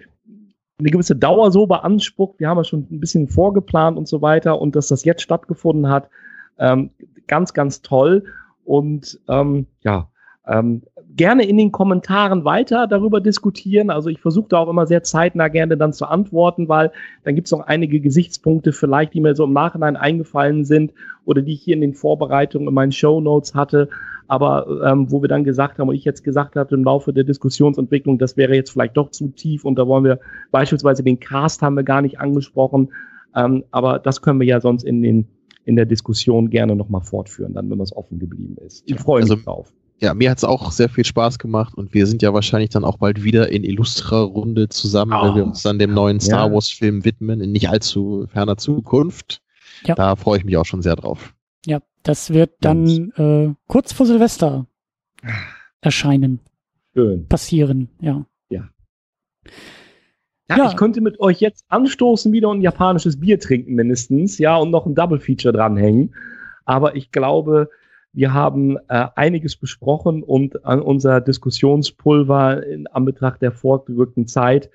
[0.79, 2.39] eine gewisse Dauer so beansprucht.
[2.39, 5.89] Wir haben ja schon ein bisschen vorgeplant und so weiter und dass das jetzt stattgefunden
[5.89, 6.09] hat,
[6.57, 6.91] ähm,
[7.27, 8.25] ganz, ganz toll.
[8.65, 10.09] Und ähm, ja,
[10.47, 10.83] ähm,
[11.15, 13.89] gerne in den Kommentaren weiter darüber diskutieren.
[13.89, 16.91] Also ich versuche da auch immer sehr zeitnah gerne dann zu antworten, weil
[17.23, 20.93] dann gibt es noch einige Gesichtspunkte vielleicht, die mir so im Nachhinein eingefallen sind
[21.25, 23.89] oder die ich hier in den Vorbereitungen in meinen Show Notes hatte,
[24.27, 27.23] aber ähm, wo wir dann gesagt haben und ich jetzt gesagt hatte im Laufe der
[27.23, 30.19] Diskussionsentwicklung, das wäre jetzt vielleicht doch zu tief und da wollen wir
[30.51, 32.91] beispielsweise den Cast haben wir gar nicht angesprochen,
[33.35, 35.27] ähm, aber das können wir ja sonst in den
[35.65, 38.83] in der Diskussion gerne nochmal fortführen, dann wenn es offen geblieben ist.
[38.85, 39.73] Ich freue mich also, drauf.
[40.03, 42.83] Ja, mir hat es auch sehr viel Spaß gemacht und wir sind ja wahrscheinlich dann
[42.83, 46.53] auch bald wieder in Illustra-Runde zusammen, oh, wenn wir uns dann dem neuen Star ja.
[46.53, 49.41] Wars-Film widmen, in nicht allzu ferner Zukunft.
[49.85, 49.95] Ja.
[49.95, 51.33] Da freue ich mich auch schon sehr drauf.
[51.65, 54.67] Ja, das wird dann äh, kurz vor Silvester
[55.79, 56.41] erscheinen.
[56.93, 57.29] Schön.
[57.29, 58.25] Passieren, ja.
[58.49, 58.67] Ja.
[60.49, 64.57] Ja, ja, ich könnte mit euch jetzt anstoßen wieder ein japanisches Bier trinken mindestens, ja,
[64.57, 66.13] und noch ein Double Feature dranhängen.
[66.65, 67.69] Aber ich glaube,
[68.13, 74.69] wir haben äh, einiges besprochen und an unser Diskussionspulver in Anbetracht der fortgerückten Zeit,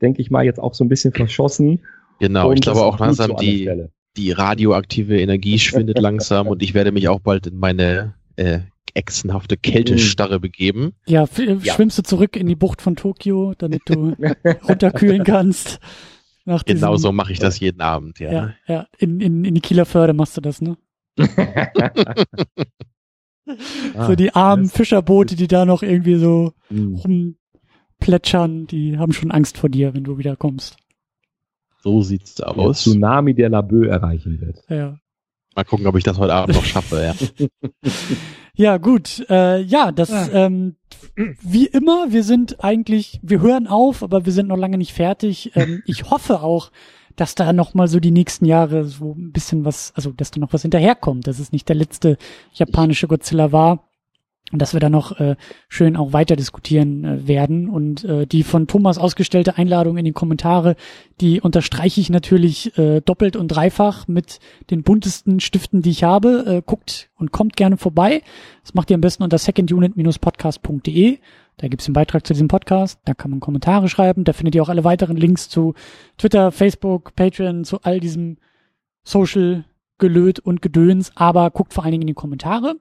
[0.00, 1.82] denke ich mal, jetzt auch so ein bisschen verschossen.
[2.20, 3.70] Genau, und ich glaube auch langsam so die,
[4.16, 8.60] die radioaktive Energie schwindet langsam und ich werde mich auch bald in meine äh,
[8.94, 10.94] echsenhafte Kältestarre begeben.
[11.06, 14.14] Ja, ja, schwimmst du zurück in die Bucht von Tokio, damit du
[14.68, 15.80] runterkühlen kannst.
[16.44, 18.32] Nach genau so mache ich das jeden Abend, ja.
[18.32, 18.86] Ja, ja.
[18.98, 20.76] In, in, in die Kieler Förde machst du das, ne?
[24.06, 27.36] so die armen Fischerboote, die da noch irgendwie so mhm.
[28.00, 30.76] rumplätschern, die haben schon Angst vor dir, wenn du wieder kommst.
[31.82, 32.84] So sieht's aus.
[32.84, 34.62] Der Tsunami der Labö erreichen wird.
[34.68, 34.98] Ja.
[35.54, 37.14] Mal gucken, ob ich das heute Abend noch schaffe, ja.
[38.54, 39.24] ja, gut.
[39.30, 40.28] Äh, ja, das, ah.
[40.32, 40.76] ähm,
[41.14, 45.52] wie immer, wir sind eigentlich, wir hören auf, aber wir sind noch lange nicht fertig.
[45.54, 46.70] Ähm, ich hoffe auch,
[47.16, 50.40] dass da noch mal so die nächsten Jahre so ein bisschen was, also dass da
[50.40, 52.18] noch was hinterherkommt, dass es nicht der letzte
[52.52, 53.85] japanische Godzilla war
[54.52, 55.34] und dass wir da noch äh,
[55.68, 57.68] schön auch weiter diskutieren äh, werden.
[57.68, 60.76] Und äh, die von Thomas ausgestellte Einladung in die Kommentare,
[61.20, 64.38] die unterstreiche ich natürlich äh, doppelt und dreifach mit
[64.70, 66.44] den buntesten Stiften, die ich habe.
[66.46, 68.22] Äh, guckt und kommt gerne vorbei.
[68.62, 71.18] Das macht ihr am besten unter secondunit-podcast.de.
[71.56, 74.62] Da gibt's einen Beitrag zu diesem Podcast, da kann man Kommentare schreiben, da findet ihr
[74.62, 75.72] auch alle weiteren Links zu
[76.18, 78.36] Twitter, Facebook, Patreon, zu all diesem
[79.04, 79.64] Social
[79.96, 82.76] Gelöt und Gedöns, aber guckt vor allen Dingen in die Kommentare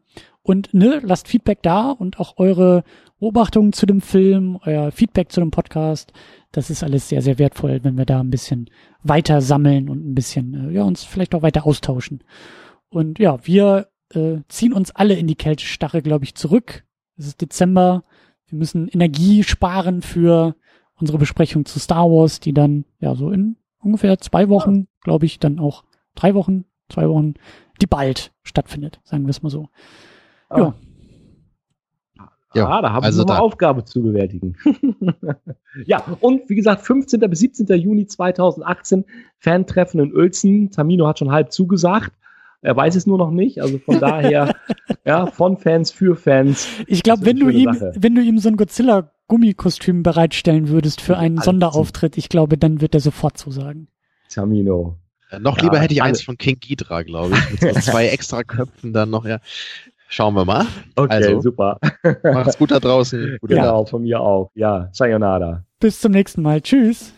[0.45, 2.84] und ne, lasst Feedback da und auch eure
[3.19, 6.13] Beobachtungen zu dem Film, euer Feedback zu dem Podcast.
[6.51, 8.69] Das ist alles sehr, sehr wertvoll, wenn wir da ein bisschen
[9.01, 12.23] weiter sammeln und ein bisschen, äh, ja, uns vielleicht auch weiter austauschen.
[12.89, 16.85] Und ja, wir äh, ziehen uns alle in die Kältestarre, glaube ich, zurück.
[17.17, 18.03] Es ist Dezember.
[18.47, 20.55] Wir müssen Energie sparen für
[20.99, 25.39] unsere Besprechung zu Star Wars, die dann ja so in ungefähr zwei Wochen, glaube ich,
[25.39, 27.34] dann auch drei Wochen, zwei Wochen,
[27.81, 29.69] die bald stattfindet, sagen wir es mal so.
[30.49, 30.73] Ja.
[32.55, 34.55] Ja, ah, da haben also wir eine Aufgabe zu bewältigen.
[35.85, 37.19] ja, und wie gesagt, 15.
[37.30, 37.67] bis 17.
[37.77, 39.03] Juni 2018
[39.39, 40.72] Fantreffen in Uelzen.
[40.72, 42.13] Tamino hat schon halb zugesagt.
[42.61, 43.61] Er weiß es nur noch nicht.
[43.61, 44.55] Also von daher,
[45.05, 46.67] ja, von Fans für Fans.
[46.88, 47.91] Ich glaube, wenn du ihm, Sache.
[47.97, 52.80] wenn du ihm so ein Godzilla Gummikostüm bereitstellen würdest für einen Sonderauftritt, ich glaube, dann
[52.80, 53.89] wird er sofort zusagen.
[54.30, 54.97] Tamino.
[55.31, 58.07] Ja, noch ja, lieber hätte ich eins von King Ghidra, glaube ich, mit so zwei
[58.09, 59.39] extra Köpfen dann noch, ja.
[60.07, 60.65] Schauen wir mal.
[60.95, 61.80] Okay, also, super.
[62.23, 63.38] Macht's gut da draußen.
[63.41, 64.52] Gute genau, von mir auch.
[64.53, 65.64] Ja, sayonara.
[65.80, 66.61] Bis zum nächsten Mal.
[66.61, 67.14] Tschüss.